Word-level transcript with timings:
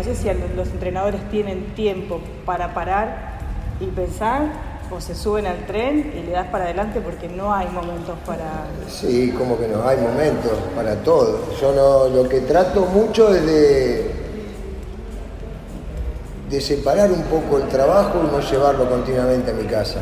No 0.00 0.04
sé 0.04 0.14
si 0.14 0.28
los 0.56 0.68
entrenadores 0.68 1.20
tienen 1.30 1.74
tiempo 1.74 2.20
para 2.46 2.72
parar 2.72 3.38
y 3.80 3.84
pensar 3.84 4.44
o 4.90 4.98
se 4.98 5.14
suben 5.14 5.46
al 5.46 5.66
tren 5.66 6.14
y 6.16 6.24
le 6.24 6.32
das 6.32 6.46
para 6.46 6.64
adelante 6.64 7.02
porque 7.02 7.28
no 7.28 7.52
hay 7.52 7.68
momentos 7.68 8.16
para... 8.24 8.64
Sí, 8.88 9.30
como 9.36 9.58
que 9.58 9.68
no, 9.68 9.86
hay 9.86 9.98
momentos 9.98 10.52
para 10.74 10.94
todo. 11.02 11.40
Yo 11.60 11.74
no, 11.74 12.08
lo 12.16 12.26
que 12.30 12.40
trato 12.40 12.86
mucho 12.86 13.34
es 13.34 13.44
de, 13.44 14.10
de 16.48 16.60
separar 16.62 17.12
un 17.12 17.24
poco 17.24 17.58
el 17.58 17.68
trabajo 17.68 18.22
y 18.26 18.34
no 18.34 18.40
llevarlo 18.40 18.88
continuamente 18.88 19.50
a 19.50 19.54
mi 19.54 19.64
casa. 19.64 20.00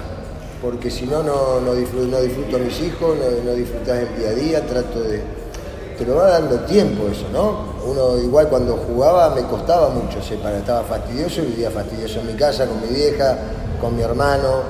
Porque 0.62 0.92
si 0.92 1.06
no, 1.06 1.24
no, 1.24 1.74
disfruto, 1.74 2.18
a 2.18 2.60
mis 2.60 2.80
hijos, 2.82 3.16
no, 3.18 3.50
no 3.50 3.56
disfrutas 3.56 3.98
el 3.98 4.16
día 4.16 4.28
a 4.28 4.32
día, 4.32 4.64
trato 4.64 5.00
de... 5.00 5.20
Te 5.98 6.06
lo 6.06 6.14
va 6.14 6.28
dando 6.28 6.60
tiempo 6.60 7.08
eso, 7.08 7.26
¿no? 7.32 7.77
Uno 7.88 8.18
igual 8.18 8.48
cuando 8.48 8.76
jugaba 8.76 9.34
me 9.34 9.42
costaba 9.44 9.88
mucho 9.88 10.22
separar, 10.22 10.58
estaba 10.58 10.82
fastidioso 10.82 11.40
y 11.40 11.46
vivía 11.46 11.70
fastidioso 11.70 12.20
en 12.20 12.26
mi 12.26 12.34
casa, 12.34 12.66
con 12.66 12.82
mi 12.82 12.94
vieja, 12.94 13.38
con 13.80 13.96
mi 13.96 14.02
hermano, 14.02 14.62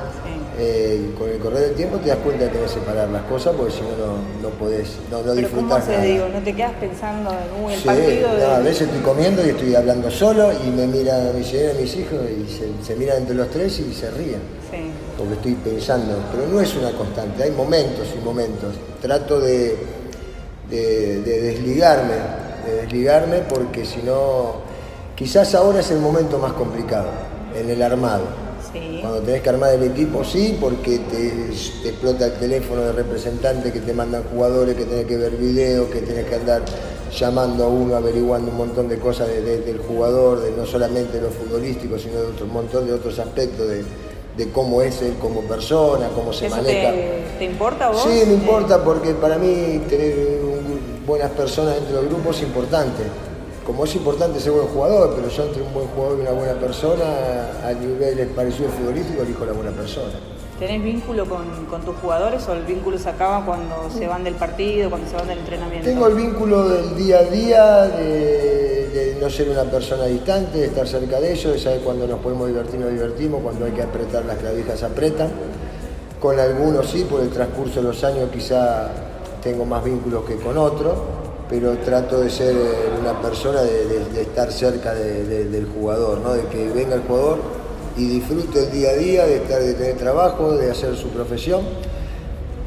eh, 0.57 1.13
con 1.19 1.29
el 1.29 1.39
correr 1.39 1.61
del 1.61 1.75
tiempo 1.75 1.99
te 1.99 2.09
das 2.09 2.19
cuenta 2.19 2.45
de 2.45 2.51
que 2.51 2.59
que 2.61 2.69
separar 2.69 3.09
las 3.09 3.23
cosas 3.23 3.55
porque 3.57 3.73
si 3.73 3.81
no, 3.81 4.19
no 4.43 4.55
podés, 4.57 4.89
no, 5.11 5.23
no 5.23 5.35
Pero 5.35 5.49
¿cómo 5.51 5.81
se 5.81 6.01
digo? 6.01 6.29
¿No 6.29 6.41
te 6.41 6.55
quedas 6.55 6.73
pensando 6.81 7.31
en 7.31 7.71
el 7.71 7.81
partido? 7.81 8.29
a 8.55 8.59
veces 8.59 8.83
estoy 8.83 9.01
comiendo 9.01 9.45
y 9.47 9.51
estoy 9.51 9.75
hablando 9.75 10.11
solo 10.11 10.51
y 10.53 10.71
me 10.71 10.87
mira 10.87 11.33
mi 11.33 11.45
señora 11.45 11.75
y 11.79 11.83
mis 11.83 11.97
hijos 11.97 12.19
y 12.29 12.85
se, 12.85 12.97
miran 12.97 13.19
entre 13.19 13.35
los 13.35 13.49
tres 13.51 13.79
y 13.81 13.93
se 13.93 14.11
ríen. 14.11 14.59
Porque 15.17 15.35
estoy 15.35 15.55
pensando, 15.55 16.15
pero 16.31 16.47
no 16.47 16.61
es 16.61 16.73
una 16.77 16.93
constante, 16.93 17.43
hay 17.43 17.51
momentos 17.51 18.07
y 18.17 18.25
momentos. 18.25 18.75
Trato 19.01 19.41
de, 19.41 19.77
de 20.69 21.21
desligarme, 21.21 22.15
de 22.69 22.83
desligarme 22.83 23.41
porque 23.41 23.85
si 23.85 24.03
no, 24.03 24.57
quizás 25.17 25.55
ahora 25.55 25.81
es 25.81 25.91
el 25.91 25.99
momento 25.99 26.39
más 26.39 26.53
complicado, 26.53 27.09
en 27.55 27.71
el 27.71 27.83
armado 27.83 28.49
cuando 29.01 29.21
tenés 29.21 29.43
que 29.43 29.49
armar 29.49 29.75
el 29.75 29.83
equipo, 29.85 30.25
sí, 30.25 30.57
porque 30.61 30.99
te, 30.99 31.89
explota 31.89 32.27
el 32.27 32.33
teléfono 32.35 32.83
de 32.83 32.93
representante 32.93 33.73
que 33.73 33.81
te 33.81 33.95
mandan 33.95 34.25
jugadores, 34.25 34.77
que 34.77 34.85
tenés 34.85 35.07
que 35.07 35.17
ver 35.17 35.33
videos, 35.37 35.89
que 35.89 36.01
tenés 36.01 36.27
que 36.27 36.35
andar 36.35 36.63
llamando 37.11 37.65
a 37.65 37.69
uno, 37.69 37.97
averiguando 37.97 38.51
un 38.51 38.59
montón 38.59 38.89
de 38.89 38.99
cosas 38.99 39.29
del 39.29 39.79
jugador, 39.79 40.43
de 40.43 40.51
no 40.51 40.67
solamente 40.67 41.21
lo 41.21 41.31
futbolístico, 41.31 41.99
sino 41.99 42.21
de 42.21 42.27
otro 42.27 42.45
un 42.45 42.53
montón 42.53 42.87
de 42.87 42.93
otros 42.93 43.19
aspectos 43.19 43.67
de, 43.69 43.85
cómo 44.53 44.83
es 44.83 45.03
él 45.03 45.15
como 45.21 45.41
persona, 45.43 46.11
cómo 46.15 46.33
se 46.33 46.49
maneja. 46.49 46.93
Te, 47.39 47.45
importa 47.45 47.87
a 47.87 47.91
vos? 47.91 48.03
Sí, 48.03 48.23
me 48.27 48.35
importa 48.35 48.85
porque 48.85 49.15
para 49.15 49.37
mí 49.37 49.81
tener 49.89 50.39
buenas 51.09 51.31
personas 51.31 51.75
dentro 51.75 51.97
del 51.97 52.09
grupo 52.09 52.31
es 52.31 52.43
importante 52.43 53.03
como 53.69 53.85
es 53.85 53.95
importante 53.97 54.41
ser 54.41 54.53
buen 54.53 54.67
jugador, 54.67 55.13
pero 55.15 55.29
yo 55.29 55.45
entre 55.45 55.61
un 55.61 55.75
buen 55.75 55.87
jugador 55.89 56.19
y 56.19 56.23
una 56.23 56.31
buena 56.31 56.55
persona, 56.55 57.05
a 57.63 57.71
nivel 57.75 58.27
parecido 58.29 58.71
futbolístico, 58.71 59.21
elijo 59.21 59.45
la 59.45 59.53
buena 59.53 59.73
persona. 59.73 60.15
¿Tenés 60.59 60.83
vínculo 60.83 61.27
con, 61.27 61.83
tus 61.85 61.95
jugadores 61.97 62.49
o 62.49 62.55
el 62.55 62.65
vínculo 62.65 62.97
se 62.97 63.11
acaba 63.11 63.45
cuando 63.45 63.91
se 63.91 64.07
van 64.07 64.25
del 64.25 64.37
partido, 64.37 64.89
cuando 64.89 65.07
se 65.07 65.17
van 65.17 65.29
del 65.29 65.41
entrenamiento? 65.41 65.87
Tengo 65.87 66.07
el 66.07 66.15
vínculo 66.15 66.67
del 66.67 66.97
día 66.97 67.19
a 67.19 67.23
día, 67.25 67.83
de, 67.89 69.19
no 69.21 69.29
ser 69.29 69.51
una 69.51 69.65
persona 69.65 70.07
distante, 70.07 70.61
de 70.61 70.65
estar 70.65 70.89
cerca 70.89 71.21
de 71.21 71.31
ellos, 71.31 71.53
de 71.53 71.59
saber 71.59 71.81
cuando 71.81 72.07
nos 72.07 72.21
podemos 72.21 72.49
divertir, 72.49 72.81
nos 72.81 72.91
divertimos, 72.91 73.43
cuando 73.43 73.67
hay 73.67 73.73
que 73.73 73.83
apretar 73.83 74.25
las 74.25 74.39
clavijas 74.39 74.83
apretan. 74.83 75.29
Con 76.19 76.41
algunos 76.41 76.89
sí, 76.89 77.05
por 77.05 77.21
el 77.21 77.29
transcurso 77.29 77.83
de 77.83 77.89
los 77.89 78.03
años 78.03 78.31
quizá 78.33 78.89
tengo 79.49 79.65
más 79.65 79.83
vínculos 79.83 80.25
que 80.25 80.37
con 80.37 80.59
otros 80.59 80.95
pero 81.49 81.79
trato 81.79 82.21
de 82.21 82.29
ser 82.29 82.55
eh, 82.55 82.91
una 83.01 83.15
persona 83.23 83.63
de, 83.63 84.21
estar 84.21 84.53
cerca 84.53 84.93
del 84.93 85.67
jugador, 85.75 86.19
¿no? 86.19 86.35
de 86.35 86.43
que 86.49 86.69
venga 86.69 86.95
el 86.95 87.03
jugador 87.03 87.39
y 87.97 88.07
disfrute 88.07 88.65
el 88.65 88.71
día 88.71 88.91
a 88.91 88.95
día, 88.95 89.25
de, 89.25 89.37
estar, 89.37 89.59
de 89.63 89.73
tener 89.73 89.97
trabajo, 89.97 90.53
de 90.53 90.71
hacer 90.71 90.95
su 90.95 91.09
profesión 91.09 91.63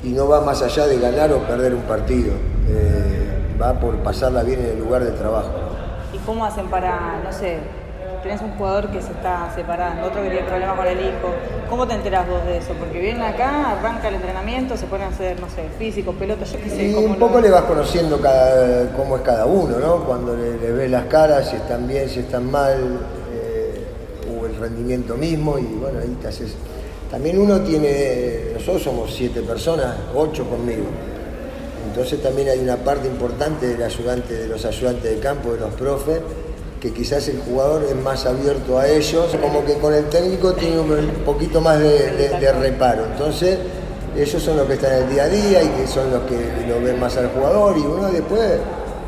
y 0.04 0.10
no 0.10 0.28
va 0.28 0.42
más 0.42 0.64
allá 0.64 0.88
de 0.88 0.98
ganar 0.98 1.32
o 1.32 1.44
perder 1.46 1.76
un 1.76 1.84
partido, 1.84 2.34
eh, 2.68 3.56
va 3.62 3.80
por 3.80 3.98
pasarla 3.98 4.42
bien 4.42 4.60
en 4.62 4.66
el 4.72 4.80
lugar 4.80 5.04
de 5.04 5.12
trabajo. 5.12 5.52
¿Y 6.12 6.18
cómo 6.26 6.44
hacen 6.44 6.68
para, 6.68 7.22
no 7.24 7.32
sé, 7.32 7.60
tenés 8.22 8.42
un 8.42 8.52
jugador 8.52 8.90
que 8.90 9.02
se 9.02 9.12
está 9.12 9.52
separando, 9.56 10.08
otro 10.08 10.22
que 10.22 10.30
tiene 10.30 10.46
problemas 10.46 10.78
con 10.78 10.88
el 10.88 11.00
hijo. 11.00 11.34
¿Cómo 11.70 11.88
te 11.88 11.96
enterás 11.96 12.28
vos 12.28 12.44
de 12.46 12.58
eso? 12.58 12.74
Porque 12.74 13.00
vienen 13.00 13.22
acá, 13.22 13.72
arranca 13.72 14.10
el 14.10 14.16
entrenamiento, 14.16 14.78
se 14.78 14.86
ponen 14.86 15.08
a 15.08 15.10
hacer, 15.10 15.40
no 15.40 15.50
sé, 15.50 15.70
físico, 15.78 16.14
pelota, 16.14 16.46
yo 16.46 16.60
qué 16.62 16.70
sé. 16.70 16.90
Y 16.90 16.94
un 16.94 17.16
poco 17.16 17.40
le 17.42 17.50
vas 17.50 17.64
conociendo 17.64 18.20
cada, 18.20 18.92
cómo 18.96 19.18
es 19.18 19.22
cada 19.24 19.46
uno, 19.46 19.80
¿no? 19.80 20.04
Cuando 20.06 20.36
le, 20.36 20.72
ves 20.72 20.92
las 20.92 21.06
caras, 21.06 21.50
si 21.50 21.56
están 21.56 21.88
bien, 21.88 22.10
si 22.10 22.20
están 22.20 22.50
mal, 22.50 23.00
eh, 23.34 23.86
o 24.38 24.46
el 24.46 24.56
rendimiento 24.56 25.16
mismo, 25.16 25.58
y 25.58 25.66
bueno, 25.66 26.00
ahí 26.00 26.18
te 26.22 26.28
haces... 26.28 26.56
También 27.10 27.40
uno 27.40 27.60
tiene, 27.60 28.52
nosotros 28.54 28.84
somos 28.84 29.14
siete 29.14 29.42
personas, 29.42 29.96
ocho 30.16 30.46
conmigo. 30.46 30.86
Entonces 31.90 32.22
también 32.22 32.48
hay 32.48 32.60
una 32.60 32.78
parte 32.78 33.08
importante 33.08 33.68
del 33.68 33.84
ayudante, 33.84 34.34
de 34.34 34.48
los 34.48 34.64
ayudantes 34.64 35.04
de 35.04 35.20
campo, 35.20 35.52
de 35.52 35.60
los 35.60 35.74
profes, 35.74 36.22
que 36.82 36.92
quizás 36.92 37.28
el 37.28 37.40
jugador 37.40 37.84
es 37.84 37.96
más 37.96 38.26
abierto 38.26 38.80
a 38.80 38.88
ellos, 38.88 39.38
como 39.40 39.64
que 39.64 39.76
con 39.76 39.94
el 39.94 40.06
técnico 40.06 40.54
tiene 40.54 40.80
un 40.80 41.12
poquito 41.24 41.62
más 41.62 41.80
de, 41.80 42.54
reparo. 42.60 43.06
Entonces, 43.06 43.60
ellos 44.18 44.42
son 44.42 44.58
los 44.58 44.66
que 44.66 44.74
están 44.74 44.94
en 44.94 45.04
el 45.04 45.10
día 45.10 45.24
a 45.24 45.30
día 45.30 45.64
y 45.64 45.68
que 45.68 45.88
son 45.88 46.10
los 46.10 46.24
que 46.24 46.36
lo 46.68 46.82
ven 46.82 47.00
más 47.00 47.16
al 47.18 47.30
jugador 47.30 47.78
y 47.78 47.82
uno 47.82 48.12
después 48.12 48.58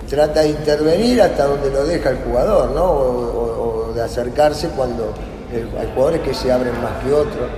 trata 0.07 0.41
de 0.41 0.49
intervenir 0.49 1.19
hasta 1.23 1.47
donde 1.47 1.71
lo 1.71 1.83
deja 1.83 2.11
el 2.11 2.17
jugador, 2.17 2.69
¿no? 2.71 2.91
O, 2.91 3.91
de 3.93 4.01
acercarse 4.01 4.69
cuando 4.69 5.13
hay 5.51 5.91
jugadores 5.93 6.21
que 6.21 6.33
se 6.33 6.51
abren 6.51 6.73
más 6.81 7.03
que 7.03 7.11
otros. 7.11 7.49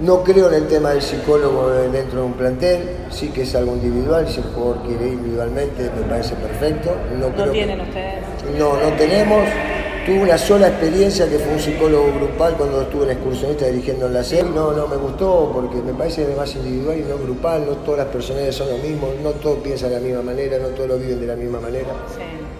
No 0.00 0.24
creo 0.24 0.48
en 0.48 0.54
el 0.54 0.66
tema 0.66 0.90
del 0.90 1.02
psicólogo 1.02 1.68
dentro 1.92 2.20
de 2.20 2.26
un 2.26 2.32
plantel, 2.32 2.88
sí 3.10 3.28
que 3.28 3.42
es 3.42 3.54
algo 3.54 3.74
individual, 3.74 4.26
si 4.26 4.38
el 4.38 4.46
jugador 4.46 4.82
quiere 4.86 5.08
ir 5.08 5.12
individualmente 5.12 5.90
me 5.94 6.02
parece 6.08 6.34
perfecto. 6.36 6.96
No, 7.18 7.52
tienen 7.52 7.82
ustedes? 7.82 8.24
No, 8.58 8.80
no 8.80 8.96
tenemos. 8.96 9.44
Tuve 10.06 10.22
una 10.22 10.38
sola 10.38 10.68
experiencia 10.68 11.28
que 11.28 11.38
fue 11.38 11.52
un 11.52 11.60
psicólogo 11.60 12.14
grupal 12.14 12.54
cuando 12.56 12.80
estuve 12.80 13.04
en 13.04 13.10
excursionista 13.10 13.66
dirigiendo 13.66 14.06
en 14.06 14.14
la 14.14 14.24
serie. 14.24 14.50
No, 14.50 14.72
no 14.72 14.88
me 14.88 14.96
gustó 14.96 15.50
porque 15.52 15.76
me 15.82 15.92
parece 15.92 16.26
más 16.34 16.54
individual 16.56 16.98
y 16.98 17.02
no 17.02 17.18
grupal, 17.18 17.66
no 17.66 17.72
todas 17.76 17.98
las 17.98 18.08
personalidades 18.08 18.56
son 18.56 18.70
lo 18.70 18.78
mismo, 18.78 19.12
no 19.22 19.32
todos 19.32 19.58
piensan 19.58 19.90
de 19.90 19.96
la 19.96 20.00
misma 20.00 20.22
manera, 20.22 20.58
no 20.58 20.68
todos 20.68 20.88
lo 20.88 20.98
viven 20.98 21.20
de 21.20 21.26
la 21.26 21.36
misma 21.36 21.60
manera. 21.60 21.90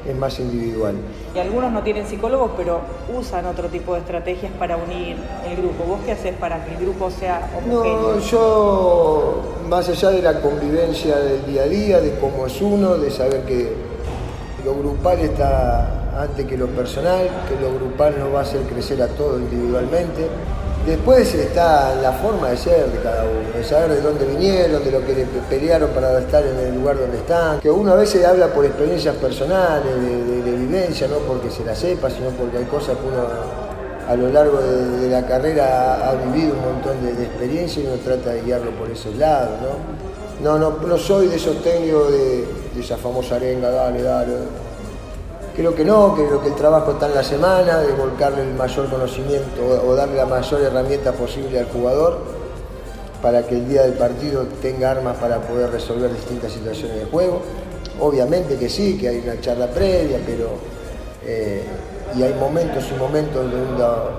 Es 0.07 0.17
más 0.17 0.39
individual. 0.41 0.95
Y 1.35 1.39
algunos 1.39 1.73
no 1.73 1.83
tienen 1.83 2.07
psicólogos, 2.07 2.53
pero 2.57 2.81
usan 3.15 3.45
otro 3.47 3.69
tipo 3.69 3.95
de 3.95 4.01
estrategias 4.01 4.51
para 4.59 4.77
unir 4.77 5.17
el 5.47 5.57
grupo. 5.57 5.85
¿Vos 5.85 6.01
qué 6.05 6.13
haces 6.13 6.35
para 6.37 6.65
que 6.65 6.73
el 6.75 6.81
grupo 6.81 7.11
sea 7.11 7.51
homogéneo? 7.57 8.15
No, 8.15 8.19
yo, 8.19 9.43
más 9.69 9.89
allá 9.89 10.11
de 10.11 10.23
la 10.23 10.41
convivencia 10.41 11.17
del 11.19 11.45
día 11.47 11.63
a 11.63 11.67
día, 11.67 12.01
de 12.01 12.19
cómo 12.19 12.47
es 12.47 12.61
uno, 12.63 12.97
de 12.97 13.11
saber 13.11 13.43
que 13.43 13.75
lo 14.65 14.75
grupal 14.75 15.19
está 15.21 16.23
antes 16.23 16.47
que 16.47 16.57
lo 16.57 16.67
personal, 16.69 17.29
que 17.49 17.61
lo 17.61 17.75
grupal 17.75 18.19
nos 18.19 18.35
va 18.35 18.41
a 18.41 18.43
hacer 18.43 18.63
crecer 18.63 19.03
a 19.03 19.09
todos 19.09 19.41
individualmente. 19.41 20.29
Después 20.87 21.35
está 21.35 21.95
la 21.97 22.13
forma 22.13 22.49
de 22.49 22.57
ser 22.57 22.91
de 22.91 22.99
cada 23.01 23.25
uno, 23.25 23.53
de 23.55 23.63
saber 23.63 23.91
de 23.91 24.01
dónde 24.01 24.25
vinieron, 24.25 24.83
de 24.83 24.91
lo 24.91 25.05
que 25.05 25.27
pelearon 25.49 25.91
para 25.91 26.19
estar 26.19 26.43
en 26.45 26.59
el 26.59 26.75
lugar 26.75 26.99
donde 26.99 27.19
están. 27.19 27.61
Que 27.61 27.71
uno 27.71 27.93
a 27.93 27.97
veces 27.97 28.25
habla 28.25 28.49
por 28.49 28.65
experiencias 28.65 29.15
personales, 29.17 29.95
de, 29.95 30.51
vivencia, 30.53 31.07
no 31.09 31.19
porque 31.19 31.51
se 31.51 31.65
la 31.65 31.75
sepa, 31.75 32.09
sino 32.11 32.31
porque 32.31 32.59
hay 32.59 32.65
cosas 32.65 32.97
que 32.97 33.07
uno 33.07 33.27
a 34.09 34.17
lo 34.17 34.31
largo 34.31 34.59
de, 34.59 35.09
la 35.11 35.27
carrera 35.27 36.09
ha 36.09 36.15
vivido 36.15 36.55
un 36.55 36.75
montón 36.75 37.05
de, 37.05 37.25
experiencia 37.25 37.83
y 37.83 37.87
uno 37.87 37.97
trata 37.97 38.31
de 38.31 38.43
guiarlo 38.43 38.71
por 38.73 38.91
esos 38.91 39.15
lados. 39.17 39.59
¿no? 40.43 40.59
No, 40.59 40.71
no, 40.71 40.97
soy 40.97 41.29
de 41.29 41.37
esos 41.37 41.63
técnicos 41.63 42.11
de, 42.11 42.47
de 42.75 42.81
esa 42.81 42.97
famosa 42.97 43.37
arenga, 43.37 43.71
dale, 43.71 44.03
dale 44.03 44.33
Creo 45.57 45.75
que 45.75 45.85
no, 45.85 46.15
creo 46.15 46.41
que 46.41 46.49
el 46.49 46.55
trabajo 46.55 46.93
está 46.93 47.07
en 47.07 47.15
la 47.15 47.25
semana, 47.25 47.79
de 47.79 47.93
volcarle 47.93 48.43
el 48.43 48.55
mayor 48.55 48.89
conocimiento 48.89 49.83
o, 49.87 49.95
darle 49.95 50.17
la 50.17 50.27
mayor 50.27 50.61
herramienta 50.61 51.13
posible 51.13 51.59
al 51.59 51.67
jugador 51.67 52.19
para 53.21 53.47
que 53.47 53.57
el 53.57 53.69
día 53.69 53.83
del 53.83 53.95
partido 53.95 54.47
tenga 54.63 54.93
armas 54.93 55.17
para 55.19 55.41
poder 55.41 55.71
resolver 55.71 56.13
distintas 56.15 56.53
situaciones 56.53 57.01
de 57.01 57.05
juego. 57.07 57.43
Obviamente 57.99 58.57
que 58.57 58.69
sí, 58.69 58.97
que 58.97 59.09
hay 59.09 59.19
una 59.19 59.41
charla 59.41 59.67
previa, 59.67 60.21
pero 60.25 60.51
eh, 61.27 61.65
y 62.17 62.23
hay 62.23 62.35
momentos 62.35 62.85
y 62.91 62.99
momentos 62.99 63.45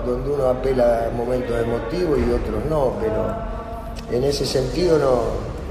donde 0.06 0.30
uno, 0.30 0.46
apela 0.46 1.08
a 1.08 1.10
momentos 1.10 1.62
emotivos 1.62 2.20
y 2.20 2.32
otros 2.32 2.66
no, 2.70 2.94
pero 3.02 4.16
en 4.16 4.24
ese 4.24 4.46
sentido 4.46 4.98
no, 5.00 5.22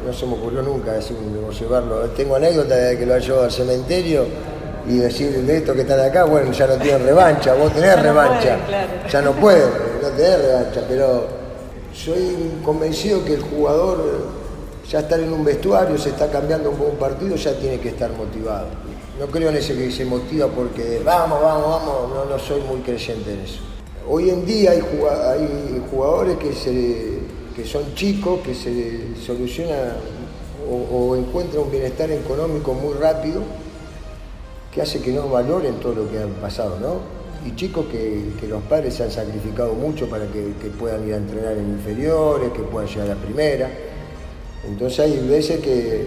no 0.07 0.13
se 0.13 0.27
me 0.27 0.35
ocurrió 0.35 0.63
nunca 0.63 0.93
decir, 0.93 1.17
llevarlo. 1.59 2.01
Tengo 2.17 2.37
anécdota 2.37 2.75
de 2.75 2.99
que 2.99 3.07
lo 3.07 3.15
ha 3.15 3.19
llevado 3.19 3.45
al 3.45 3.53
cementerio 3.53 4.25
y 4.91 4.99
decir 4.99 5.31
de 5.31 5.57
estos 5.57 5.75
que 5.77 5.83
están 5.83 6.01
acá, 6.01 6.25
bueno, 6.25 6.51
ya 6.51 6.67
no 6.67 6.75
tienen 6.77 7.05
revancha, 7.05 7.55
vos 7.55 7.73
tenés 7.73 8.03
revancha, 8.03 8.59
ya 9.09 9.23
no 9.23 9.33
pueden, 9.33 9.69
no 10.03 10.09
tenés 10.09 10.43
revancha, 10.43 10.83
pero 10.89 11.29
soy 11.93 12.61
convencido 12.65 13.25
que 13.25 13.35
el 13.35 13.43
jugador 13.43 14.41
ya 14.91 14.99
estar 14.99 15.21
en 15.21 15.33
un 15.33 15.45
vestuario, 15.45 15.97
se 15.97 16.09
está 16.09 16.29
cambiando 16.29 16.71
un 16.71 16.77
poco 16.77 16.91
un 16.91 16.97
partido, 16.97 17.37
ya 17.37 17.53
tiene 17.55 17.79
que 17.79 17.91
estar 17.91 18.11
motivado. 18.11 18.67
no 19.21 19.27
creo 19.29 19.51
en 19.51 19.57
ese 19.57 19.77
que 19.77 19.93
se 19.93 20.05
motiva 20.05 20.49
porque 20.49 21.01
vamos, 21.05 21.41
vamos, 21.41 21.69
vamos, 21.69 22.11
no, 22.11 22.25
no 22.25 22.39
soy 22.39 22.61
muy 22.63 22.81
creyente 22.81 23.33
en 23.33 23.41
eso. 23.41 23.61
Hoy 24.09 24.31
en 24.31 24.45
día 24.45 24.73
hay, 24.73 24.81
jugadores 25.89 26.37
que, 26.39 26.53
se, 26.53 27.21
que 27.55 27.65
son 27.65 27.95
chicos, 27.95 28.41
que 28.41 28.55
se 28.55 29.15
soluciona 29.25 29.95
o, 30.69 31.15
encuentran 31.15 31.63
un 31.63 31.71
bienestar 31.71 32.11
económico 32.11 32.75
muy 32.75 32.95
rápido 32.95 33.43
que 34.73 34.83
hace 34.83 35.01
que 35.01 35.13
no 35.13 35.29
valoren 35.29 35.75
todo 35.77 35.95
lo 35.95 36.11
que 36.11 36.19
han 36.19 36.31
pasado, 36.35 36.79
¿no? 36.81 37.21
Y 37.47 37.57
chicos 37.57 37.87
que, 37.91 38.47
los 38.47 38.63
padres 38.63 38.95
se 38.95 39.05
han 39.05 39.11
sacrificado 39.11 39.73
mucho 39.75 40.09
para 40.09 40.27
que, 40.27 40.53
que, 40.61 40.69
puedan 40.69 41.07
ir 41.07 41.15
a 41.15 41.17
entrenar 41.17 41.57
en 41.57 41.71
inferiores, 41.71 42.51
que 42.53 42.63
puedan 42.63 42.89
llegar 42.89 43.07
a 43.07 43.15
la 43.15 43.21
primera. 43.21 43.71
Entonces 44.67 45.01
hay 45.01 45.27
veces 45.27 45.61
que, 45.61 46.07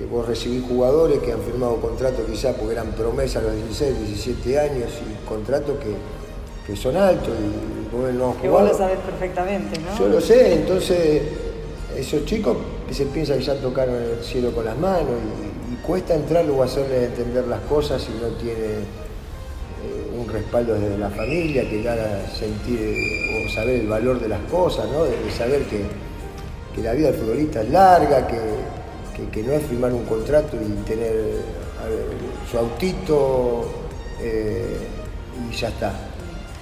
que 0.00 0.06
vos 0.06 0.26
recibís 0.26 0.64
jugadores 0.66 1.18
que 1.18 1.30
han 1.30 1.42
firmado 1.42 1.76
contratos 1.76 2.24
quizás 2.24 2.56
porque 2.56 2.72
eran 2.72 2.92
promesas 2.92 3.44
a 3.44 3.48
los 3.48 3.54
16, 3.56 3.98
17 4.06 4.58
años 4.58 4.90
y 5.04 5.28
contratos 5.28 5.76
que, 5.78 6.74
son 6.74 6.96
altos 6.96 7.34
y 7.34 7.94
vos 7.94 8.14
no 8.14 8.40
Que 8.40 8.48
vos 8.48 8.62
lo 8.62 8.72
sabés 8.72 8.98
perfectamente, 9.00 9.78
¿no? 9.80 9.98
Yo 9.98 10.08
lo 10.08 10.20
sé, 10.20 10.54
entonces 10.54 11.22
esos 11.96 12.24
chicos 12.24 12.56
que 12.86 12.94
se 12.94 13.06
piensan 13.06 13.38
que 13.38 13.44
ya 13.44 13.56
tocaron 13.56 13.96
el 13.96 14.24
cielo 14.24 14.52
con 14.52 14.64
las 14.64 14.78
manos 14.78 15.16
y, 15.44 15.49
cuesta 15.86 16.14
entrar 16.14 16.48
o 16.50 16.62
hacerles 16.62 17.10
entender 17.10 17.46
las 17.46 17.60
cosas 17.60 18.02
si 18.02 18.12
no 18.12 18.28
tiene 18.38 18.80
eh, 18.80 20.18
un 20.18 20.28
respaldo 20.28 20.74
desde 20.74 20.98
la 20.98 21.10
familia 21.10 21.68
que 21.68 21.82
le 21.82 21.88
haga 21.88 22.26
sentir 22.28 22.96
o 23.46 23.50
saber 23.50 23.80
el 23.80 23.88
valor 23.88 24.20
de 24.20 24.28
las 24.28 24.40
cosas, 24.50 24.86
¿no? 24.90 25.04
de, 25.04 25.30
saber 25.30 25.62
que, 25.64 25.82
que 26.74 26.82
la 26.82 26.92
vida 26.92 27.10
del 27.10 27.20
futbolista 27.20 27.62
es 27.62 27.70
larga, 27.70 28.26
que 28.26 28.38
que, 29.28 29.42
no 29.42 29.52
es 29.52 29.62
firmar 29.64 29.92
un 29.92 30.04
contrato 30.04 30.56
y 30.56 30.88
tener 30.88 31.42
su 32.50 32.58
autito 32.58 33.70
eh, 34.20 34.76
y 35.50 35.54
ya 35.54 35.68
está. 35.68 36.09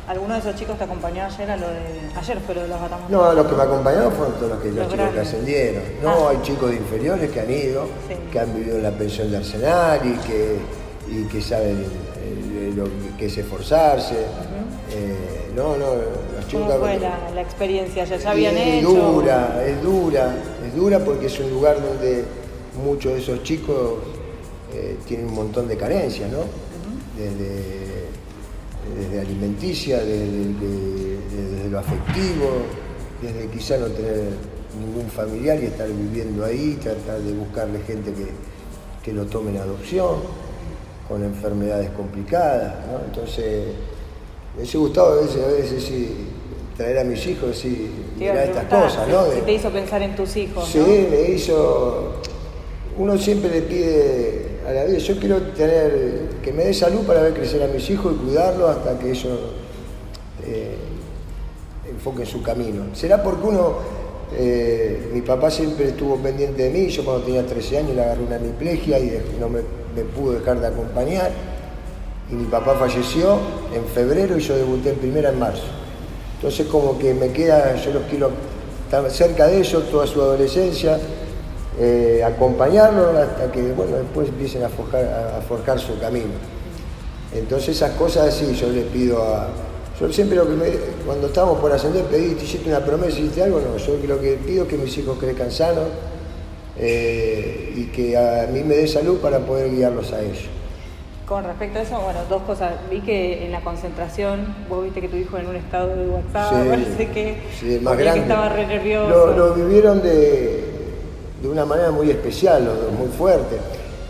¿Alguno 0.09 0.33
de 0.33 0.41
esos 0.41 0.57
chicos 0.57 0.79
te 0.79 0.85
acompañó 0.85 1.23
ayer 1.23 1.51
a 1.51 1.57
lo 1.59 1.69
de. 1.69 2.01
Ayer 2.17 2.41
fue 2.41 2.55
lo 2.55 2.63
de 2.63 2.69
los 2.69 2.81
Batamones? 2.81 3.11
No, 3.11 3.33
los 3.35 3.47
que 3.47 3.55
me 3.55 3.63
acompañaron 3.63 4.13
fueron 4.13 4.35
todos 4.37 4.49
los, 4.53 4.63
que, 4.63 4.73
los, 4.73 4.89
chicos 4.89 5.11
que 5.11 5.21
ascendieron. 5.21 5.83
No, 6.03 6.27
ah. 6.27 6.31
hay 6.31 6.43
chicos 6.43 6.71
de 6.71 6.77
inferiores 6.77 7.31
que 7.31 7.41
han 7.41 7.51
ido, 7.51 7.87
que 8.33 8.41
han 8.41 8.55
vivido 8.55 8.79
en 8.79 8.85
la 8.85 8.93
pensión 8.93 9.31
de 9.31 9.37
Arsenal 9.37 10.01
y 10.03 10.15
que, 10.27 10.57
y 11.11 11.25
que 11.25 11.43
saben 11.43 11.85
lo 12.75 12.85
que 13.19 13.27
es 13.27 13.37
esforzarse. 13.37 14.25
Eh, 14.91 15.51
no, 15.55 15.77
no, 15.77 15.97
los 15.97 16.47
chicos. 16.49 16.67
¿Cómo 16.69 16.79
fue 16.79 16.99
la, 16.99 17.43
experiencia? 17.43 18.05
¿Ya, 18.05 18.17
ya 18.17 18.31
habían 18.31 18.57
es 18.57 18.83
hecho? 18.83 18.89
Es 18.89 18.95
dura, 18.95 19.63
es 19.67 19.83
dura, 19.83 20.35
es 20.67 20.75
dura 20.75 20.99
porque 21.01 21.27
es 21.27 21.39
un 21.39 21.51
lugar 21.51 21.83
donde 21.83 22.25
muchos 22.83 23.13
de 23.13 23.19
esos 23.19 23.43
chicos 23.43 23.99
eh, 24.73 24.97
tienen 25.07 25.27
un 25.27 25.35
montón 25.35 25.69
de 25.69 25.77
carencias, 25.77 26.31
¿no? 26.31 26.39
desde, 27.19 27.88
alimenticia, 29.21 29.99
desde, 29.99 31.69
lo 31.71 31.79
afectivo, 31.79 32.63
desde 33.23 33.49
quizá 33.49 33.77
no 33.79 33.87
tener 33.87 34.25
ningún 34.79 35.11
familiar 35.11 35.59
y 35.63 35.67
estar 35.67 35.89
viviendo 35.89 36.45
ahí, 36.45 36.79
tratar 36.81 37.21
de 37.21 37.33
buscarle 37.33 37.81
gente 37.81 38.13
que, 38.13 39.13
lo 39.13 39.25
tome 39.25 39.53
en 39.53 39.57
adopción, 39.57 40.17
con 41.09 41.25
enfermedades 41.25 41.89
complicadas, 41.93 42.75
¿no? 42.87 43.07
Entonces, 43.07 43.69
me 44.55 44.61
hubiese 44.61 44.77
gustado 44.77 45.19
a 45.19 45.23
veces, 45.23 45.43
a 45.43 45.49
veces 45.49 45.83
sí, 45.83 46.27
traer 46.77 46.99
a 46.99 47.05
mis 47.05 47.27
hijos 47.27 47.65
y 47.65 47.91
mirar 48.19 48.37
estas 48.37 48.65
cosas, 48.65 49.09
¿no? 49.09 49.25
te 49.25 49.53
hizo 49.55 49.71
pensar 49.71 50.03
en 50.03 50.15
tus 50.15 50.37
hijos. 50.37 50.69
Sí, 50.69 51.07
me 51.11 51.31
hizo 51.31 52.21
uno 52.99 53.17
siempre 53.17 53.51
le 53.51 53.63
pide 53.63 54.48
a 54.69 54.73
la 54.73 54.85
vida, 54.85 54.99
yo 54.99 55.19
quiero 55.19 55.41
tener, 55.53 56.29
que 56.43 56.53
me 56.53 56.65
dé 56.65 56.75
salud 56.75 57.01
para 57.07 57.23
ver 57.23 57.33
crecer 57.33 57.63
a 57.63 57.69
mis 57.69 57.89
hijos 57.89 58.15
y 58.15 58.27
cuidarlos 58.27 58.69
hasta 58.69 58.99
que 58.99 59.11
ellos 59.11 59.39
eh, 60.45 60.77
enfoquen 61.91 62.27
su 62.27 62.43
camino. 62.43 62.85
Será 62.93 63.23
porque 63.23 63.47
uno, 63.47 63.77
eh, 64.37 65.11
mi 65.13 65.23
papá 65.23 65.51
siempre 65.51 65.89
estuvo 65.89 66.17
pendiente 66.17 66.65
de 66.65 66.71
mí, 66.71 66.89
yo 66.89 67.03
cuando 67.03 67.25
tenía 67.25 67.47
13 67.47 67.79
años 67.79 67.95
le 67.95 68.03
agarré 68.03 68.23
una 68.23 68.37
hemiplegia 68.37 68.99
y 68.99 69.23
no 69.41 69.49
me, 69.49 69.63
pudo 70.15 70.33
dejar 70.33 70.61
de 70.61 70.67
acompañar. 70.67 71.31
Y 72.31 72.35
mi 72.35 72.45
papá 72.45 72.75
falleció 72.75 73.39
en 73.75 73.85
febrero 73.87 74.37
y 74.37 74.41
yo 74.41 74.55
debuté 74.55 74.91
en 74.91 74.97
primera 74.97 75.31
en 75.31 75.39
marzo. 75.39 75.65
Entonces 76.37 76.67
como 76.67 76.99
que 76.99 77.15
me 77.15 77.33
queda, 77.33 77.75
yo 77.77 77.93
los 77.93 78.03
quiero 78.05 78.31
estar 78.85 79.11
cerca 79.11 79.47
de 79.47 79.61
ellos 79.61 79.91
toda 79.91 80.07
su 80.07 80.21
adolescencia, 80.21 81.01
eh, 81.81 82.23
acompañarlo 82.25 83.11
hasta 83.17 83.53
que 83.53 83.73
bueno, 83.73 83.97
después 83.97 84.29
empiecen 84.29 84.65
a 84.65 84.69
forjar, 84.69 85.05
a 85.05 85.41
forjar 85.43 85.79
su 85.79 85.99
camino. 85.99 86.33
Entonces 87.33 87.77
esas 87.77 87.93
cosas 87.93 88.35
sí, 88.35 88.55
yo 88.55 88.69
les 88.71 88.85
pido 88.87 89.23
a... 89.23 89.49
Yo 90.01 90.13
siempre 90.13 90.37
lo 90.37 90.49
que 90.49 90.55
me, 90.55 90.67
cuando 91.05 91.27
estábamos 91.27 91.59
por 91.59 91.73
ascender 91.73 92.05
pedí, 92.05 92.37
hiciste 92.41 92.69
una 92.69 92.85
promesa, 92.85 93.19
hiciste 93.19 93.43
algo, 93.43 93.61
no, 93.61 93.77
yo 93.77 93.99
lo 94.07 94.21
que 94.21 94.35
pido 94.35 94.63
es 94.63 94.69
que 94.69 94.77
mis 94.77 94.97
hijos 94.97 95.19
crezcan 95.19 95.51
sanos 95.51 95.87
eh, 96.79 97.73
y 97.77 97.85
que 97.87 98.17
a 98.17 98.49
mí 98.53 98.63
me 98.63 98.77
dé 98.77 98.87
salud 98.87 99.19
para 99.19 99.41
poder 99.41 99.71
guiarlos 99.71 100.13
a 100.13 100.21
ellos. 100.21 100.47
Con 101.27 101.45
respecto 101.45 101.81
a 101.81 101.83
eso, 101.83 102.01
bueno, 102.01 102.21
dos 102.31 102.43
cosas. 102.43 102.75
Vi 102.91 103.01
que 103.01 103.45
en 103.45 103.53
la 103.53 103.61
concentración, 103.61 104.55
vos 104.69 104.85
viste 104.85 105.01
que 105.01 105.09
tu 105.09 105.17
hijo 105.17 105.37
en 105.37 105.49
un 105.49 105.57
estado 105.57 105.95
de 105.95 106.09
WhatsApp, 106.09 106.53
parece 106.69 107.09
que, 107.11 107.81
más 107.83 107.99
grande. 107.99 108.21
estaba 108.21 108.49
re 108.49 108.67
nervioso. 108.67 109.37
lo 109.37 109.55
vivieron 109.55 110.01
de, 110.01 110.78
de 111.43 111.49
una 111.49 111.65
manera 111.65 111.91
muy 111.91 112.11
especial, 112.11 112.69
muy 112.99 113.09
fuerte. 113.09 113.57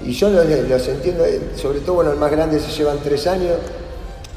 Y 0.05 0.13
yo 0.13 0.31
los, 0.31 0.89
entiendo, 0.89 1.25
eh, 1.25 1.41
sobre 1.57 1.81
todo, 1.81 1.97
bueno, 1.97 2.13
el 2.13 2.19
más 2.19 2.31
grande 2.31 2.61
se 2.61 2.71
llevan 2.71 2.99
tres 3.03 3.27
años. 3.27 3.57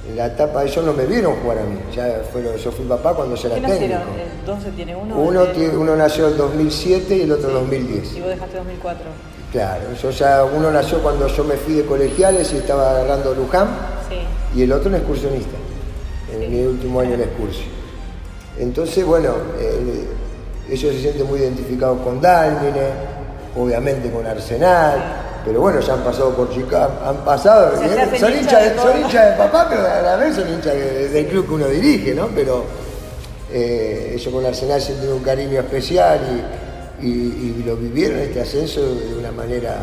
En 0.09 0.17
la 0.17 0.25
etapa, 0.25 0.63
ellos 0.63 0.83
no 0.83 0.93
me 0.93 1.05
vieron 1.05 1.35
jugar 1.41 1.59
a 1.59 1.63
mí. 1.63 1.77
Ya 1.95 2.23
fueron, 2.31 2.57
yo 2.57 2.71
fui 2.71 2.85
papá 2.85 3.13
cuando 3.13 3.37
se 3.37 3.47
era 3.47 3.55
técnico. 3.55 4.01
¿Entonces 4.39 4.75
tiene 4.75 4.95
uno? 4.95 5.15
Uno, 5.15 5.45
uno 5.77 5.95
nació 5.95 6.27
en 6.29 6.37
2007 6.37 7.17
y 7.17 7.21
el 7.21 7.31
otro 7.31 7.49
en 7.49 7.53
2010. 7.55 8.15
¿Y 8.15 8.19
vos 8.19 8.29
dejaste 8.29 8.57
2004? 8.57 9.05
Claro, 9.51 9.83
yo 10.01 10.09
ya, 10.09 10.43
uno 10.43 10.71
nació 10.71 11.03
cuando 11.03 11.27
yo 11.27 11.43
me 11.43 11.55
fui 11.55 11.75
de 11.75 11.85
colegiales 11.85 12.51
y 12.53 12.57
estaba 12.57 12.91
agarrando 12.91 13.35
Luján. 13.35 13.67
Sí. 14.09 14.57
Y 14.57 14.63
el 14.63 14.71
otro 14.71 14.89
un 14.89 14.95
excursionista, 14.95 15.57
en 16.33 16.51
mi 16.51 16.63
último 16.63 16.99
año 16.99 17.13
en 17.13 17.21
excursión. 17.21 17.69
Entonces, 18.57 19.05
bueno, 19.05 19.35
eh, 19.59 20.07
ellos 20.69 20.93
se 20.93 21.01
sienten 21.01 21.27
muy 21.27 21.39
identificados 21.39 21.99
con 22.01 22.21
Dálmine, 22.21 22.89
obviamente 23.55 24.09
con 24.09 24.25
Arsenal, 24.25 24.99
pero 25.43 25.61
bueno, 25.61 25.79
ya 25.79 25.93
han 25.93 26.03
pasado 26.03 26.35
por 26.35 26.53
Chicago, 26.53 26.93
han 27.03 27.17
pasado, 27.25 27.75
son, 28.19 28.33
hinchas 28.33 28.63
de, 28.63 29.37
papá, 29.37 29.67
pero 29.69 29.81
a 29.81 30.01
la 30.01 30.15
vez 30.17 30.35
son 30.35 30.47
hinchas 30.47 30.73
del 30.73 31.27
club 31.27 31.47
que 31.47 31.53
uno 31.53 31.67
dirige, 31.67 32.13
¿no? 32.13 32.27
Pero 32.27 32.63
eh, 33.51 34.13
ellos 34.15 34.33
con 34.33 34.45
Arsenal 34.45 34.79
sienten 34.81 35.11
un 35.11 35.23
cariño 35.23 35.59
especial 35.59 36.19
y, 37.01 37.63
lo 37.65 37.75
vivieron 37.75 38.19
este 38.19 38.41
ascenso 38.41 38.81
de 38.81 39.15
una 39.17 39.31
manera, 39.31 39.77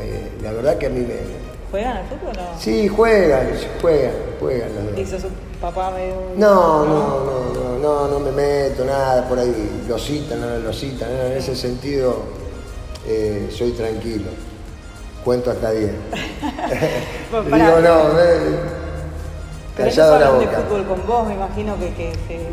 eh, 0.00 0.30
la 0.42 0.52
verdad 0.52 0.78
que 0.78 0.86
a 0.86 0.90
mí 0.90 1.00
me... 1.00 1.49
¿Juegan 1.70 1.96
al 1.98 2.04
fútbol 2.06 2.36
o 2.36 2.52
no? 2.52 2.60
Sí, 2.60 2.88
juegan, 2.88 3.50
juegan, 3.80 4.12
juegan 4.40 4.68
los 4.96 5.10
dos 5.10 5.22
papá 5.60 5.90
medio... 5.90 6.14
No, 6.36 6.84
no, 6.84 7.20
no, 7.54 7.78
no, 7.78 8.08
no, 8.08 8.20
me 8.20 8.32
meto 8.32 8.84
nada 8.84 9.28
por 9.28 9.38
ahí, 9.38 9.84
lo 9.86 9.98
citan, 9.98 10.40
no 10.40 10.58
lo 10.58 10.72
citan, 10.72 11.10
en 11.10 11.32
ese 11.32 11.54
sentido 11.54 12.16
eh, 13.06 13.48
soy 13.56 13.72
tranquilo. 13.72 14.30
Cuento 15.24 15.50
hasta 15.50 15.70
10. 15.70 15.90
Digo, 17.30 17.80
no, 17.80 18.20
eh, 18.20 18.58
callado 19.76 20.18
la 20.18 20.30
boca. 20.30 20.58
de 20.58 20.64
fútbol 20.64 20.86
con 20.86 21.06
vos, 21.06 21.28
me 21.28 21.34
imagino 21.34 21.76
que, 21.78 21.92
que, 21.94 22.48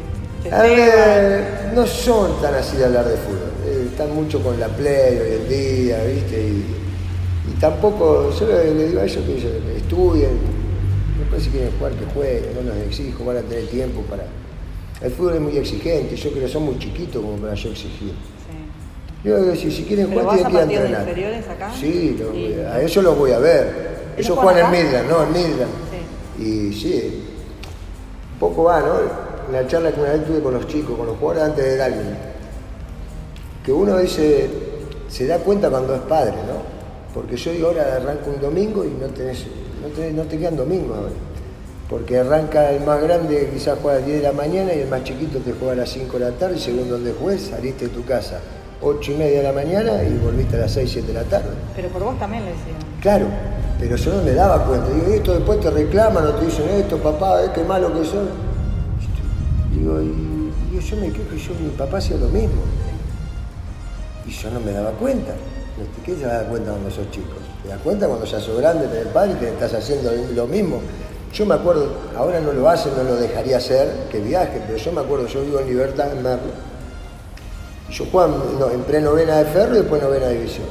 no 1.73 1.87
son 1.87 2.41
tan 2.41 2.53
así 2.55 2.77
de 2.77 2.85
hablar 2.85 3.05
de 3.05 3.17
fútbol. 3.17 3.51
Eh, 3.65 3.87
están 3.91 4.13
mucho 4.13 4.43
con 4.43 4.59
la 4.59 4.67
play 4.67 5.17
hoy 5.17 5.33
en 5.41 5.49
día, 5.49 6.03
¿viste? 6.03 6.39
Y, 6.39 6.86
tampoco, 7.59 8.31
yo 8.37 8.47
le, 8.47 8.87
digo 8.87 9.01
a 9.01 9.05
ellos 9.05 9.23
que 9.25 9.77
estudien, 9.77 10.57
Después 11.17 11.43
si 11.43 11.49
quieren 11.49 11.71
jugar, 11.77 11.93
que 11.93 12.05
jueguen, 12.13 12.43
no 12.55 12.73
nos 12.73 12.77
exijo, 12.85 13.25
van 13.25 13.37
a 13.37 13.41
tener 13.41 13.67
tiempo 13.67 14.01
para... 14.01 14.25
El 15.01 15.11
fútbol 15.11 15.35
es 15.35 15.41
muy 15.41 15.57
exigente, 15.57 16.15
yo 16.15 16.31
creo 16.31 16.43
que 16.43 16.51
son 16.51 16.63
muy 16.63 16.79
chiquitos 16.79 17.21
como 17.21 17.37
para 17.37 17.53
yo 17.53 17.69
exigir. 17.69 18.09
Sí. 18.09 19.23
Yo 19.23 19.41
digo, 19.41 19.55
si, 19.55 19.71
si 19.71 19.83
quieren 19.83 20.11
jugar, 20.11 20.37
tienen 20.37 20.67
que 20.67 20.75
entrenar. 20.75 21.01
inferiores 21.01 21.47
acá? 21.47 21.73
Sí, 21.73 22.17
a 22.71 22.81
ellos 22.81 23.03
los 23.03 23.17
voy 23.17 23.31
a 23.31 23.39
ver. 23.39 23.97
Ellos 24.17 24.37
juegan 24.37 24.73
en 24.73 24.83
Midland, 24.83 25.09
¿no? 25.09 25.23
En 25.23 25.33
Midland. 25.33 25.71
Sí. 26.37 26.43
Y 26.43 26.73
sí, 26.73 27.23
poco 28.39 28.63
va, 28.63 28.79
¿no? 28.79 28.93
Una 29.49 29.67
charla 29.67 29.91
que 29.91 29.99
una 29.99 30.11
vez 30.11 30.25
tuve 30.25 30.41
con 30.41 30.53
los 30.53 30.67
chicos, 30.67 30.97
con 30.97 31.07
los 31.07 31.17
jugadores 31.17 31.49
antes 31.49 31.65
de 31.65 31.77
darle, 31.77 32.03
que 33.63 33.71
uno 33.71 33.97
dice, 33.97 34.49
se 35.07 35.27
da 35.27 35.39
cuenta 35.39 35.69
cuando 35.69 35.95
es 35.95 36.01
padre, 36.01 36.33
¿no? 36.47 36.76
Porque 37.17 37.35
yo 37.35 37.51
digo, 37.51 37.67
ahora 37.69 37.95
arranco 37.95 38.29
un 38.29 38.39
domingo 38.39 38.85
y 38.85 38.89
no 38.89 39.07
tenés 39.07 39.43
no 40.15 40.23
te, 40.23 40.37
quedan 40.37 40.55
domingos 40.55 40.97
Porque 41.89 42.19
arranca 42.19 42.69
el 42.69 42.83
más 42.83 43.01
grande, 43.01 43.49
quizás 43.51 43.79
juega 43.81 43.97
a 43.97 43.99
las 44.01 44.07
10 44.07 44.21
de 44.21 44.27
la 44.27 44.33
mañana 44.33 44.71
y 44.71 44.81
el 44.81 44.87
más 44.87 45.03
chiquito 45.03 45.39
te 45.39 45.53
juega 45.53 45.73
a 45.73 45.77
las 45.77 45.89
5 45.89 46.19
de 46.19 46.25
la 46.25 46.31
tarde 46.37 46.57
y 46.57 46.59
según 46.59 46.87
donde 46.89 47.13
juegues, 47.13 47.47
saliste 47.47 47.87
de 47.87 47.91
tu 47.91 48.05
casa 48.05 48.39
8 48.83 49.11
y 49.13 49.15
media 49.15 49.37
de 49.39 49.43
la 49.45 49.51
mañana 49.51 50.03
y 50.03 50.15
volviste 50.23 50.57
a 50.57 50.59
las 50.59 50.71
6, 50.73 50.89
7 50.93 51.07
de 51.07 51.13
la 51.15 51.23
tarde. 51.23 51.49
Pero 51.75 51.89
por 51.89 52.03
vos 52.03 52.19
también 52.19 52.45
le 52.45 52.51
decían. 52.51 52.75
Claro, 53.01 53.25
Pero 53.79 53.95
yo 53.95 54.13
no 54.13 54.23
me 54.23 54.33
daba 54.33 54.63
cuenta. 54.65 54.87
Digo, 54.89 55.07
esto 55.07 55.33
después 55.33 55.59
te 55.59 55.71
reclaman 55.71 56.23
o 56.23 56.33
te 56.35 56.45
dicen 56.45 56.69
esto, 56.69 56.97
papá, 56.97 57.43
eh, 57.43 57.49
qué 57.53 57.63
malo 57.63 57.91
que 57.93 58.05
soy. 58.05 58.27
Digo, 59.73 60.01
y, 60.03 60.79
yo 60.79 60.95
me 60.97 61.11
quejo, 61.11 61.35
yo, 61.35 61.53
mi 61.59 61.69
papá 61.75 61.97
hacía 61.97 62.17
lo 62.17 62.27
mismo. 62.29 62.61
Y 64.27 64.31
yo 64.31 64.51
no 64.51 64.59
me 64.59 64.71
daba 64.71 64.91
cuenta. 64.91 65.33
¿Qué 66.03 66.15
se 66.15 66.25
da 66.25 66.43
cuenta 66.43 66.71
cuando 66.71 66.89
sos 66.89 67.09
chico? 67.11 67.33
¿Te 67.61 67.69
das 67.69 67.79
cuenta 67.81 68.07
cuando 68.07 68.25
ya 68.25 68.39
sos 68.39 68.57
grande, 68.57 68.87
tenés 68.87 69.07
padre 69.07 69.33
y 69.33 69.35
te 69.35 69.49
estás 69.49 69.73
haciendo 69.73 70.11
lo 70.33 70.47
mismo? 70.47 70.81
Yo 71.33 71.45
me 71.45 71.55
acuerdo, 71.55 71.91
ahora 72.15 72.39
no 72.39 72.51
lo 72.51 72.67
hacen, 72.67 72.93
no 72.97 73.03
lo 73.03 73.15
dejaría 73.15 73.57
hacer, 73.57 74.07
que 74.09 74.19
viaje, 74.19 74.61
pero 74.65 74.77
yo 74.77 74.91
me 74.91 75.01
acuerdo, 75.01 75.27
yo 75.27 75.41
vivo 75.41 75.59
en 75.59 75.67
Libertad, 75.67 76.11
en 76.11 76.23
Merlo. 76.23 76.51
Yo 77.91 78.05
jugaba 78.11 78.33
en 78.73 78.81
pre-novena 78.83 79.37
de 79.37 79.45
ferro 79.45 79.75
y 79.75 79.79
después 79.79 80.01
novena 80.01 80.29
división. 80.29 80.65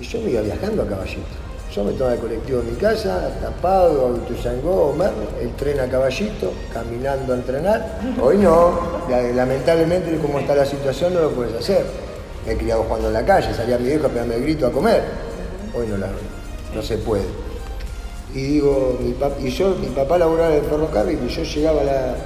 Y 0.00 0.04
yo 0.04 0.20
me 0.20 0.30
iba 0.30 0.42
viajando 0.42 0.82
a 0.82 0.86
caballito. 0.86 1.26
Yo 1.74 1.84
me 1.84 1.92
tomaba 1.92 2.14
el 2.14 2.20
colectivo 2.20 2.60
en 2.60 2.70
mi 2.70 2.76
casa, 2.76 3.30
tapado, 3.42 4.06
a 4.06 4.16
Ituzangó, 4.16 4.94
Merlo, 4.96 5.28
el 5.40 5.54
tren 5.56 5.80
a 5.80 5.88
caballito, 5.88 6.52
caminando 6.72 7.32
a 7.32 7.36
entrenar. 7.36 7.98
Hoy 8.22 8.36
no, 8.36 8.78
lamentablemente 9.34 10.16
como 10.18 10.38
está 10.38 10.54
la 10.54 10.66
situación 10.66 11.14
no 11.14 11.20
lo 11.20 11.30
puedes 11.30 11.54
hacer. 11.54 12.07
Me 12.46 12.52
he 12.52 12.56
criado 12.56 12.84
jugando 12.84 13.08
en 13.08 13.14
la 13.14 13.24
calle, 13.24 13.52
salía 13.54 13.78
mi 13.78 13.88
viejo 13.88 14.06
a 14.06 14.10
pegarme 14.10 14.36
el 14.36 14.42
grito 14.42 14.66
a 14.66 14.72
comer. 14.72 15.02
Hoy 15.74 15.86
no, 15.86 15.96
la, 15.96 16.08
no 16.74 16.82
se 16.82 16.98
puede. 16.98 17.24
Y 18.34 18.42
digo, 18.42 18.98
mi 19.00 19.14
y 19.46 19.50
yo, 19.50 19.74
mi 19.80 19.88
papá 19.88 20.18
laboraba 20.18 20.54
en 20.54 20.64
el 20.64 20.70
ferrocarril 20.70 21.18
y 21.26 21.28
yo 21.28 21.42
llegaba 21.42 21.80
a 21.80 21.84
las 21.84 22.16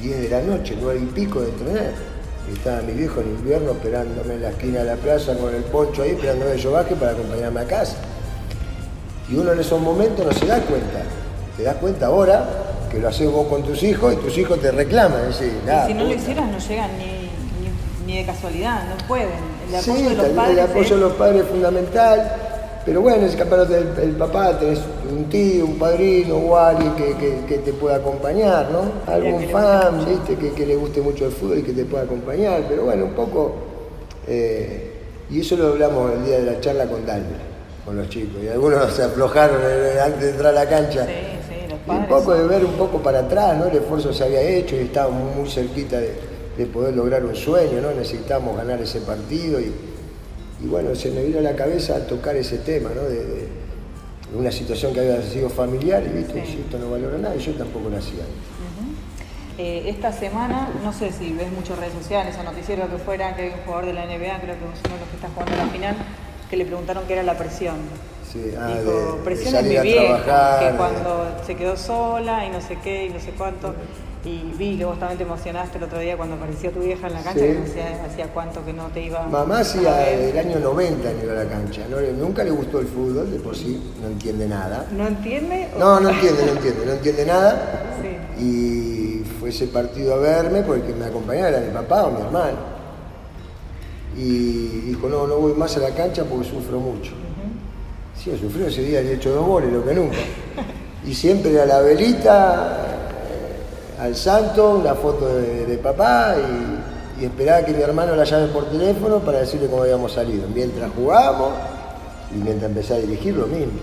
10 0.00 0.20
de 0.20 0.28
la 0.28 0.42
noche, 0.42 0.76
9 0.80 1.00
y 1.02 1.06
pico 1.06 1.40
de 1.40 1.48
entrenar. 1.50 1.92
Y 2.50 2.54
estaba 2.54 2.82
mi 2.82 2.92
viejo 2.92 3.20
en 3.20 3.28
invierno 3.28 3.70
esperándome 3.70 4.34
en 4.34 4.42
la 4.42 4.50
esquina 4.50 4.80
de 4.80 4.86
la 4.86 4.96
plaza 4.96 5.36
con 5.36 5.54
el 5.54 5.62
poncho 5.62 6.02
ahí, 6.02 6.10
esperándome 6.10 6.52
que 6.52 6.58
yo 6.58 6.72
baje 6.72 6.96
para 6.96 7.12
acompañarme 7.12 7.60
a 7.60 7.64
casa. 7.64 7.96
Y 9.30 9.36
uno 9.36 9.52
en 9.52 9.60
esos 9.60 9.80
momentos 9.80 10.26
no 10.26 10.32
se 10.32 10.46
da 10.46 10.60
cuenta. 10.60 11.02
Te 11.56 11.62
das 11.62 11.76
cuenta 11.76 12.06
ahora 12.06 12.48
que 12.90 12.98
lo 12.98 13.08
haces 13.08 13.30
vos 13.30 13.46
con 13.46 13.62
tus 13.62 13.82
hijos 13.82 14.12
y 14.12 14.16
tus 14.16 14.36
hijos 14.36 14.60
te 14.60 14.72
reclaman. 14.72 15.30
y 15.30 15.32
si 15.32 15.94
no 15.94 16.04
lo 16.04 16.12
hicieras 16.12 16.50
no 16.50 16.58
llegan 16.58 16.90
ni, 16.98 17.21
ni, 18.12 18.18
de 18.18 18.26
casualidad, 18.26 18.84
no 18.88 19.08
pueden. 19.08 19.28
El 19.68 19.76
apoyo 19.76 20.08
de 20.08 20.14
los 20.16 20.26
padres. 20.28 20.58
El 20.58 20.60
apoyo 20.60 20.94
de 20.94 21.00
los 21.00 21.12
padres 21.14 21.42
es 21.42 21.48
fundamental 21.48 22.42
pero 22.84 23.00
bueno, 23.00 23.26
ese 23.26 23.36
campeonato 23.36 23.72
del 23.72 24.16
papá, 24.16 24.58
tenés 24.58 24.80
un 25.08 25.28
tío, 25.28 25.66
un 25.66 25.78
padrino 25.78 26.36
o 26.36 26.56
alguien 26.56 26.94
que, 26.96 27.58
te 27.58 27.72
pueda 27.72 27.96
acompañar, 27.96 28.70
¿no? 28.72 29.12
Algún 29.12 29.48
fan, 29.50 30.04
¿viste? 30.04 30.36
Que, 30.36 30.66
le 30.66 30.74
guste 30.74 31.00
mucho 31.00 31.26
el 31.26 31.32
fútbol 31.32 31.58
y 31.58 31.62
que 31.62 31.72
te 31.72 31.84
pueda 31.84 32.04
acompañar. 32.04 32.62
Pero 32.68 32.84
bueno, 32.84 33.04
un 33.04 33.12
poco. 33.12 33.54
Eh, 34.26 34.90
y 35.30 35.40
eso 35.40 35.56
lo 35.56 35.68
hablamos 35.68 36.12
el 36.12 36.24
día 36.24 36.38
de 36.40 36.44
la 36.44 36.60
charla 36.60 36.86
con 36.86 37.06
Dalmer, 37.06 37.40
con 37.84 37.96
los 37.96 38.08
chicos. 38.08 38.42
Y 38.42 38.48
algunos 38.48 38.92
se 38.92 39.04
aflojaron 39.04 39.60
antes 40.04 40.20
de 40.20 40.30
entrar 40.30 40.52
a 40.52 40.64
la 40.64 40.68
cancha. 40.68 41.06
Sí, 41.06 41.12
sí, 41.48 41.70
los 41.70 41.78
padres. 41.80 42.08
Y 42.08 42.12
un 42.12 42.18
poco 42.18 42.34
de 42.34 42.46
ver 42.48 42.64
un 42.64 42.72
poco 42.72 42.98
para 42.98 43.20
atrás, 43.20 43.56
¿no? 43.58 43.66
El 43.66 43.76
esfuerzo 43.76 44.12
se 44.12 44.24
había 44.24 44.40
hecho 44.40 44.74
y 44.74 44.80
estábamos 44.80 45.36
muy 45.36 45.48
cerquita 45.48 46.00
de, 46.00 46.31
de 46.56 46.66
poder 46.66 46.94
lograr 46.94 47.24
un 47.24 47.34
sueño, 47.34 47.80
¿no? 47.80 47.92
Necesitábamos 47.92 48.56
ganar 48.56 48.80
ese 48.80 49.00
partido 49.00 49.60
y 49.60 49.72
y 50.62 50.68
bueno, 50.68 50.94
se 50.94 51.10
me 51.10 51.24
vino 51.24 51.40
a 51.40 51.42
la 51.42 51.56
cabeza 51.56 52.06
tocar 52.06 52.36
ese 52.36 52.58
tema, 52.58 52.90
¿no? 52.94 53.02
De, 53.02 53.62
una 54.34 54.50
situación 54.50 54.94
que 54.94 55.00
había 55.00 55.20
sido 55.20 55.50
familiar 55.50 56.02
y 56.06 56.08
viste, 56.08 56.42
esto 56.42 56.78
no 56.78 56.90
valora 56.90 57.18
nada 57.18 57.36
y 57.36 57.38
yo 57.38 57.52
tampoco 57.52 57.90
lo 57.90 57.98
hacía. 57.98 58.24
Eh, 59.58 59.82
esta 59.88 60.10
semana, 60.10 60.70
no 60.82 60.90
sé 60.90 61.12
si 61.12 61.34
ves 61.34 61.52
muchas 61.52 61.78
redes 61.78 61.92
sociales 61.92 62.34
o 62.40 62.42
noticieros 62.42 62.88
que 62.88 62.96
fuera, 62.96 63.36
que 63.36 63.42
hay 63.42 63.48
un 63.50 63.60
jugador 63.66 63.84
de 63.84 63.92
la 63.92 64.06
NBA, 64.06 64.40
creo 64.40 64.54
que 64.56 64.64
es 64.72 64.80
uno 64.86 64.94
de 64.94 65.00
los 65.00 65.08
que 65.10 65.16
está 65.16 65.28
jugando 65.34 65.56
la 65.56 65.66
final, 65.66 65.96
que 66.48 66.56
le 66.56 66.64
preguntaron 66.64 67.04
qué 67.06 67.12
era 67.12 67.22
la 67.24 67.36
presión. 67.36 67.76
Sí, 68.32 68.54
ah, 68.58 68.68
Dijo, 68.68 69.18
presión 69.22 69.54
es 69.56 69.64
mi 69.64 69.78
vieja, 69.80 70.60
que 70.60 70.76
cuando 70.78 71.36
se 71.44 71.54
quedó 71.54 71.76
sola 71.76 72.46
y 72.46 72.50
no 72.50 72.62
sé 72.62 72.78
qué 72.82 73.04
y 73.04 73.08
no 73.10 73.20
sé 73.20 73.32
cuánto. 73.32 73.74
Y 74.24 74.52
vi 74.56 74.78
que 74.78 74.84
vos 74.84 74.98
también 75.00 75.18
te 75.18 75.24
emocionaste 75.24 75.78
el 75.78 75.84
otro 75.84 75.98
día 75.98 76.16
cuando 76.16 76.36
apareció 76.36 76.70
tu 76.70 76.78
vieja 76.78 77.08
en 77.08 77.14
la 77.14 77.22
cancha, 77.22 77.40
que 77.40 77.58
hacía, 77.58 78.04
hacía 78.04 78.26
cuánto 78.28 78.64
que 78.64 78.72
no 78.72 78.86
te 78.86 79.02
iba 79.02 79.26
Mamá 79.26 79.60
hacía 79.60 80.10
el 80.10 80.38
año 80.38 80.60
90 80.60 81.10
en 81.10 81.18
ir 81.24 81.30
a 81.30 81.42
la 81.42 81.50
cancha, 81.50 81.82
nunca 82.16 82.44
le 82.44 82.52
gustó 82.52 82.78
el 82.78 82.86
fútbol, 82.86 83.32
de 83.32 83.38
por 83.40 83.56
sí, 83.56 83.82
no 84.00 84.06
entiende 84.06 84.46
nada. 84.46 84.86
¿No 84.96 85.08
entiende? 85.08 85.68
No, 85.76 85.98
no 85.98 86.10
entiende, 86.10 86.46
no 86.46 86.52
entiende, 86.52 86.86
no 86.86 86.92
entiende 86.92 87.26
nada. 87.26 87.82
Y 88.38 89.24
fue 89.40 89.50
ese 89.50 89.66
partido 89.66 90.14
a 90.14 90.18
verme 90.18 90.62
porque 90.62 90.92
me 90.92 91.06
acompañaba 91.06 91.48
era 91.48 91.60
mi 91.60 91.72
papá 91.72 92.04
o 92.04 92.12
mi 92.12 92.20
hermano. 92.20 92.58
Y 94.16 94.82
dijo, 94.86 95.08
no, 95.08 95.26
no 95.26 95.38
voy 95.38 95.54
más 95.54 95.76
a 95.78 95.80
la 95.80 95.90
cancha 95.90 96.22
porque 96.22 96.48
sufro 96.48 96.78
mucho. 96.78 97.12
Sí, 98.16 98.30
sufrió 98.40 98.68
ese 98.68 98.82
día, 98.82 99.00
le 99.00 99.10
he 99.10 99.14
hecho 99.14 99.34
dos 99.34 99.44
goles, 99.44 99.72
lo 99.72 99.84
que 99.84 99.94
nunca. 99.94 100.16
Y 101.04 101.12
siempre 101.12 101.50
era 101.50 101.66
la 101.66 101.80
velita, 101.80 102.91
al 104.02 104.16
santo, 104.16 104.70
una 104.70 104.94
foto 104.94 105.28
de, 105.28 105.78
papá 105.78 106.34
y, 107.20 107.24
esperaba 107.24 107.64
que 107.64 107.72
mi 107.72 107.80
hermano 107.82 108.16
la 108.16 108.24
llame 108.24 108.48
por 108.48 108.68
teléfono 108.68 109.20
para 109.20 109.38
decirle 109.38 109.68
cómo 109.68 109.82
habíamos 109.82 110.12
salido. 110.12 110.48
Mientras 110.52 110.90
jugábamos 110.90 111.52
y 112.34 112.38
mientras 112.38 112.68
empecé 112.68 112.94
a 112.94 112.96
dirigir 112.96 113.36
lo 113.36 113.46
mismo. 113.46 113.78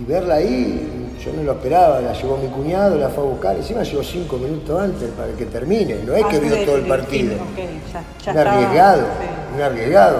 Y 0.00 0.10
verla 0.10 0.36
ahí, 0.36 1.14
yo 1.22 1.30
no 1.34 1.42
lo 1.42 1.52
esperaba, 1.52 2.00
la 2.00 2.14
llevó 2.14 2.38
mi 2.38 2.48
cuñado, 2.48 2.96
la 2.96 3.10
fue 3.10 3.22
a 3.22 3.26
buscar, 3.26 3.56
encima 3.56 3.82
llegó 3.82 4.02
cinco 4.02 4.38
minutos 4.38 4.80
antes 4.80 5.10
para 5.10 5.32
que 5.34 5.44
termine, 5.44 5.96
no 6.06 6.14
es 6.14 6.24
que 6.24 6.38
vio 6.38 6.64
todo 6.64 6.76
el 6.76 6.86
partido. 6.86 7.34
un 7.34 8.38
arriesgado, 8.38 9.02
un 9.54 9.62
arriesgado. 9.62 10.16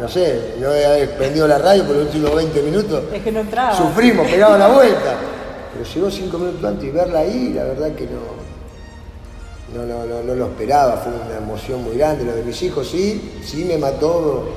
No 0.00 0.08
sé, 0.08 0.54
no 0.60 0.68
había 0.68 1.16
prendido 1.16 1.48
la 1.48 1.58
radio 1.58 1.84
por 1.84 1.96
los 1.96 2.04
últimos 2.04 2.32
20 2.36 2.62
minutos. 2.62 3.04
Es 3.12 3.22
que 3.22 3.32
no 3.32 3.40
entraba. 3.40 3.74
Sufrimos, 3.74 4.30
pegaba 4.30 4.56
la 4.56 4.68
vuelta. 4.68 5.16
Pero 5.76 5.88
llegó 5.90 6.10
cinco 6.10 6.38
minutos 6.38 6.64
antes 6.64 6.88
y 6.88 6.90
verla 6.90 7.18
ahí, 7.18 7.52
la 7.52 7.64
verdad 7.64 7.94
que 7.94 8.06
no, 8.06 9.84
no, 9.84 10.06
no, 10.06 10.22
no, 10.22 10.34
lo 10.34 10.46
esperaba, 10.46 10.96
fue 10.96 11.12
una 11.12 11.36
emoción 11.36 11.84
muy 11.84 11.98
grande. 11.98 12.24
Lo 12.24 12.34
de 12.34 12.42
mis 12.42 12.62
hijos 12.62 12.88
sí, 12.88 13.40
sí 13.44 13.64
me 13.64 13.76
mató 13.76 14.48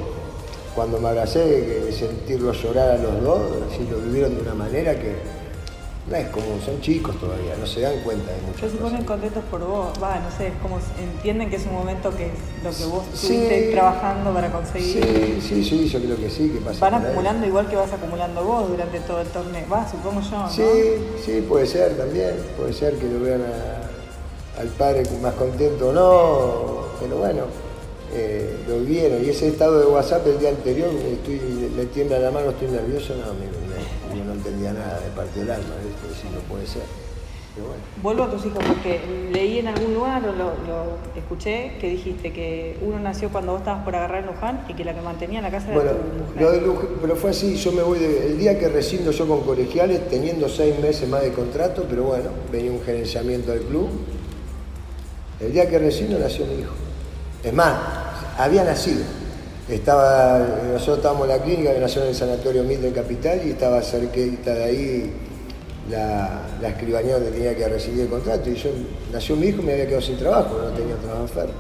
cuando 0.73 0.97
me 0.97 1.09
abracé, 1.09 1.91
sentirlos 1.91 2.63
llorar 2.63 2.91
a 2.91 2.97
los 2.97 3.21
dos, 3.21 3.41
así 3.69 3.85
lo 3.91 3.97
vivieron 3.97 4.35
de 4.35 4.41
una 4.43 4.53
manera 4.53 4.97
que, 4.97 5.15
no 6.07 6.15
es 6.15 6.27
como, 6.29 6.59
son 6.65 6.81
chicos 6.81 7.19
todavía, 7.19 7.55
no 7.59 7.67
se 7.67 7.81
dan 7.81 7.99
cuenta 8.01 8.31
de 8.31 8.41
muchas 8.41 8.61
Pero 8.61 8.71
se 8.71 8.77
ponen 8.77 9.03
contentos 9.03 9.43
por 9.51 9.63
vos, 9.63 9.89
va, 10.01 10.19
no 10.19 10.31
sé, 10.35 10.47
es 10.47 10.53
como 10.61 10.79
entienden 10.97 11.49
que 11.49 11.57
es 11.57 11.65
un 11.65 11.73
momento 11.73 12.15
que 12.15 12.27
es 12.27 12.63
lo 12.63 12.71
que 12.71 12.85
vos 12.85 13.03
estuviste 13.13 13.71
trabajando 13.71 14.33
para 14.33 14.51
conseguir. 14.51 15.03
Sí, 15.03 15.41
sí, 15.41 15.63
sí, 15.63 15.87
yo 15.87 15.99
creo 15.99 16.17
que 16.17 16.29
sí, 16.29 16.49
que 16.49 16.59
pasa. 16.59 16.89
Van 16.89 17.03
acumulando 17.03 17.45
igual 17.45 17.67
que 17.67 17.75
vas 17.75 17.91
acumulando 17.91 18.43
vos 18.43 18.69
durante 18.69 18.99
todo 19.01 19.21
el 19.21 19.27
torneo, 19.27 19.65
va, 19.71 19.89
supongo 19.89 20.21
yo, 20.21 20.37
¿no? 20.37 20.49
Sí, 20.49 20.63
sí, 21.23 21.45
puede 21.47 21.67
ser 21.67 21.95
también, 21.95 22.35
puede 22.57 22.73
ser 22.73 22.95
que 22.95 23.07
lo 23.07 23.19
vean 23.19 23.43
al 24.59 24.67
padre 24.69 25.03
más 25.21 25.33
contento 25.35 25.89
o 25.89 25.93
no, 25.93 26.99
pero 26.99 27.17
bueno, 27.17 27.43
eh, 28.13 28.57
lo 28.67 28.79
vieron. 28.79 29.23
Y 29.23 29.29
ese 29.29 29.47
estado 29.47 29.79
de 29.79 29.85
WhatsApp 29.85 30.25
el 30.27 30.39
día 30.39 30.49
anterior, 30.49 30.89
estoy, 30.89 31.69
le 31.75 31.85
tiembla 31.85 32.19
la 32.19 32.31
mano, 32.31 32.49
estoy 32.49 32.69
nervioso, 32.69 33.13
no, 33.15 33.33
me, 33.33 33.58
nada 34.59 34.99
de 34.99 35.09
parte 35.15 35.39
del 35.39 35.51
alma, 35.51 35.75
¿viste? 35.83 36.29
no 36.29 36.39
puede 36.41 36.67
ser. 36.67 36.83
Vuelvo 38.01 38.23
a 38.23 38.29
tus 38.29 38.45
hijos 38.45 38.63
porque 38.65 39.01
leí 39.33 39.59
en 39.59 39.67
algún 39.67 39.93
lugar 39.93 40.23
o 40.25 40.31
lo, 40.31 40.53
escuché 41.15 41.77
que 41.79 41.89
dijiste 41.89 42.31
que 42.31 42.77
uno 42.81 42.99
nació 42.99 43.29
cuando 43.29 43.51
vos 43.53 43.61
estabas 43.61 43.83
por 43.83 43.95
agarrar 43.95 44.25
Luján 44.25 44.63
y 44.69 44.73
que 44.73 44.85
la 44.85 44.93
que 44.93 45.01
mantenía 45.01 45.41
la 45.41 45.51
casa 45.51 45.73
era 45.73 45.91
tu 45.91 46.23
mujer. 46.23 46.41
Lo 46.41 46.51
de 46.51 46.61
Luján, 46.61 46.87
pero 47.01 47.15
fue 47.15 47.31
así, 47.31 47.55
yo 47.55 47.71
me 47.71 47.81
voy 47.81 47.99
el 48.03 48.37
día 48.37 48.57
que 48.57 48.69
rescindo 48.69 49.11
yo 49.11 49.27
con 49.27 49.41
colegiales, 49.41 50.07
teniendo 50.09 50.47
seis 50.47 50.79
meses 50.79 51.09
más 51.09 51.21
de 51.21 51.33
contrato, 51.33 51.85
pero 51.89 52.03
bueno, 52.03 52.29
venía 52.51 52.71
un 52.71 52.81
gerenciamiento 52.81 53.51
del 53.51 53.63
club. 53.63 53.89
El 55.41 55.51
día 55.51 55.69
que 55.69 55.79
rescindo 55.79 56.17
nació 56.17 56.45
mi 56.45 56.61
hijo. 56.61 56.73
Es 57.43 57.53
más, 57.53 57.73
había 58.37 58.63
nacido. 58.63 59.03
Estaba, 59.69 60.39
nosotros 60.73 60.97
estábamos 60.97 61.29
en 61.29 61.37
la 61.37 61.43
clínica 61.43 61.73
que 61.73 61.79
nació 61.79 62.01
en 62.01 62.09
el 62.09 62.15
Sanatorio 62.15 62.63
en 62.63 62.91
Capital 62.91 63.41
y 63.45 63.51
estaba 63.51 63.81
cerquita 63.83 64.53
de 64.55 64.63
ahí 64.63 65.13
la, 65.89 66.41
la 66.59 66.69
escribanía 66.69 67.15
donde 67.15 67.31
tenía 67.31 67.55
que 67.55 67.67
recibir 67.67 68.01
el 68.01 68.09
contrato. 68.09 68.49
Y 68.49 68.55
yo, 68.55 68.71
nació 69.11 69.35
mi 69.35 69.47
hijo 69.47 69.61
y 69.61 69.65
me 69.65 69.73
había 69.73 69.85
quedado 69.85 70.01
sin 70.01 70.17
trabajo, 70.17 70.59
no 70.63 70.69
tenía 70.71 70.95
trabajo 70.95 71.21
enfermo. 71.21 71.53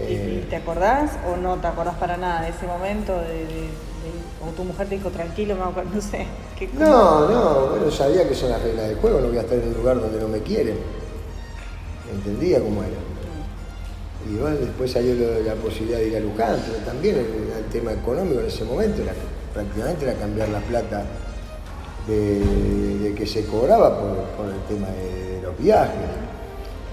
Eh, 0.00 0.46
¿Te 0.48 0.56
acordás 0.56 1.12
o 1.30 1.36
no 1.36 1.56
te 1.58 1.66
acordás 1.66 1.94
para 1.96 2.16
nada 2.16 2.42
de 2.42 2.48
ese 2.48 2.66
momento? 2.66 3.12
De, 3.12 3.68
o 4.44 4.50
tu 4.52 4.64
mujer 4.64 4.88
te 4.88 4.96
dijo 4.96 5.10
tranquilo, 5.10 5.54
no 5.94 6.00
sé. 6.00 6.26
no, 6.78 7.28
no, 7.28 7.66
bueno, 7.68 7.90
sabía 7.90 8.26
que 8.26 8.34
son 8.34 8.50
las 8.50 8.62
reglas 8.62 8.88
del 8.88 8.96
juego, 8.96 9.20
no 9.20 9.28
voy 9.28 9.38
a 9.38 9.42
estar 9.42 9.58
en 9.58 9.68
un 9.68 9.74
lugar 9.74 10.00
donde 10.00 10.20
no 10.20 10.26
me 10.26 10.40
quieren. 10.40 10.78
Entendía 12.12 12.58
cómo 12.58 12.82
era. 12.82 13.09
Y 14.28 14.36
bueno, 14.36 14.56
después 14.56 14.90
salió 14.90 15.14
la 15.14 15.54
posibilidad 15.54 15.98
de 15.98 16.08
ir 16.08 16.16
a 16.16 16.20
Luján, 16.20 16.56
pero 16.66 16.84
también 16.84 17.16
el, 17.16 17.50
tema 17.72 17.92
económico 17.92 18.40
en 18.40 18.46
ese 18.46 18.64
momento 18.64 19.00
era, 19.02 19.12
prácticamente 19.54 20.04
era 20.04 20.14
cambiar 20.14 20.48
la 20.48 20.58
plata 20.58 21.04
de, 22.08 23.14
que 23.16 23.26
se 23.26 23.44
cobraba 23.46 23.96
por, 23.98 24.48
el 24.48 24.60
tema 24.68 24.88
de, 24.88 25.40
los 25.42 25.56
viajes. 25.56 25.94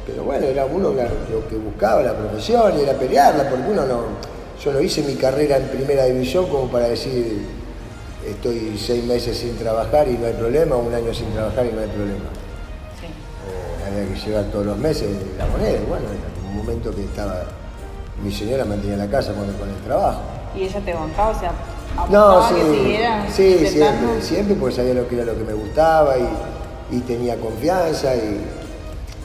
Pero 0.06 0.24
bueno, 0.24 0.46
era 0.46 0.66
uno 0.66 0.94
lo 0.94 1.48
que 1.50 1.56
buscaba 1.56 2.02
la 2.02 2.16
profesión 2.16 2.78
y 2.78 2.84
era 2.84 2.94
pelearla, 2.94 3.50
porque 3.50 3.72
uno 3.72 3.86
no, 3.86 4.02
yo 4.64 4.74
no 4.74 4.82
hice 4.82 5.04
mi 5.04 5.16
carrera 5.16 5.58
en 5.58 5.68
primera 5.68 6.06
división 6.06 6.48
como 6.48 6.72
para 6.72 6.88
decir, 6.88 7.46
estoy 8.26 8.78
seis 8.78 9.04
meses 9.04 9.38
sin 9.38 9.58
trabajar 9.58 10.08
y 10.08 10.18
no 10.18 10.28
hay 10.28 10.34
problema, 10.34 10.76
un 10.76 10.94
año 10.94 11.14
sin 11.14 11.32
trabajar 11.32 11.66
y 11.66 11.74
no 11.74 11.82
hay 11.82 11.88
problema. 11.88 12.30
Sí. 13.00 13.08
Eh, 13.08 13.86
había 13.86 14.14
que 14.14 14.20
llevar 14.28 14.46
todos 14.46 14.66
los 14.66 14.78
meses 14.78 15.10
la 15.38 15.46
moneda. 15.48 15.80
Bueno, 15.88 16.06
en 16.08 16.37
un 16.37 16.37
momento 16.68 16.94
que 16.94 17.04
estaba, 17.06 17.44
mi 18.24 18.32
señora 18.32 18.66
mantenía 18.66 18.98
la 18.98 19.08
casa 19.08 19.34
con, 19.34 19.46
con 19.54 19.70
el 19.70 19.76
trabajo. 19.86 20.20
¿Y 20.56 20.64
ella 20.64 20.80
te 20.82 20.94
bancaba? 20.94 21.30
O 21.30 21.40
sea, 21.40 21.52
No, 22.12 22.48
sí, 22.50 22.56
que 22.56 23.32
sí, 23.32 23.44
intentando? 23.66 23.74
siempre, 23.74 24.22
siempre, 24.22 24.56
porque 24.56 24.76
sabía 24.76 24.94
lo 24.94 25.08
que 25.08 25.16
era 25.16 25.26
lo 25.26 25.38
que 25.38 25.44
me 25.44 25.54
gustaba 25.54 26.16
y, 26.18 26.98
y 26.98 27.00
tenía 27.02 27.38
confianza 27.38 28.16
y, 28.16 28.42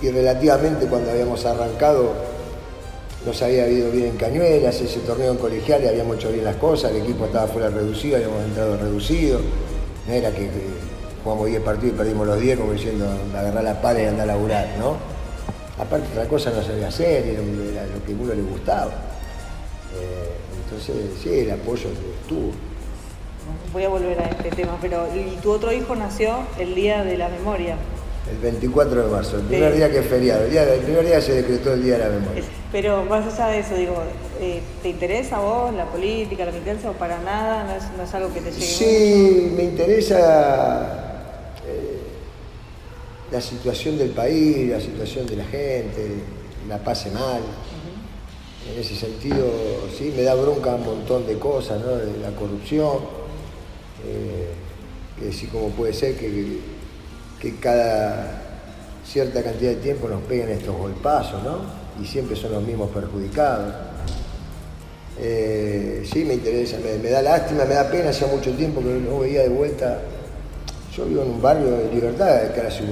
y 0.06 0.10
relativamente 0.10 0.86
cuando 0.86 1.10
habíamos 1.10 1.44
arrancado 1.44 2.12
nos 3.26 3.40
había 3.40 3.68
ido 3.68 3.90
bien 3.92 4.06
en 4.06 4.16
Cañuelas, 4.16 4.80
ese 4.80 4.98
torneo 5.00 5.30
en 5.32 5.38
colegial 5.38 5.82
y 5.84 5.86
habíamos 5.88 6.16
hecho 6.16 6.30
bien 6.30 6.44
las 6.44 6.56
cosas, 6.56 6.90
el 6.90 7.02
equipo 7.02 7.26
estaba 7.26 7.46
fuera 7.46 7.68
reducido, 7.70 8.16
habíamos 8.16 8.42
entrado 8.44 8.76
reducido, 8.76 9.40
no 10.08 10.12
era 10.12 10.30
que, 10.30 10.46
que 10.48 10.62
jugamos 11.22 11.46
10 11.46 11.62
partidos 11.62 11.94
y 11.94 11.98
perdimos 11.98 12.26
los 12.26 12.40
10 12.40 12.58
como 12.58 12.72
diciendo 12.72 13.06
agarrar 13.36 13.62
la 13.62 13.80
pala 13.80 14.02
y 14.02 14.06
andar 14.06 14.28
a 14.28 14.34
laburar, 14.34 14.66
¿no? 14.78 14.96
Aparte 15.78 16.06
otra 16.12 16.26
cosa 16.28 16.50
no 16.50 16.62
sabía 16.62 16.88
hacer, 16.88 17.26
era, 17.26 17.40
era 17.40 17.86
lo 17.86 18.04
que 18.04 18.12
a 18.12 18.16
uno 18.16 18.34
le 18.34 18.42
gustaba. 18.42 18.92
Eh, 19.94 20.30
entonces, 20.64 20.94
sí, 21.22 21.40
el 21.40 21.50
apoyo 21.50 21.88
estuvo. 22.20 22.50
Voy 23.72 23.84
a 23.84 23.88
volver 23.88 24.20
a 24.20 24.24
este 24.28 24.50
tema, 24.50 24.78
pero 24.80 25.06
¿y 25.14 25.36
tu 25.42 25.50
otro 25.50 25.72
hijo 25.72 25.94
nació 25.96 26.38
el 26.58 26.74
día 26.74 27.02
de 27.04 27.16
la 27.16 27.28
memoria? 27.28 27.76
El 28.30 28.38
24 28.38 29.02
de 29.04 29.10
marzo, 29.10 29.36
el 29.36 29.42
primer 29.42 29.72
Sí. 29.72 29.78
día 29.78 29.90
que 29.90 29.98
es 29.98 30.06
feriado, 30.06 30.44
el, 30.44 30.50
día, 30.50 30.62
el 30.74 30.80
primer 30.80 31.04
día 31.06 31.20
se 31.20 31.32
decretó 31.32 31.72
el 31.74 31.82
Día 31.82 31.94
de 31.98 32.04
la 32.04 32.10
Memoria. 32.10 32.44
Pero 32.70 33.04
más 33.04 33.26
allá 33.34 33.48
de 33.48 33.58
eso, 33.58 33.74
digo, 33.74 33.96
eh, 34.40 34.62
¿te 34.82 34.90
interesa 34.90 35.38
a 35.38 35.40
vos 35.40 35.74
la 35.74 35.86
política, 35.86 36.44
la 36.44 36.52
militancia 36.52 36.90
o 36.90 36.92
para 36.92 37.18
nada? 37.20 37.64
¿No 37.64 37.74
es, 37.74 37.82
no 37.96 38.04
es 38.04 38.14
algo 38.14 38.32
que 38.32 38.40
te 38.40 38.52
llegue 38.52 38.62
Sí, 38.64 39.52
me 39.56 39.64
interesa 39.64 41.11
la 43.32 43.40
situación 43.40 43.96
del 43.96 44.10
país, 44.10 44.68
la 44.68 44.80
situación 44.80 45.26
de 45.26 45.36
la 45.36 45.44
gente, 45.44 46.16
la 46.68 46.78
pase 46.78 47.10
mal. 47.10 47.40
En 48.70 48.80
ese 48.80 48.94
sentido, 48.94 49.50
sí, 49.96 50.12
me 50.16 50.22
da 50.22 50.34
bronca 50.34 50.74
un 50.74 50.84
montón 50.84 51.26
de 51.26 51.38
cosas, 51.38 51.80
¿no? 51.80 51.96
De 51.96 52.18
la 52.18 52.30
corrupción, 52.30 52.98
eh, 54.06 54.50
que 55.18 55.32
sí, 55.32 55.46
como 55.46 55.70
puede 55.70 55.92
ser 55.92 56.16
que, 56.16 56.60
que 57.40 57.56
cada 57.56 58.40
cierta 59.04 59.42
cantidad 59.42 59.70
de 59.70 59.76
tiempo 59.76 60.08
nos 60.08 60.22
peguen 60.22 60.50
estos 60.50 60.76
golpazos, 60.76 61.42
¿no? 61.42 61.58
Y 62.00 62.06
siempre 62.06 62.36
son 62.36 62.52
los 62.52 62.62
mismos 62.62 62.90
perjudicados. 62.90 63.74
Eh, 65.18 66.06
sí, 66.10 66.24
me 66.24 66.34
interesa, 66.34 66.78
me, 66.78 67.10
da 67.10 67.22
lástima, 67.22 67.64
me 67.64 67.74
da 67.74 67.90
pena, 67.90 68.10
hacía 68.10 68.28
mucho 68.28 68.52
tiempo 68.52 68.80
que 68.80 68.88
no 68.88 69.20
veía 69.20 69.42
de 69.42 69.48
vuelta. 69.48 70.00
Yo 70.96 71.06
vivo 71.06 71.22
en 71.22 71.30
un 71.30 71.42
barrio 71.42 71.70
de 71.70 71.94
libertad, 71.94 72.52
clase 72.54 72.82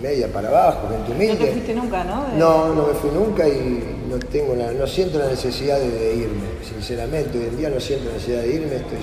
media 0.00 0.28
para 0.32 0.48
abajo, 0.48 0.88
gente 0.88 0.98
No 0.98 1.06
te 1.06 1.12
humilde. 1.12 1.52
fuiste 1.52 1.74
nunca, 1.74 2.04
¿no? 2.04 2.28
De- 2.28 2.38
No, 2.38 2.74
no 2.74 2.86
me 2.86 2.94
fui 2.94 3.10
nunca 3.10 3.48
y 3.48 3.84
no 4.08 4.18
tengo 4.18 4.54
la- 4.54 4.72
no 4.72 4.86
siento 4.86 5.18
la 5.18 5.26
necesidad 5.28 5.78
de, 5.78 5.90
de 5.90 6.14
irme, 6.14 6.44
sinceramente. 6.68 7.38
Hoy 7.38 7.46
en 7.46 7.56
día 7.56 7.68
no 7.70 7.80
siento 7.80 8.06
la 8.06 8.12
necesidad 8.14 8.42
de 8.42 8.54
irme, 8.54 8.76
estoy, 8.76 8.98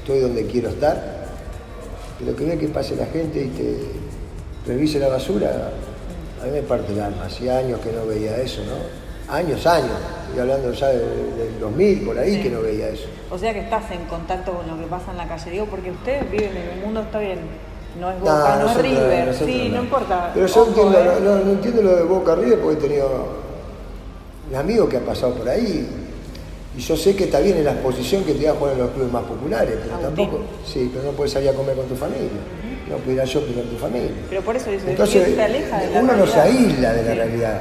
estoy 0.00 0.20
donde 0.20 0.46
quiero 0.46 0.68
estar. 0.70 1.26
Pero 2.18 2.34
que 2.34 2.44
ve 2.44 2.58
que 2.58 2.68
pase 2.68 2.96
la 2.96 3.06
gente 3.06 3.40
y 3.44 3.48
te 3.48 4.72
revise 4.72 4.98
la 4.98 5.08
basura, 5.08 5.70
a 6.42 6.44
mí 6.46 6.50
me 6.50 6.62
parte 6.62 6.92
el 6.92 7.00
alma. 7.00 7.24
Hacía 7.26 7.58
años 7.58 7.78
que 7.80 7.92
no 7.92 8.06
veía 8.06 8.36
eso, 8.38 8.62
¿no? 8.64 9.32
Años, 9.32 9.66
años. 9.66 9.90
Estoy 10.28 10.40
hablando 10.40 10.72
ya 10.72 10.88
del, 10.88 11.00
del 11.36 11.60
2000, 11.60 12.00
por 12.06 12.18
ahí 12.18 12.36
Sí. 12.36 12.42
que 12.42 12.50
no 12.50 12.62
veía 12.62 12.88
eso. 12.88 13.04
O 13.30 13.38
sea 13.38 13.52
que 13.52 13.60
estás 13.60 13.90
en 13.90 14.04
contacto 14.06 14.52
con 14.52 14.66
lo 14.66 14.78
que 14.78 14.86
pasa 14.88 15.10
en 15.10 15.18
la 15.18 15.28
calle. 15.28 15.50
Digo, 15.50 15.66
porque 15.66 15.90
ustedes 15.90 16.30
viven 16.30 16.50
en 16.56 16.78
el 16.78 16.84
mundo, 16.84 17.00
está 17.02 17.18
bien. 17.18 17.38
No 18.00 18.10
es 18.10 18.20
Boca, 18.20 18.58
no, 18.62 18.70
es 18.70 18.76
River. 18.82 19.34
Sí, 19.34 19.70
no. 19.72 19.82
importa. 19.82 20.30
Pero 20.34 20.46
yo 20.46 20.60
Ojo, 20.62 20.68
entiendo, 20.68 20.98
¿eh? 21.00 21.18
no, 21.22 21.36
no 21.38 21.50
entiendo 21.52 21.82
lo 21.82 21.96
de 21.96 22.02
Boca 22.02 22.34
River 22.34 22.58
porque 22.60 22.78
he 22.78 22.88
tenido 22.88 23.26
un 24.50 24.56
amigo 24.56 24.88
que 24.88 24.96
ha 24.98 25.00
pasado 25.00 25.34
por 25.34 25.48
ahí. 25.48 25.88
Y 26.76 26.80
yo 26.80 26.94
sé 26.96 27.16
que 27.16 27.24
está 27.24 27.40
bien 27.40 27.56
en 27.56 27.64
la 27.64 27.72
exposición 27.72 28.22
que 28.24 28.34
te 28.34 28.44
da 28.44 28.52
a 28.52 28.54
jugar 28.54 28.74
en 28.74 28.80
los 28.80 28.90
clubes 28.90 29.10
más 29.10 29.22
populares, 29.24 29.74
pero 29.82 29.94
Agustín. 29.96 30.26
tampoco. 30.26 30.44
Sí, 30.66 30.90
pero 30.92 31.06
no 31.06 31.12
puedes 31.12 31.32
salir 31.32 31.48
a 31.48 31.52
comer 31.54 31.74
con 31.74 31.86
tu 31.86 31.96
familia. 31.96 32.28
No 32.90 32.96
puedes 32.98 33.14
ir 33.14 33.20
a 33.20 33.24
shopping 33.24 33.54
con 33.54 33.64
tu 33.64 33.76
familia. 33.78 34.10
Pero 34.28 34.42
por 34.42 34.56
eso 34.56 34.70
dice, 34.70 34.90
Entonces, 34.90 35.34
te 35.34 35.42
aleja 35.42 35.78
de 35.80 35.90
la 35.90 36.00
uno 36.00 36.12
no 36.16 36.26
se 36.26 36.38
aísla 36.38 36.92
de 36.92 37.02
la 37.02 37.12
Sí. 37.12 37.18
realidad. 37.18 37.60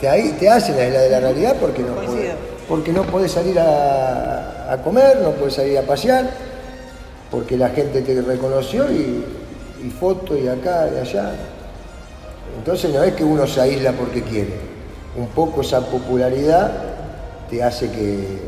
Te, 0.00 0.08
ahí- 0.08 0.34
te 0.40 0.48
hacen 0.48 0.74
aislar 0.80 1.02
de 1.02 1.10
la 1.10 1.20
realidad 1.20 1.56
porque 1.60 1.82
no, 1.82 1.94
Coincido. 1.94 2.16
podés, 2.16 2.34
porque 2.66 2.92
no 2.92 3.02
podés 3.02 3.30
salir 3.32 3.58
a, 3.60 4.72
a 4.72 4.82
comer, 4.82 5.18
no 5.22 5.32
podés 5.32 5.54
salir 5.54 5.76
a 5.76 5.82
pasear, 5.82 6.30
porque 7.30 7.58
la 7.58 7.68
gente 7.68 8.00
te 8.00 8.22
reconoció 8.22 8.90
y, 8.90 9.22
y 9.82 9.90
foto 9.90 10.36
y 10.36 10.48
acá 10.48 10.88
y 10.94 10.98
allá. 10.98 11.32
Entonces 12.58 12.92
no 12.92 13.02
es 13.02 13.14
que 13.14 13.24
uno 13.24 13.46
se 13.46 13.60
aísla 13.60 13.92
porque 13.92 14.22
quiere. 14.22 14.54
Un 15.16 15.28
poco 15.28 15.62
esa 15.62 15.80
popularidad 15.80 16.72
te 17.48 17.62
hace 17.62 17.90
que, 17.90 18.38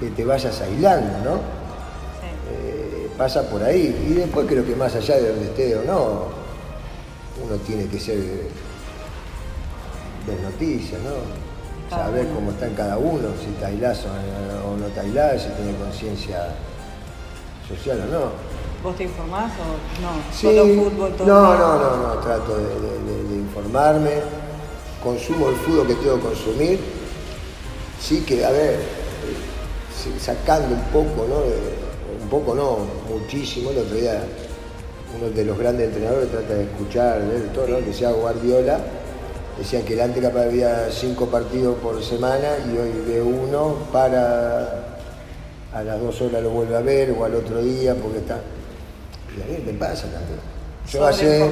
que 0.00 0.10
te 0.10 0.24
vayas 0.24 0.60
aislando, 0.60 1.18
¿no? 1.24 1.34
Sí. 1.34 2.28
Eh, 2.50 3.08
pasa 3.16 3.48
por 3.48 3.62
ahí. 3.62 4.06
Y 4.08 4.14
después 4.14 4.46
creo 4.46 4.64
que 4.64 4.74
más 4.74 4.94
allá 4.94 5.16
de 5.16 5.28
donde 5.28 5.46
esté 5.46 5.76
o 5.76 5.84
no, 5.84 6.36
uno 7.44 7.56
tiene 7.66 7.86
que 7.86 8.00
ser 8.00 8.18
ver 10.26 10.40
noticias, 10.42 11.00
¿no? 11.02 11.46
Saber 11.96 12.26
cómo 12.34 12.50
está 12.50 12.66
en 12.66 12.74
cada 12.74 12.98
uno, 12.98 13.28
si 13.40 13.50
está 13.50 13.68
aislado 13.68 13.96
o 14.66 14.72
o 14.72 14.76
no 14.76 14.86
está 14.88 15.02
aislado, 15.02 15.38
si 15.38 15.48
tiene 15.50 15.78
conciencia 15.78 16.48
social 17.68 18.02
o 18.08 18.12
no. 18.12 18.65
¿Vos 18.86 18.94
te 18.96 19.02
informás 19.02 19.50
o 19.58 20.00
no? 20.00 20.10
Sí, 20.32 20.46
Solo 20.46 20.62
fútbol, 20.64 21.12
todo 21.16 21.26
no, 21.26 21.52
el 21.54 21.58
no, 21.58 21.78
no, 21.78 21.96
no, 22.14 22.20
trato 22.20 22.56
de, 22.56 22.62
de- 22.62 22.70
de- 23.24 23.28
de 23.30 23.34
informarme, 23.34 24.10
consumo 25.02 25.48
el 25.48 25.56
fútbol 25.56 25.88
que 25.88 25.94
tengo 25.96 26.14
que 26.14 26.22
consumir, 26.22 26.78
sí 28.00 28.20
que, 28.24 28.44
a 28.44 28.50
ver, 28.52 28.78
sacando 30.20 30.68
un 30.76 30.82
poco, 30.92 31.26
¿no? 31.28 32.22
Un 32.22 32.28
poco 32.30 32.54
no, 32.54 32.78
muchísimo, 33.12 33.70
el 33.70 33.78
otro 33.78 33.96
día 33.96 34.22
uno 35.20 35.30
de 35.30 35.44
los 35.44 35.58
grandes 35.58 35.88
entrenadores 35.88 36.30
trata 36.30 36.54
de 36.54 36.62
escuchar, 36.62 37.22
de 37.22 37.40
todo, 37.48 37.66
¿no? 37.66 37.84
que 37.84 37.92
sea 37.92 38.12
Guardiola, 38.12 38.78
decían 39.58 39.82
que 39.82 39.94
el 39.94 40.00
antes 40.00 40.22
capaz 40.22 40.42
había 40.42 40.92
cinco 40.92 41.26
partidos 41.26 41.76
por 41.78 42.00
semana 42.04 42.50
y 42.72 42.78
hoy 42.78 42.92
ve 43.04 43.20
uno 43.20 43.74
para 43.92 44.98
a 45.74 45.82
las 45.82 46.00
dos 46.00 46.20
horas 46.22 46.40
lo 46.40 46.50
vuelve 46.50 46.76
a 46.76 46.80
ver 46.82 47.10
o 47.18 47.24
al 47.24 47.34
otro 47.34 47.60
día 47.62 47.92
porque 47.96 48.18
está. 48.18 48.38
Y 49.36 49.42
a 49.42 49.58
mí 49.58 49.62
me 49.64 49.72
pasa 49.74 50.04
también. 50.04 50.38
Yo 50.90 51.04
hace, 51.04 51.50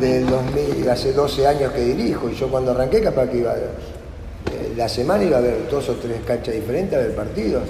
del 0.00 0.24
¿no? 0.26 0.32
2000, 0.32 0.90
hace 0.90 1.12
12 1.12 1.46
años 1.46 1.72
que 1.72 1.80
dirijo 1.80 2.28
y 2.28 2.34
yo 2.34 2.48
cuando 2.48 2.72
arranqué 2.72 3.00
capaz 3.00 3.28
que 3.28 3.38
iba, 3.38 3.54
eh, 3.54 4.72
la 4.76 4.88
semana 4.88 5.22
iba 5.22 5.38
a 5.38 5.40
ver 5.40 5.68
dos 5.70 5.88
o 5.88 5.94
tres 5.94 6.20
canchas 6.26 6.54
diferentes 6.54 6.98
a 6.98 7.02
ver 7.02 7.14
partidos, 7.14 7.62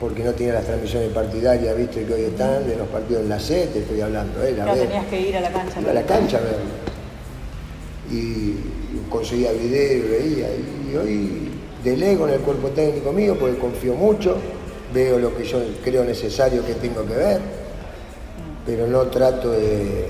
porque 0.00 0.24
no 0.24 0.32
tenía 0.32 0.54
las 0.54 0.64
transmisiones 0.64 1.10
partidarias, 1.10 1.76
viste 1.76 2.04
que 2.04 2.14
hoy 2.14 2.22
están, 2.22 2.66
de 2.66 2.74
los 2.76 2.88
partidos 2.88 3.22
en 3.22 3.28
la 3.28 3.38
C, 3.38 3.68
te 3.70 3.80
estoy 3.80 4.00
hablando, 4.00 4.42
eh, 4.42 4.54
la 4.56 4.64
Claro, 4.64 4.80
tenías 4.80 5.06
que 5.06 5.20
ir 5.20 5.36
a 5.36 5.40
la 5.40 5.52
cancha. 5.52 5.80
Iba 5.80 5.90
a 5.90 5.94
la 5.94 6.02
cancha 6.02 6.38
a 6.38 6.40
verlo. 6.40 6.90
Y 8.10 8.54
conseguía 9.10 9.52
video, 9.52 10.10
veía. 10.10 10.48
Y 10.90 10.96
hoy 10.96 11.50
delego 11.84 12.26
en 12.26 12.34
el 12.34 12.40
cuerpo 12.40 12.68
técnico 12.68 13.12
mío 13.12 13.36
porque 13.38 13.58
confío 13.58 13.94
mucho, 13.94 14.36
veo 14.92 15.18
lo 15.18 15.36
que 15.36 15.44
yo 15.44 15.60
creo 15.84 16.04
necesario 16.04 16.64
que 16.64 16.74
tengo 16.74 17.04
que 17.04 17.14
ver, 17.14 17.40
pero 18.66 18.86
no 18.86 19.02
trato 19.02 19.50
de, 19.50 20.08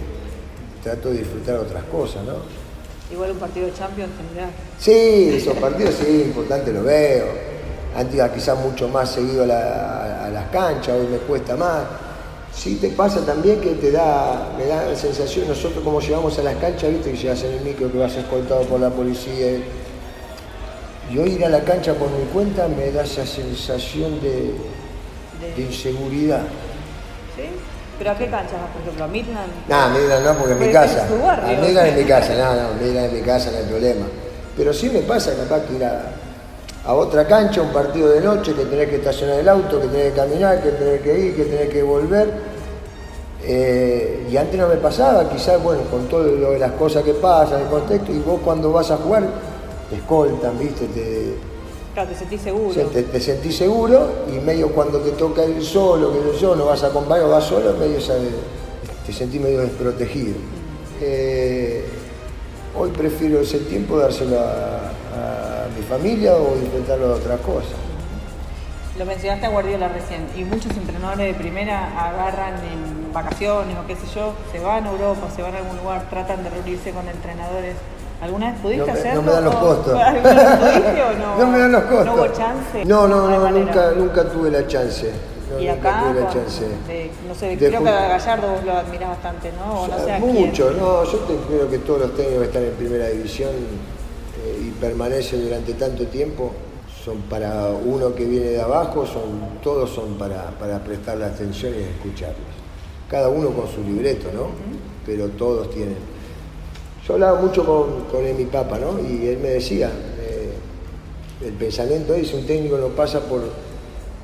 trato 0.82 1.10
de 1.10 1.18
disfrutar 1.18 1.56
otras 1.56 1.84
cosas, 1.84 2.24
¿no? 2.24 2.34
Igual 3.12 3.32
un 3.32 3.38
partido 3.38 3.66
de 3.66 3.74
Champions 3.74 4.10
tendrás. 4.16 4.50
Sí, 4.78 5.30
esos 5.36 5.54
partidos 5.58 5.94
sí, 5.94 6.22
importante 6.26 6.72
lo 6.72 6.82
veo. 6.84 7.26
Antes 7.96 8.14
iba 8.14 8.32
quizás 8.32 8.56
mucho 8.58 8.88
más 8.88 9.10
seguido 9.10 9.42
a, 9.42 9.46
la- 9.46 10.24
a 10.26 10.30
las 10.30 10.48
canchas, 10.50 10.94
hoy 10.96 11.06
me 11.08 11.18
cuesta 11.18 11.56
más. 11.56 11.82
Sí 12.54 12.76
te 12.76 12.90
pasa 12.90 13.24
también 13.24 13.60
que 13.60 13.70
te 13.74 13.90
da, 13.90 14.52
me 14.58 14.66
da 14.66 14.84
la 14.86 14.96
sensación, 14.96 15.48
nosotros 15.48 15.82
como 15.82 16.00
llegamos 16.00 16.38
a 16.38 16.42
las 16.42 16.56
canchas, 16.56 16.90
viste 16.90 17.10
que 17.12 17.16
llegas 17.16 17.42
en 17.44 17.52
el 17.54 17.60
micro, 17.60 17.90
que 17.90 17.98
vas 17.98 18.14
escoltado 18.16 18.62
por 18.62 18.78
la 18.80 18.90
policía. 18.90 19.58
Y 21.12 21.18
hoy 21.18 21.30
ir 21.32 21.44
a 21.44 21.48
la 21.48 21.64
cancha 21.64 21.94
por 21.94 22.08
mi 22.10 22.24
cuenta 22.32 22.68
me 22.68 22.92
da 22.92 23.02
esa 23.02 23.26
sensación 23.26 24.20
de, 24.20 24.52
de 25.56 25.62
inseguridad. 25.62 26.42
¿Sí? 27.34 27.42
¿Pero 28.00 28.12
a 28.12 28.14
qué 28.16 28.30
cancha 28.30 28.56
vas, 28.56 28.70
por 28.70 28.80
ejemplo? 28.80 29.04
¿A 29.04 29.08
Midland? 29.08 29.68
Nada, 29.68 29.88
Midland 29.90 30.24
no, 30.24 30.34
porque 30.38 30.52
en 30.54 30.58
mi 30.58 30.72
casa. 30.72 31.04
es 31.04 31.22
barrio. 31.22 31.58
A 31.58 31.60
Midland 31.60 31.88
en 31.88 31.96
mi 31.98 32.04
casa, 32.04 32.32
no, 32.34 32.54
no, 32.54 32.80
Midland 32.80 33.06
en 33.10 33.14
mi 33.14 33.20
casa 33.20 33.50
no 33.50 33.58
hay 33.58 33.64
problema. 33.64 34.06
Pero 34.56 34.72
sí 34.72 34.88
me 34.88 35.00
pasa 35.00 35.32
capaz 35.36 35.66
que 35.66 35.74
ir 35.74 35.84
a, 35.84 36.00
a 36.86 36.94
otra 36.94 37.26
cancha, 37.26 37.60
un 37.60 37.74
partido 37.74 38.08
de 38.08 38.22
noche, 38.22 38.54
que 38.54 38.64
tenés 38.64 38.88
que 38.88 38.96
estacionar 38.96 39.40
el 39.40 39.46
auto, 39.50 39.82
que 39.82 39.88
tenés 39.88 40.14
que 40.14 40.18
caminar, 40.18 40.62
que 40.62 40.70
tenés 40.70 41.02
que 41.02 41.18
ir, 41.18 41.36
que 41.36 41.44
tenés 41.44 41.68
que 41.68 41.82
volver. 41.82 42.30
Eh, 43.42 44.28
y 44.30 44.36
antes 44.38 44.58
no 44.58 44.68
me 44.68 44.76
pasaba, 44.76 45.28
quizás, 45.28 45.62
bueno, 45.62 45.82
con 45.90 46.08
todo 46.08 46.22
lo 46.22 46.52
de 46.52 46.58
las 46.58 46.72
cosas 46.72 47.02
que 47.02 47.12
pasan, 47.12 47.60
el 47.60 47.68
contexto, 47.68 48.12
y 48.12 48.18
vos 48.20 48.40
cuando 48.42 48.72
vas 48.72 48.90
a 48.90 48.96
jugar, 48.96 49.24
te 49.90 49.96
escoltan, 49.96 50.58
viste, 50.58 50.86
te, 50.86 51.34
Claro, 52.00 52.12
te 52.14 52.18
sentís 52.18 52.40
seguro. 52.40 52.72
Se- 52.72 52.84
Te, 52.86 53.02
te 53.02 53.20
sentís 53.20 53.56
seguro 53.56 54.08
y 54.34 54.38
medio 54.40 54.68
cuando 54.72 55.00
te 55.00 55.10
toca 55.10 55.44
ir 55.44 55.62
solo, 55.62 56.10
que 56.12 56.38
yo 56.38 56.56
no 56.56 56.64
vas 56.66 56.82
acompañado, 56.82 57.28
vas 57.28 57.44
solo, 57.44 57.74
medio 57.74 58.00
sabe- 58.00 58.30
te 59.04 59.12
sentís 59.12 59.38
medio 59.38 59.60
desprotegido. 59.60 60.34
Eh, 61.02 61.84
hoy 62.74 62.88
prefiero 62.90 63.40
ese 63.40 63.58
tiempo 63.58 63.98
dárselo 63.98 64.38
a, 64.38 64.44
a 64.46 65.68
mi 65.76 65.82
familia 65.82 66.36
o 66.36 66.54
disfrutarlo 66.58 67.08
de 67.08 67.14
otras 67.14 67.40
cosas. 67.40 67.72
Lo 68.98 69.04
mencionaste 69.04 69.44
a 69.46 69.50
Guardiola 69.50 69.88
recién, 69.88 70.26
y 70.36 70.44
muchos 70.44 70.74
entrenadores 70.76 71.26
de 71.26 71.34
primera 71.34 71.86
agarran 72.08 72.54
en 72.64 73.12
vacaciones 73.12 73.76
o 73.76 73.86
qué 73.86 73.94
sé 73.96 74.06
yo, 74.14 74.32
se 74.52 74.58
van 74.58 74.86
a 74.86 74.90
Europa, 74.90 75.28
se 75.36 75.42
van 75.42 75.54
a 75.54 75.58
algún 75.58 75.76
lugar, 75.76 76.08
tratan 76.08 76.44
de 76.44 76.48
reunirse 76.50 76.92
con 76.92 77.06
entrenadores. 77.08 77.74
¿Alguna 78.20 78.50
vez 78.52 78.60
pudiste 78.60 78.86
No 78.86 78.92
hacerlo? 78.92 79.22
no 79.22 79.26
me 79.26 79.32
dan 79.32 79.44
los 79.44 79.54
costos. 79.56 79.94
¿Alguna 80.00 80.34
vez 80.34 80.58
pudiste 80.58 81.02
o 81.02 81.12
no? 81.18 81.38
No 81.38 81.46
me 81.50 81.58
dan 81.58 81.72
los 81.72 81.82
costos. 81.84 82.06
¿No 82.06 82.14
hubo 82.14 82.26
chance? 82.28 82.84
No, 82.84 83.08
no, 83.08 83.28
no, 83.30 83.50
nunca, 83.50 83.92
nunca 83.96 84.24
tuve 84.28 84.50
la 84.50 84.66
chance. 84.66 85.10
No, 85.50 85.58
Y 85.60 85.66
acá, 85.68 86.04
tuve 86.10 86.20
la 86.20 86.26
con- 86.26 86.34
chance. 86.34 86.64
de- 86.86 87.10
no 87.26 87.34
sé, 87.34 87.46
De 87.48 87.56
creo 87.68 87.82
que 87.82 87.88
a 87.88 88.08
Gallardo 88.08 88.48
vos 88.52 88.64
lo 88.64 88.72
admirás 88.76 89.08
bastante, 89.10 89.50
¿no? 89.52 89.80
O 89.82 89.88
no 89.88 89.98
sé 90.04 90.12
a 90.12 90.18
quién. 90.20 90.46
Mucho, 90.46 90.70
no, 90.72 91.04
yo 91.04 91.18
te- 91.20 91.36
creo 91.48 91.68
que 91.70 91.78
todos 91.78 92.00
los 92.00 92.14
técnicos 92.14 92.40
que 92.42 92.46
están 92.46 92.62
en 92.64 92.72
primera 92.74 93.08
división 93.08 93.50
eh, 93.50 94.62
y 94.66 94.70
permanecen 94.80 95.42
durante 95.42 95.72
tanto 95.74 96.06
tiempo 96.06 96.52
son 97.04 97.22
para 97.22 97.68
uno 97.70 98.14
que 98.14 98.26
viene 98.26 98.50
de 98.50 98.60
abajo, 98.60 99.06
son, 99.06 99.58
todos 99.62 99.90
son 99.90 100.14
para, 100.18 100.50
para 100.50 100.78
prestarle 100.78 101.24
atención 101.24 101.72
y 101.74 101.82
escucharlos. 101.82 102.36
Cada 103.08 103.28
uno 103.28 103.48
con 103.50 103.66
su 103.66 103.82
libreto, 103.82 104.28
¿no? 104.34 104.48
Pero 105.06 105.28
todos 105.30 105.70
tienen. 105.70 105.96
Yo 107.10 107.14
hablaba 107.14 107.40
mucho 107.40 107.66
con, 107.66 108.04
con 108.04 108.24
él, 108.24 108.36
mi 108.36 108.44
papá, 108.44 108.78
¿no? 108.78 109.00
Y 109.00 109.26
él 109.26 109.38
me 109.38 109.48
decía, 109.48 109.88
eh, 109.88 110.52
el 111.44 111.52
pensamiento 111.54 112.14
es, 112.14 112.32
un 112.32 112.46
técnico 112.46 112.78
no 112.78 112.86
pasa 112.90 113.18
por, 113.18 113.42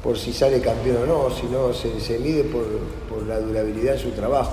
por 0.04 0.16
si 0.16 0.32
sale 0.32 0.60
campeón 0.60 0.98
o 1.02 1.06
no, 1.06 1.34
sino 1.34 1.74
se, 1.74 1.98
se 1.98 2.20
mide 2.20 2.44
por, 2.44 2.62
por 3.10 3.26
la 3.26 3.40
durabilidad 3.40 3.94
de 3.94 3.98
su 3.98 4.10
trabajo. 4.10 4.52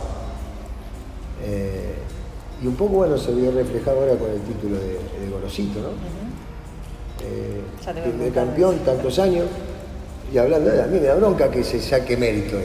Eh, 1.46 1.93
y 2.63 2.65
un 2.65 2.76
poco, 2.76 2.93
bueno, 2.93 3.19
se 3.19 3.36
vio 3.36 3.52
reflejado 3.52 4.00
ahora 4.00 4.15
con 4.15 4.32
el 4.32 4.41
título 4.41 4.78
de, 4.78 4.93
de 4.93 5.32
Golosito, 5.32 5.80
¿no? 5.82 5.89
Preguntar. 7.93 8.34
campeón, 8.34 8.80
tantos 8.80 9.19
años, 9.19 9.46
y 10.34 10.39
hablando 10.39 10.72
de 10.72 10.78
él, 10.78 10.82
a 10.82 10.88
mí 10.88 11.00
me 11.00 11.06
da 11.06 11.13
bronca 11.13 11.52
que 11.52 11.63
se 11.63 11.80
saque 11.80 12.17
mérito. 12.17 12.58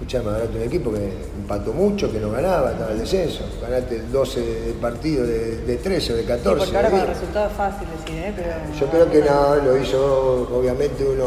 Escuchame, 0.00 0.30
ganaste 0.32 0.56
un 0.56 0.62
equipo 0.62 0.92
que 0.92 1.12
empató 1.36 1.72
mucho, 1.74 2.10
que 2.10 2.18
no 2.18 2.30
ganaba, 2.30 2.72
estaba 2.72 2.92
el 2.92 3.00
descenso. 3.00 3.44
Ganaste 3.60 4.00
12 4.10 4.40
de 4.40 4.72
partidos 4.80 5.28
de, 5.28 5.56
de 5.58 5.76
13 5.76 6.12
o 6.12 6.16
de 6.16 6.22
Sí, 6.22 6.28
14. 6.28 6.56
porque 6.58 6.76
ahora 6.76 6.90
con 6.90 7.00
el 7.00 7.06
10. 7.06 7.18
resultado 7.18 7.50
es 7.50 7.56
fácil 7.56 7.88
decir, 7.90 8.18
¿eh? 8.24 8.32
Pero 8.34 8.48
Yo 8.80 8.86
creo 8.86 9.10
que 9.10 9.20
no, 9.30 9.56
lo 9.56 9.76
hizo, 9.76 10.48
obviamente 10.58 11.04
uno, 11.04 11.26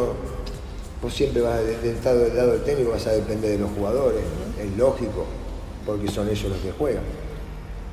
vos 1.04 1.14
siempre 1.14 1.44
vas 1.44 1.60
de- 1.64 1.78
del 1.78 2.04
lado, 2.04 2.20
del 2.20 2.36
lado 2.36 2.52
del 2.54 2.64
técnico, 2.64 2.92
vas 2.92 3.06
a 3.06 3.12
depender 3.12 3.52
de 3.52 3.58
los 3.60 3.70
jugadores, 3.78 4.22
es 4.60 4.76
lógico, 4.78 5.26
porque 5.86 6.08
son 6.10 6.28
ellos 6.28 6.46
los 6.50 6.58
que 6.60 6.72
juegan. 6.72 7.04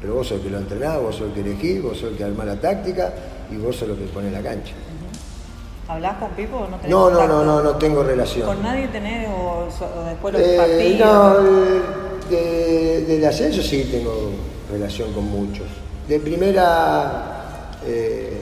Pero 0.01 0.15
vos 0.15 0.29
sos 0.29 0.39
el 0.39 0.45
que 0.45 0.51
lo 0.51 0.59
entrenás, 0.59 0.99
vos 0.99 1.15
sos 1.15 1.27
el 1.29 1.35
que 1.35 1.41
elegís, 1.41 1.83
vos 1.83 1.99
sos 1.99 2.13
el 2.13 2.17
que 2.17 2.25
armás 2.25 2.47
la 2.47 2.57
táctica 2.59 3.13
y 3.53 3.57
vos 3.59 3.77
sos 3.77 3.91
el 3.91 3.97
que 3.97 4.07
pone 4.07 4.31
la 4.31 4.41
cancha. 4.41 4.73
¿Hablás 5.91 6.19
con 6.19 6.31
Pipo 6.31 6.57
o 6.57 6.69
no 6.69 6.77
tenés 6.77 6.91
No, 6.91 7.11
no, 7.11 7.27
no, 7.27 7.45
no, 7.45 7.63
no 7.63 7.71
tengo 7.77 8.05
relación. 8.05 8.47
¿Con 8.47 8.63
nadie 8.63 8.87
tenés 8.89 9.29
o, 9.29 9.67
después 10.07 10.35
los 10.35 10.43
Eh, 10.43 10.57
partidos? 10.57 11.43
no, 11.43 12.31
de- 12.31 13.05
del 13.09 13.25
ascenso 13.25 13.61
sí 13.61 13.89
tengo 13.91 14.31
relación 14.71 15.13
con 15.13 15.25
muchos. 15.25 15.67
De 16.07 16.21
primera 16.21 17.69
eh, 17.85 18.41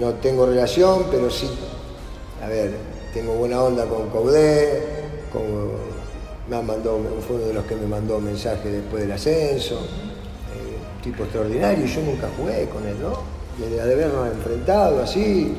no 0.00 0.14
tengo 0.14 0.46
relación, 0.46 1.04
pero 1.10 1.28
sí, 1.30 1.50
a 2.42 2.48
ver, 2.48 2.72
tengo 3.12 3.34
buena 3.34 3.62
onda 3.62 3.84
con 3.84 4.08
Caudé, 4.08 4.82
con, 5.30 5.42
me 6.48 6.56
han 6.56 6.66
mandado, 6.66 6.98
fue 7.26 7.36
uno 7.36 7.44
de 7.46 7.52
los 7.54 7.64
que 7.66 7.76
me 7.76 7.86
mandó 7.86 8.18
mensaje 8.20 8.70
después 8.70 9.02
del 9.02 9.12
ascenso, 9.12 9.74
eh, 9.74 11.02
tipo 11.04 11.24
extraordinario, 11.24 11.84
yo 11.84 12.00
nunca 12.02 12.26
jugué 12.38 12.66
con 12.70 12.86
él, 12.86 12.96
¿no? 13.02 13.12
Desde 13.58 13.76
de 13.84 13.92
habernos 13.92 14.28
enfrentado 14.28 15.02
así, 15.02 15.54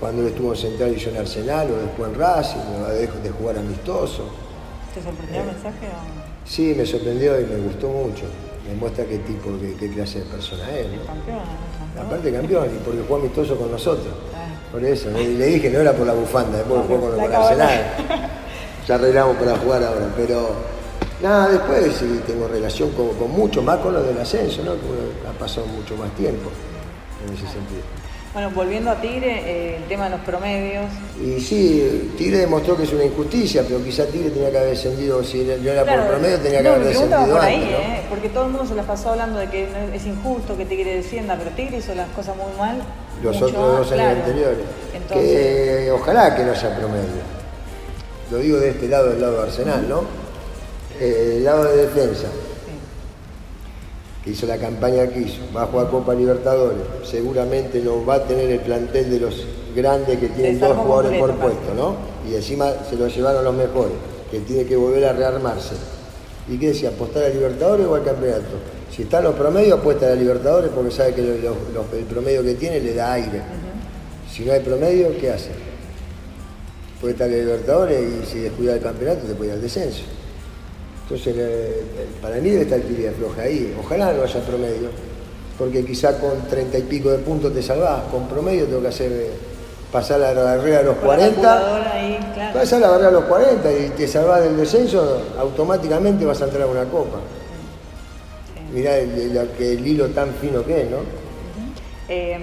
cuando 0.00 0.22
él 0.22 0.28
estuvo 0.28 0.52
en 0.54 0.58
Central 0.58 0.94
y 0.96 0.98
yo 0.98 1.10
en 1.10 1.16
Arsenal, 1.18 1.70
o 1.70 1.76
después 1.76 2.10
en 2.10 2.18
Racing, 2.18 2.58
o 2.58 2.88
de, 2.88 3.06
de 3.06 3.30
jugar 3.30 3.58
amistoso. 3.58 4.24
¿Te 4.94 5.02
sorprendió 5.02 5.40
el 5.42 5.46
mensaje 5.46 5.86
o 5.86 6.48
Sí, 6.48 6.74
me 6.76 6.84
sorprendió 6.86 7.38
y 7.40 7.44
me 7.44 7.56
gustó 7.58 7.88
mucho. 7.88 8.24
Me 8.66 8.74
muestra 8.74 9.04
qué 9.04 9.18
tipo, 9.18 9.50
qué, 9.60 9.76
qué 9.78 9.92
clase 9.94 10.20
de 10.20 10.24
persona 10.24 10.68
es, 10.70 10.86
¿no? 10.86 11.04
campeón? 11.04 11.38
¿no? 11.94 12.02
Aparte 12.02 12.32
campeón, 12.32 12.66
y 12.74 12.78
porque 12.84 13.00
jugó 13.06 13.16
amistoso 13.20 13.56
con 13.56 13.70
nosotros. 13.70 14.14
Ah. 14.34 14.46
Por 14.72 14.84
eso, 14.84 15.10
le, 15.10 15.28
le 15.34 15.46
dije, 15.46 15.70
no 15.70 15.80
era 15.80 15.92
por 15.92 16.06
la 16.06 16.14
bufanda, 16.14 16.58
después 16.58 16.80
jugó 16.86 17.00
con, 17.00 17.20
con. 17.20 17.32
Arsenal. 17.32 17.84
Ya 18.88 18.94
arreglamos 18.96 19.36
para 19.36 19.56
jugar 19.58 19.84
ahora, 19.84 20.12
pero 20.16 20.50
nada, 21.22 21.48
después 21.48 21.94
sí 21.94 22.20
tengo 22.26 22.48
relación 22.48 22.90
con, 22.92 23.10
con 23.10 23.30
mucho, 23.30 23.62
más 23.62 23.78
con 23.78 23.92
los 23.92 24.04
del 24.04 24.18
ascenso, 24.18 24.64
¿no? 24.64 24.72
Que 24.72 25.28
ha 25.28 25.38
pasado 25.38 25.66
mucho 25.66 25.94
más 25.96 26.10
tiempo 26.16 26.50
en 27.24 27.34
ese 27.34 27.46
sentido. 27.46 27.82
Bueno, 28.32 28.50
volviendo 28.54 28.90
a 28.90 29.00
Tigre, 29.00 29.42
eh, 29.44 29.76
el 29.78 29.84
tema 29.88 30.04
de 30.04 30.10
los 30.10 30.20
promedios. 30.20 30.84
Y 31.20 31.40
sí, 31.40 32.12
Tigre 32.16 32.38
demostró 32.38 32.76
que 32.76 32.84
es 32.84 32.92
una 32.92 33.04
injusticia, 33.04 33.64
pero 33.66 33.82
quizá 33.82 34.06
Tigre 34.06 34.30
tenía 34.30 34.50
que 34.52 34.58
haber 34.58 34.70
descendido, 34.70 35.24
si 35.24 35.42
no 35.42 35.52
era 35.52 35.82
Claro, 35.82 36.02
por 36.02 36.10
promedio, 36.12 36.38
tenía 36.38 36.58
que 36.58 36.64
no, 36.64 36.70
haber 36.74 36.86
descendido 36.86 37.26
por 37.26 37.40
ahí, 37.40 37.54
antes, 37.56 37.70
¿no? 37.70 37.78
¿eh? 37.78 38.02
porque 38.08 38.28
todo 38.28 38.44
el 38.44 38.50
mundo 38.52 38.68
se 38.68 38.74
las 38.76 38.86
pasó 38.86 39.10
hablando 39.10 39.40
de 39.40 39.48
que 39.48 39.68
es 39.94 40.06
injusto 40.06 40.56
que 40.56 40.64
Tigre 40.64 40.94
descienda, 40.96 41.36
pero 41.36 41.50
Tigre 41.56 41.78
hizo 41.78 41.92
las 41.96 42.08
cosas 42.10 42.36
muy 42.36 42.56
mal. 42.56 42.80
los 43.20 43.34
mucho 43.34 43.46
otros 43.46 43.78
dos 43.78 43.92
años 43.92 44.04
claro. 44.04 44.20
anteriores. 44.20 44.66
Entonces, 44.94 45.28
Que 45.28 45.90
ojalá 45.90 46.36
que 46.36 46.44
no 46.44 46.52
haya 46.52 46.76
promedio. 46.76 47.22
Lo 48.30 48.38
digo 48.38 48.58
de 48.58 48.70
este 48.70 48.86
lado, 48.86 49.10
del 49.10 49.20
lado 49.20 49.38
de 49.38 49.42
Arsenal, 49.42 49.88
¿no? 49.88 50.04
Eh, 51.00 51.34
el 51.38 51.44
lado 51.44 51.64
de 51.64 51.76
defensa. 51.78 52.28
Que 54.24 54.30
hizo 54.30 54.46
la 54.46 54.58
campaña 54.58 55.06
que 55.08 55.20
hizo, 55.20 55.38
va 55.56 55.62
a 55.62 55.66
jugar 55.66 55.90
Copa 55.90 56.14
Libertadores, 56.14 56.78
seguramente 57.04 57.80
no 57.80 58.04
va 58.04 58.16
a 58.16 58.24
tener 58.24 58.50
el 58.50 58.60
plantel 58.60 59.10
de 59.10 59.20
los 59.20 59.46
grandes 59.74 60.18
que 60.18 60.28
tienen 60.28 60.60
dos 60.60 60.76
jugadores 60.76 61.18
por 61.18 61.34
puesto, 61.36 61.74
¿no? 61.74 61.96
Y 62.28 62.34
encima 62.34 62.70
se 62.88 62.96
lo 62.96 63.08
llevaron 63.08 63.44
los 63.44 63.54
mejores, 63.54 63.94
que 64.30 64.40
tiene 64.40 64.64
que 64.66 64.76
volver 64.76 65.06
a 65.06 65.12
rearmarse. 65.12 65.74
¿Y 66.48 66.58
qué 66.58 66.68
decía? 66.68 66.90
¿Apostar 66.90 67.24
a 67.24 67.28
Libertadores 67.28 67.86
o 67.86 67.94
al 67.94 68.04
campeonato? 68.04 68.58
Si 68.94 69.02
están 69.02 69.24
los 69.24 69.34
promedios, 69.34 69.78
apuesta 69.78 70.12
a 70.12 70.14
Libertadores 70.14 70.70
porque 70.74 70.90
sabe 70.90 71.14
que 71.14 71.22
el 71.22 72.04
promedio 72.04 72.42
que 72.42 72.54
tiene 72.54 72.80
le 72.80 72.94
da 72.94 73.12
aire. 73.12 73.40
Si 74.30 74.44
no 74.44 74.52
hay 74.52 74.60
promedio, 74.60 75.16
¿qué 75.18 75.30
hace? 75.30 75.50
Puede 77.00 77.14
estar 77.14 77.30
la 77.30 77.36
Libertadores 77.36 78.00
y 78.00 78.26
si 78.26 78.38
descuida 78.40 78.74
el 78.74 78.80
campeonato 78.80 79.26
te 79.26 79.34
puede 79.34 79.50
ir 79.50 79.54
al 79.54 79.62
descenso. 79.62 80.02
Entonces, 81.10 81.34
eh, 81.36 81.82
para 82.22 82.36
mí 82.36 82.50
debe 82.50 82.62
estar 82.62 82.78
el 82.78 82.96
de 83.02 83.10
floja 83.10 83.42
ahí. 83.42 83.76
Ojalá 83.84 84.12
no 84.12 84.22
haya 84.22 84.40
promedio, 84.42 84.90
porque 85.58 85.84
quizá 85.84 86.16
con 86.20 86.40
treinta 86.48 86.78
y 86.78 86.82
pico 86.82 87.10
de 87.10 87.18
puntos 87.18 87.52
te 87.52 87.60
salvás. 87.62 88.02
Con 88.12 88.28
promedio 88.28 88.66
tengo 88.66 88.80
que 88.80 88.88
hacer 88.88 89.10
eh, 89.10 89.30
pasar 89.90 90.20
la 90.20 90.32
barrera 90.34 90.78
a 90.78 90.82
los 90.84 90.96
Con 90.98 91.08
la 91.08 91.16
40. 91.16 91.42
calculadora 91.42 91.92
ahí, 91.94 92.18
claro. 92.32 92.58
Pasar 92.60 92.80
la 92.80 92.88
barrera 92.90 93.08
a 93.08 93.12
los 93.12 93.24
40 93.24 93.72
y 93.72 93.88
te 93.90 94.06
salvás 94.06 94.42
del 94.44 94.56
descenso, 94.56 95.20
automáticamente 95.36 96.24
vas 96.24 96.40
a 96.42 96.44
entrar 96.44 96.62
a 96.62 96.66
una 96.66 96.84
copa. 96.84 97.18
Mirá 98.72 98.96
el, 98.98 99.36
el- 99.36 99.48
que 99.58 99.72
el 99.72 99.84
hilo 99.84 100.06
tan 100.10 100.32
fino 100.34 100.64
que 100.64 100.82
es, 100.82 100.90
¿no? 100.92 100.98
Eh, 102.08 102.38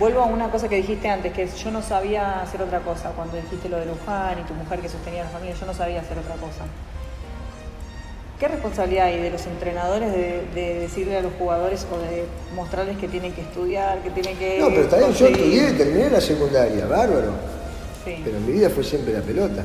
vuelvo 0.00 0.20
a 0.22 0.24
una 0.26 0.50
cosa 0.50 0.68
que 0.68 0.74
dijiste 0.76 1.08
antes, 1.08 1.32
que 1.32 1.46
yo 1.46 1.70
no 1.70 1.80
sabía 1.80 2.40
hacer 2.42 2.60
otra 2.60 2.80
cosa. 2.80 3.10
Cuando 3.10 3.36
dijiste 3.36 3.68
lo 3.68 3.76
de 3.76 3.86
Luján 3.86 4.40
y 4.40 4.48
tu 4.48 4.54
mujer 4.54 4.80
que 4.80 4.88
sostenía 4.88 5.20
a 5.22 5.24
la 5.26 5.30
familia, 5.30 5.54
yo 5.54 5.66
no 5.66 5.74
sabía 5.74 6.00
hacer 6.00 6.18
otra 6.18 6.34
cosa. 6.34 6.64
¿Qué 8.38 8.48
responsabilidad 8.48 9.06
hay 9.06 9.22
de 9.22 9.30
los 9.30 9.46
entrenadores 9.46 10.12
de, 10.12 10.42
de 10.54 10.80
decirle 10.80 11.16
a 11.16 11.22
los 11.22 11.32
jugadores 11.38 11.86
o 11.92 11.98
de 11.98 12.24
mostrarles 12.54 12.98
que 12.98 13.06
tienen 13.06 13.32
que 13.32 13.42
estudiar, 13.42 14.02
que 14.02 14.10
tienen 14.10 14.36
que... 14.36 14.58
No, 14.58 14.68
pero 14.68 14.82
está 14.82 14.96
bien, 14.98 15.12
yo 15.12 15.26
estudié, 15.28 15.72
terminé 15.72 16.10
la 16.10 16.20
secundaria, 16.20 16.84
bárbaro. 16.86 17.30
Sí. 18.04 18.16
Pero 18.24 18.36
en 18.36 18.46
mi 18.46 18.52
vida 18.54 18.70
fue 18.70 18.82
siempre 18.82 19.12
la 19.14 19.20
pelota. 19.20 19.62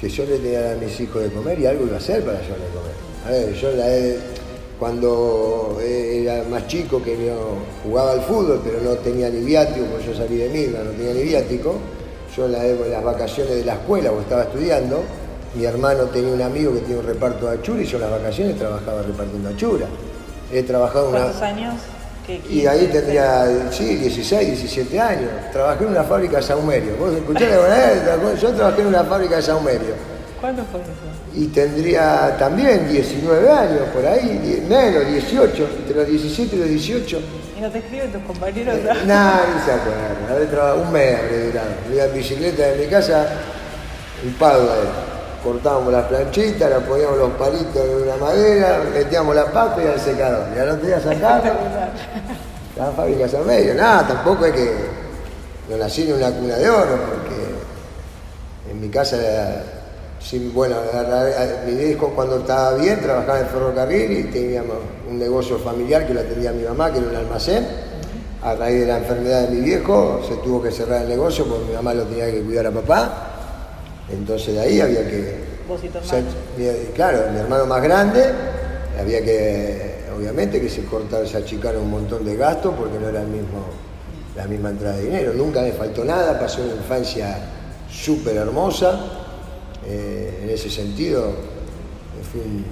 Que 0.00 0.10
yo 0.10 0.24
le 0.26 0.36
tenía 0.38 0.72
a 0.72 0.74
mis 0.74 1.00
hijos 1.00 1.22
de 1.22 1.30
comer 1.30 1.58
y 1.58 1.66
algo 1.66 1.86
iba 1.86 1.94
a 1.94 1.98
hacer 1.98 2.22
para 2.22 2.38
yo 2.42 2.48
de 2.54 2.68
comer. 2.68 2.92
A 3.26 3.30
ver, 3.30 3.54
yo 3.54 3.70
la 3.72 3.88
he- 3.96 4.18
cuando 4.78 5.78
era 5.82 6.44
más 6.50 6.66
chico 6.66 7.02
que 7.02 7.16
no 7.16 7.34
jugaba 7.82 8.12
al 8.12 8.20
fútbol, 8.20 8.60
pero 8.62 8.82
no 8.82 8.90
tenía 8.96 9.30
ni 9.30 9.40
viático, 9.40 9.86
porque 9.86 10.06
yo 10.08 10.14
salí 10.14 10.36
de 10.36 10.50
Mirna, 10.50 10.80
no 10.84 10.90
tenía 10.90 11.14
ni 11.14 11.22
viático, 11.22 11.76
yo 12.36 12.44
en, 12.44 12.52
la- 12.52 12.66
en 12.66 12.90
las 12.90 13.02
vacaciones 13.02 13.54
de 13.56 13.64
la 13.64 13.72
escuela, 13.72 14.12
o 14.12 14.20
estaba 14.20 14.42
estudiando, 14.42 15.02
mi 15.56 15.64
hermano 15.64 16.04
tenía 16.04 16.32
un 16.34 16.42
amigo 16.42 16.74
que 16.74 16.80
tiene 16.80 17.00
un 17.00 17.06
reparto 17.06 17.48
de 17.48 17.58
achura 17.58 17.82
y 17.82 17.86
yo 17.86 17.96
en 17.96 18.02
las 18.02 18.10
vacaciones 18.10 18.58
trabajaba 18.58 19.02
repartiendo 19.02 19.48
achura. 19.48 19.86
He 20.52 20.62
trabajado 20.62 21.08
una, 21.08 21.18
¿Cuántos 21.20 21.42
años? 21.42 21.74
¿Qué, 22.26 22.42
y 22.50 22.66
ahí 22.66 22.80
15, 22.80 22.92
tendría, 22.92 23.70
sí, 23.70 23.96
16, 23.96 24.46
17 24.48 25.00
años. 25.00 25.30
Trabajé 25.52 25.84
en 25.84 25.90
una 25.90 26.04
fábrica 26.04 26.36
de 26.36 26.42
saumerio. 26.42 26.96
¿Vos 26.96 27.14
escuchaste 27.14 27.54
alguna 27.54 27.74
vez? 27.74 28.40
Yo 28.40 28.52
trabajé 28.52 28.82
en 28.82 28.86
una 28.88 29.04
fábrica 29.04 29.36
de 29.36 29.42
saumerio. 29.42 29.94
¿Cuándo 30.40 30.62
fue 30.70 30.80
eso? 30.82 30.90
Y 31.34 31.46
tendría 31.46 32.36
también 32.38 32.88
19 32.88 33.50
años, 33.50 33.80
por 33.94 34.04
ahí, 34.06 34.64
menos, 34.68 35.06
18, 35.06 35.68
entre 35.78 35.96
los 35.96 36.06
17 36.06 36.56
y 36.56 36.58
los 36.58 36.68
18. 36.68 37.20
¿Y 37.56 37.60
no 37.60 37.70
te 37.70 37.78
escriben 37.78 38.12
tus 38.12 38.22
compañeros? 38.22 38.74
Eh, 38.74 38.84
no, 38.84 38.94
ni 38.94 39.64
se 39.64 39.72
acuerdan. 39.72 40.30
Habré 40.30 40.46
trabajado 40.46 40.82
un 40.82 40.92
mes, 40.92 41.18
habré 41.18 41.46
durado. 41.46 41.68
Iba 41.92 42.04
en 42.04 42.14
bicicleta 42.14 42.62
de 42.66 42.84
mi 42.84 42.90
casa, 42.90 43.28
un 44.24 44.32
palo 44.34 45.15
Cortábamos 45.46 45.92
las 45.92 46.06
planchitas, 46.06 46.68
le 46.68 46.80
poníamos 46.80 47.18
los 47.18 47.30
palitos 47.34 47.74
de 47.74 48.02
una 48.02 48.16
madera, 48.16 48.82
metíamos 48.92 49.32
la 49.32 49.44
papa 49.44 49.80
y 49.80 49.86
al 49.86 50.00
secador. 50.00 50.48
Y 50.56 50.58
al 50.58 50.70
otro 50.70 50.86
día 50.88 51.00
sacamos. 51.00 51.44
La 52.76 52.86
fábrica 52.90 53.28
San 53.28 53.46
Medio. 53.46 53.74
Nada, 53.74 54.08
tampoco 54.08 54.44
es 54.46 54.52
que 54.52 54.74
no 55.70 55.76
nací 55.76 56.10
en 56.10 56.16
una 56.16 56.32
cuna 56.32 56.56
de 56.56 56.68
oro, 56.68 56.98
porque 57.08 58.72
en 58.72 58.80
mi 58.80 58.88
casa 58.88 59.16
bueno, 60.52 60.76
mi 61.64 61.74
viejo 61.74 62.08
cuando 62.08 62.38
estaba 62.38 62.74
bien 62.74 63.00
trabajaba 63.00 63.38
en 63.38 63.46
ferrocarril 63.46 64.18
y 64.18 64.24
teníamos 64.24 64.78
un 65.08 65.16
negocio 65.20 65.58
familiar 65.58 66.08
que 66.08 66.14
lo 66.14 66.22
atendía 66.22 66.50
mi 66.50 66.64
mamá, 66.64 66.90
que 66.90 66.98
era 66.98 67.08
un 67.08 67.14
almacén. 67.14 67.68
A 68.42 68.54
raíz 68.54 68.80
de 68.80 68.86
la 68.86 68.98
enfermedad 68.98 69.42
de 69.42 69.54
mi 69.54 69.60
viejo 69.60 70.20
se 70.26 70.34
tuvo 70.38 70.60
que 70.60 70.72
cerrar 70.72 71.02
el 71.02 71.08
negocio 71.08 71.44
porque 71.44 71.66
mi 71.66 71.74
mamá 71.74 71.94
lo 71.94 72.02
tenía 72.02 72.26
que 72.26 72.42
cuidar 72.42 72.66
a 72.66 72.70
papá. 72.72 73.35
Entonces 74.10 74.54
de 74.54 74.60
ahí 74.60 74.80
había 74.80 75.08
que... 75.08 75.46
¿Vos 75.68 75.80
y 75.82 76.92
claro, 76.92 77.30
mi 77.32 77.40
hermano 77.40 77.66
más 77.66 77.82
grande, 77.82 78.24
había 79.00 79.22
que, 79.22 80.04
obviamente, 80.16 80.60
que 80.60 80.68
se 80.68 80.84
cortara, 80.84 81.26
se 81.26 81.36
achicaron 81.38 81.82
un 81.82 81.90
montón 81.90 82.24
de 82.24 82.36
gastos 82.36 82.74
porque 82.78 82.98
no 82.98 83.08
era 83.08 83.22
el 83.22 83.28
mismo, 83.28 83.66
la 84.36 84.46
misma 84.46 84.70
entrada 84.70 84.96
de 84.96 85.04
dinero. 85.04 85.32
Nunca 85.34 85.62
me 85.62 85.72
faltó 85.72 86.04
nada, 86.04 86.38
pasó 86.38 86.62
una 86.62 86.74
infancia 86.74 87.36
súper 87.90 88.36
hermosa 88.36 88.98
eh, 89.86 90.40
en 90.44 90.50
ese 90.50 90.70
sentido, 90.70 91.32
fui 92.30 92.64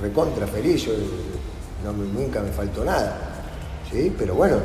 recontra 0.00 0.46
feliz, 0.46 0.88
nunca 2.14 2.40
me 2.40 2.50
faltó 2.50 2.84
nada, 2.84 3.16
¿sí? 3.90 4.12
pero 4.18 4.34
bueno, 4.34 4.56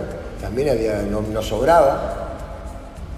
también 0.41 0.69
había, 0.69 1.01
no, 1.03 1.41
sobraba. 1.41 2.25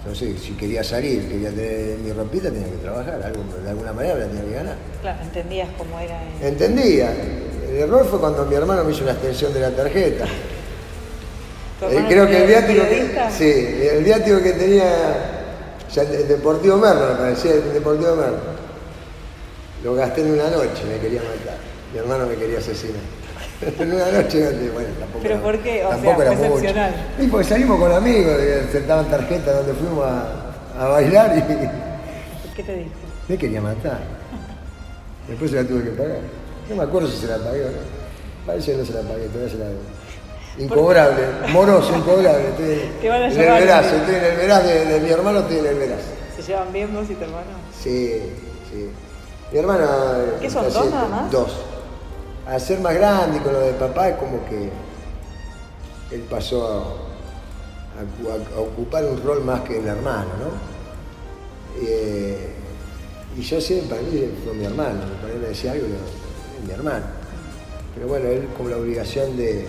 Entonces, 0.04 0.42
si 0.42 0.52
quería 0.54 0.82
salir, 0.82 1.28
quería 1.28 1.50
tener 1.50 1.98
mi 1.98 2.12
ropita, 2.12 2.50
tenía 2.50 2.68
que 2.68 2.78
trabajar, 2.78 3.22
algo, 3.22 3.44
de 3.62 3.70
alguna 3.70 3.92
manera 3.92 4.16
la 4.16 4.26
tenía 4.26 4.44
que 4.44 4.50
ganar. 4.50 4.76
Claro, 5.00 5.22
entendías 5.22 5.68
cómo 5.78 6.00
era. 6.00 6.20
Entendía. 6.40 7.12
El 7.68 7.76
error 7.76 8.04
fue 8.06 8.18
cuando 8.18 8.44
mi 8.44 8.54
hermano 8.56 8.82
me 8.82 8.92
hizo 8.92 9.04
una 9.04 9.12
extensión 9.12 9.54
de 9.54 9.60
la 9.60 9.70
tarjeta. 9.70 10.24
Eh, 10.24 12.04
creo 12.08 12.26
que 12.28 12.42
el 12.42 12.46
viático 12.46 12.82
sí, 13.36 13.88
el 13.92 14.04
viático 14.04 14.40
que 14.40 14.52
tenía 14.52 15.42
ya 15.92 16.02
el 16.02 16.28
Deportivo 16.28 16.76
Merlo 16.76 17.08
me 17.08 17.14
parecía 17.16 17.54
el 17.54 17.72
Deportivo 17.72 18.16
Merlo. 18.16 18.38
Lo 19.84 19.94
gasté 19.94 20.22
en 20.22 20.32
una 20.32 20.48
noche, 20.48 20.84
me 20.88 20.98
quería 20.98 21.20
matar. 21.20 21.58
Mi 21.92 21.98
hermano 21.98 22.26
me 22.26 22.36
quería 22.36 22.58
asesinar. 22.58 23.02
en 23.78 23.92
una 23.92 24.10
noche, 24.10 24.70
bueno, 24.72 24.88
tampoco. 24.98 25.22
¿Pero 25.22 25.42
por 25.42 25.58
qué? 25.58 25.84
O 25.84 25.88
tampoco 25.88 26.16
sea, 26.16 26.32
era 26.32 26.32
excepcional. 26.32 26.94
Y 27.18 27.26
porque 27.28 27.48
salimos 27.48 27.78
con 27.78 27.92
amigos, 27.92 28.36
sentaban 28.70 29.06
tarjetas 29.06 29.56
donde 29.56 29.74
fuimos 29.74 30.04
a, 30.04 30.84
a 30.84 30.88
bailar 30.88 31.36
y. 31.36 32.54
¿Qué 32.56 32.62
te 32.62 32.76
dijo? 32.76 32.90
Me 33.28 33.38
quería 33.38 33.60
matar. 33.60 34.00
Después 35.28 35.50
se 35.50 35.62
la 35.62 35.68
tuve 35.68 35.84
que 35.84 35.90
pagar. 35.90 36.18
No 36.68 36.76
me 36.76 36.82
acuerdo 36.82 37.08
si 37.08 37.18
se 37.18 37.26
la 37.26 37.38
pagué 37.38 37.64
o 37.64 37.70
no. 37.70 37.78
Parece 38.46 38.72
que 38.72 38.78
no 38.78 38.84
se 38.84 38.92
la 38.92 39.00
pagué, 39.02 39.26
todavía 39.28 39.52
se 39.52 39.58
la 39.58 39.66
Incobrable, 40.58 41.22
moroso, 41.50 41.96
incobrable. 41.96 42.48
Estoy 42.48 42.90
¿Te 43.00 43.08
van 43.08 43.22
a 43.22 43.26
en 43.26 43.40
el 43.40 43.48
veraz, 43.48 43.86
estoy 43.86 44.14
en 44.14 44.24
el 44.24 44.36
veraz 44.36 44.64
de, 44.64 45.00
mi 45.00 45.08
hermano, 45.08 45.38
estoy 45.40 45.58
en 45.58 45.66
el 45.66 45.74
veraz. 45.76 46.00
¿Se 46.36 46.42
llevan 46.42 46.72
bien 46.72 46.92
vos 46.94 47.08
y 47.08 47.14
tu 47.14 47.24
hermano? 47.24 47.46
Sí, 47.82 48.20
sí. 48.70 48.90
Mi 49.50 49.58
hermana. 49.58 49.88
¿Qué 50.40 50.50
son 50.50 50.70
dos 50.70 50.90
nada 50.90 51.08
más? 51.08 51.30
Dos. 51.30 51.52
Al 52.46 52.60
ser 52.60 52.80
más 52.80 52.94
grande 52.94 53.40
con 53.40 53.52
lo 53.52 53.60
de 53.60 53.72
papá 53.72 54.08
es 54.08 54.16
como 54.16 54.44
que 54.46 54.70
él 56.12 56.20
pasó 56.28 56.66
a, 56.66 58.58
ocupar 58.58 59.04
un 59.04 59.22
rol 59.22 59.44
más 59.44 59.60
que 59.60 59.78
el 59.78 59.86
hermano, 59.86 60.30
¿no? 60.38 61.86
Eh, 61.86 62.52
y 63.36 63.42
yo 63.42 63.60
siempre, 63.60 63.96
para 63.96 64.02
mí 64.02 64.28
fue 64.44 64.54
mi 64.54 64.64
hermano, 64.64 65.00
para 65.20 65.32
él 65.32 65.40
me 65.40 65.48
decía 65.48 65.72
algo, 65.72 65.86
es 65.86 66.66
mi 66.66 66.72
hermano. 66.72 67.04
Pero 67.94 68.08
bueno, 68.08 68.28
él 68.28 68.48
con 68.56 68.70
la 68.70 68.76
obligación 68.76 69.36
de, 69.36 69.66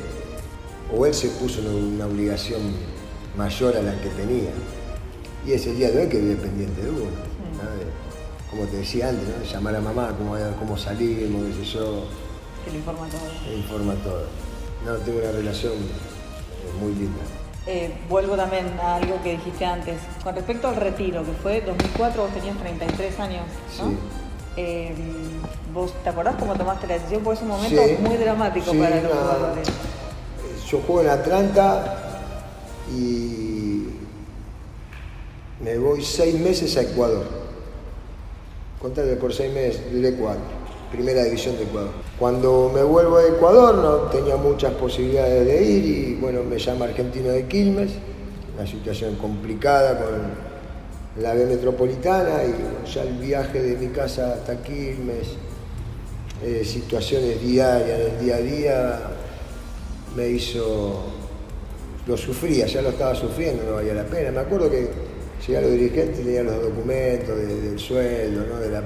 o 0.96 1.06
él 1.06 1.14
se 1.14 1.30
puso 1.30 1.62
una, 1.62 2.08
obligación 2.08 2.62
mayor 3.38 3.78
a 3.78 3.82
la 3.82 4.00
que 4.02 4.10
tenía. 4.10 4.50
Y 5.46 5.52
ese 5.52 5.74
día 5.74 5.92
de 5.92 6.04
hoy 6.04 6.10
que 6.10 6.20
vive 6.20 6.36
pendiente 6.36 6.82
de 6.82 6.90
uno. 6.90 7.12
como 8.50 8.66
te 8.66 8.78
decía 8.78 9.10
antes, 9.10 9.52
llamar 9.52 9.76
a 9.76 9.82
mamá, 9.82 10.16
cómo, 10.18 10.36
cómo 10.60 10.78
salimos, 10.78 11.46
qué 11.48 11.66
sé 11.66 11.72
yo. 11.72 12.06
Que 12.66 12.72
le 12.72 12.78
informa 12.78 13.08
todo. 13.08 13.22
Le 13.48 13.58
informa 13.58 13.94
todo. 13.96 14.26
No, 14.86 14.96
tengo 14.98 15.20
una 15.20 15.32
relación 15.32 15.74
eh, 15.74 16.82
muy 16.82 16.94
linda. 16.94 17.22
Eh, 17.66 17.94
vuelvo 18.10 18.36
también 18.36 18.66
a 18.82 18.96
algo 18.96 19.22
que 19.24 19.34
dijiste 19.34 19.66
antes. 19.66 20.00
Con 20.24 20.36
respecto 20.36 20.68
al 20.68 20.76
retiro, 20.76 21.24
que 21.24 21.32
fue 21.32 21.62
2004, 21.62 22.22
vos 22.22 22.34
tenías 22.34 22.58
33 22.58 23.20
años, 23.20 23.46
¿no? 23.80 23.90
Sí. 23.90 23.98
Eh, 24.56 24.94
¿Vos 25.74 25.94
te 26.04 26.10
acordás 26.10 26.36
cómo 26.36 26.56
tomaste 26.56 26.86
la 26.88 26.96
decisión? 26.96 27.24
Porque 27.24 27.40
es 27.40 27.42
un 27.44 27.50
momento 27.50 27.82
muy 28.02 28.18
dramático 28.18 28.72
para 28.74 29.02
los 29.02 29.12
jugadores. 29.12 29.68
Yo 30.70 30.80
juego 30.82 31.02
en 31.02 31.10
Atlanta 31.10 31.98
y 32.92 33.88
me 35.64 35.78
voy 35.78 36.04
seis 36.04 36.40
meses 36.40 36.78
a 36.78 36.82
Ecuador. 36.82 37.26
Contale 38.80 39.16
por 39.16 39.34
seis 39.34 39.52
meses, 39.52 39.92
de 39.92 40.14
cuatro. 40.16 40.63
Primera 40.94 41.24
división 41.24 41.58
de 41.58 41.64
Ecuador. 41.64 41.90
Cuando 42.20 42.72
me 42.72 42.84
vuelvo 42.84 43.18
a 43.18 43.26
Ecuador 43.26 43.74
no 43.74 43.96
tenía 44.12 44.38
muchas 44.38 44.74
posibilidades 44.74 45.44
de 45.44 45.64
ir 45.64 45.86
y 45.86 46.14
bueno, 46.22 46.44
me 46.44 46.60
llama 46.60 46.86
Argentino 46.86 47.30
de 47.30 47.48
Quilmes, 47.48 47.94
una 48.56 48.68
situación 48.68 49.16
complicada 49.16 49.98
con 49.98 51.24
la 51.24 51.34
B 51.34 51.48
metropolitana 51.48 52.44
y 52.44 52.88
ya 52.94 53.02
el 53.02 53.14
viaje 53.14 53.60
de 53.60 53.76
mi 53.76 53.88
casa 53.88 54.34
hasta 54.34 54.62
Quilmes, 54.62 55.30
eh, 56.44 56.64
situaciones 56.64 57.42
diarias, 57.42 57.98
del 57.98 58.20
día 58.20 58.36
a 58.36 58.40
día, 58.40 59.00
me 60.16 60.28
hizo, 60.28 61.06
lo 62.06 62.16
sufría, 62.16 62.68
ya 62.68 62.84
lo 62.84 62.90
estaba 62.90 63.16
sufriendo, 63.16 63.64
no 63.64 63.74
valía 63.78 63.96
la 63.96 64.06
pena. 64.06 64.30
Me 64.30 64.42
acuerdo 64.42 64.70
que 64.70 64.90
llegué 65.42 65.58
a 65.58 65.62
los 65.62 65.72
dirigentes 65.72 66.20
y 66.20 66.24
tenía 66.24 66.44
los 66.44 66.62
documentos 66.62 67.36
del 67.36 67.80
sueldo, 67.80 68.46
¿no? 68.46 68.60
de 68.60 68.70
la 68.70 68.84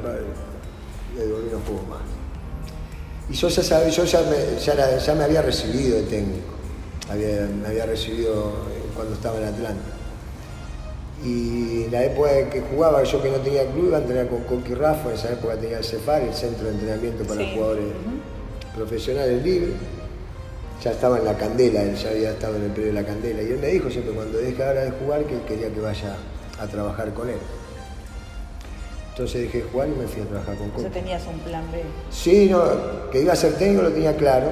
de 1.15 1.31
volví 1.31 1.49
no 1.51 1.59
juego 1.59 1.83
más. 1.89 2.01
Y 3.29 3.33
yo 3.33 3.49
ya, 3.49 3.63
sabía, 3.63 3.89
yo 3.89 4.03
ya, 4.05 4.21
me, 4.21 4.59
ya, 4.59 5.15
me 5.15 5.23
había 5.23 5.41
recibido 5.41 5.97
de 5.97 6.03
técnico, 6.03 6.53
me 7.09 7.67
había 7.67 7.85
recibido 7.85 8.53
cuando 8.95 9.13
estaba 9.13 9.37
en 9.37 9.45
Atlanta. 9.45 9.89
Y 11.23 11.87
la 11.89 12.05
época 12.05 12.37
en 12.37 12.49
que 12.49 12.61
jugaba, 12.61 13.03
yo 13.03 13.21
que 13.21 13.29
no 13.29 13.37
tenía 13.37 13.65
club, 13.71 13.87
iba 13.87 13.97
a 13.97 14.01
entrenar 14.01 14.27
con 14.27 14.43
Coqui 14.43 14.75
Rafa, 14.75 15.09
en 15.09 15.15
esa 15.15 15.33
época 15.33 15.55
tenía 15.57 15.79
el 15.79 15.83
CEFAR, 15.83 16.21
el 16.21 16.33
Centro 16.33 16.67
de 16.67 16.73
Entrenamiento 16.73 17.23
para 17.25 17.43
Jugadores 17.53 17.85
Profesionales 18.75 19.43
Libres 19.43 19.73
ya 20.83 20.91
estaba 20.91 21.17
en 21.17 21.25
la 21.25 21.35
candela, 21.35 21.81
él 21.81 21.95
ya 21.95 22.09
había 22.09 22.31
estado 22.31 22.57
en 22.57 22.63
el 22.63 22.71
periodo 22.71 22.93
de 22.93 23.01
la 23.01 23.07
candela. 23.07 23.41
Y 23.41 23.47
él 23.47 23.59
me 23.59 23.67
dijo 23.67 23.89
siempre 23.89 24.13
cuando 24.13 24.37
dejara 24.37 24.83
de 24.83 24.91
jugar 24.91 25.23
que 25.25 25.41
quería 25.41 25.73
que 25.73 25.79
vaya 25.79 26.15
a 26.59 26.67
trabajar 26.67 27.13
con 27.13 27.29
él. 27.29 27.37
Entonces 29.17 29.41
dejé 29.41 29.63
de 29.63 29.69
jugar 29.71 29.87
y 29.87 29.99
me 29.99 30.05
fui 30.05 30.21
a 30.21 30.25
trabajar 30.25 30.55
con 30.57 30.69
Coqui. 30.69 30.85
Entonces 30.85 31.03
tenías 31.03 31.25
un 31.25 31.39
plan 31.39 31.63
B. 31.71 31.81
Sí, 32.11 32.47
no, 32.51 32.61
que 33.09 33.23
iba 33.23 33.33
a 33.33 33.35
ser 33.35 33.53
técnico 33.53 33.81
lo 33.81 33.91
tenía 33.91 34.15
claro. 34.15 34.51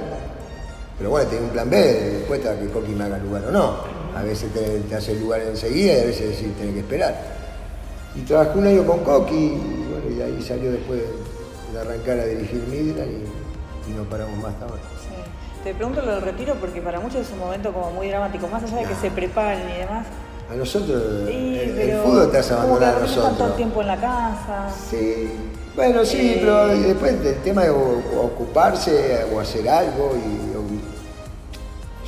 Pero 0.98 1.12
bueno, 1.12 1.30
tenía 1.30 1.46
un 1.46 1.52
plan 1.52 1.70
B, 1.70 1.78
después 1.78 2.40
estaba 2.40 2.60
que 2.60 2.66
Coqui 2.70 2.94
me 2.94 3.04
haga 3.04 3.20
lugar 3.20 3.44
o 3.46 3.52
no. 3.52 3.76
A 4.16 4.24
veces 4.24 4.52
te, 4.52 4.96
hace 4.96 5.12
el 5.12 5.20
lugar 5.20 5.42
enseguida 5.42 5.94
y 5.94 6.00
a 6.00 6.06
veces 6.06 6.32
decís, 6.32 6.58
tenés 6.58 6.74
que 6.74 6.80
esperar. 6.80 7.16
Y 8.16 8.22
trabajé 8.22 8.58
un 8.58 8.66
año 8.66 8.88
con 8.88 9.04
Coqui 9.04 9.36
y, 9.36 9.86
bueno, 9.88 10.10
y 10.10 10.14
de 10.16 10.24
ahí 10.24 10.42
salió 10.42 10.72
después 10.72 11.00
de 11.72 11.80
arrancar 11.80 12.22
a 12.22 12.26
dirigir 12.26 12.64
Midland 12.68 13.12
y, 13.12 13.92
y 13.92 13.94
no 13.94 14.04
paramos 14.06 14.36
más 14.38 14.52
hasta 14.54 14.66
ahora. 14.66 14.82
Te 15.64 15.76
pregunto 15.76 16.02
lo 16.02 16.14
del 16.14 16.22
retiro 16.24 16.56
porque 16.56 16.82
para 16.82 17.00
muchos 17.00 17.22
es 17.22 17.32
un 17.32 17.38
momento 17.38 17.72
como 17.72 17.92
muy 17.92 18.08
dramático, 18.08 18.48
más 18.48 18.64
allá 18.64 18.78
de 18.78 18.86
que 18.86 18.96
se 18.96 19.12
preparen 19.12 19.70
y 19.70 19.78
demás. 19.78 20.08
A 20.50 20.54
nosotros, 20.56 21.28
el, 21.28 22.00
fútbol 22.04 22.32
te 22.32 22.38
hace 22.38 22.54
abandonar 22.54 22.96
a 22.96 23.00
nosotros. 23.00 23.38
todo 23.38 23.48
el 23.48 23.56
tiempo 23.56 23.82
en 23.82 23.88
la 23.88 23.98
casa. 23.98 24.70
Sí, 24.90 25.28
bueno, 25.76 26.06
sí, 26.06 26.18
eh, 26.20 26.38
pero 26.40 26.68
después 26.68 27.14
el 27.14 27.42
tema 27.42 27.64
de 27.64 27.72
ocuparse 27.72 29.26
o 29.34 29.40
hacer 29.40 29.68
algo 29.68 30.16
y 30.16 30.46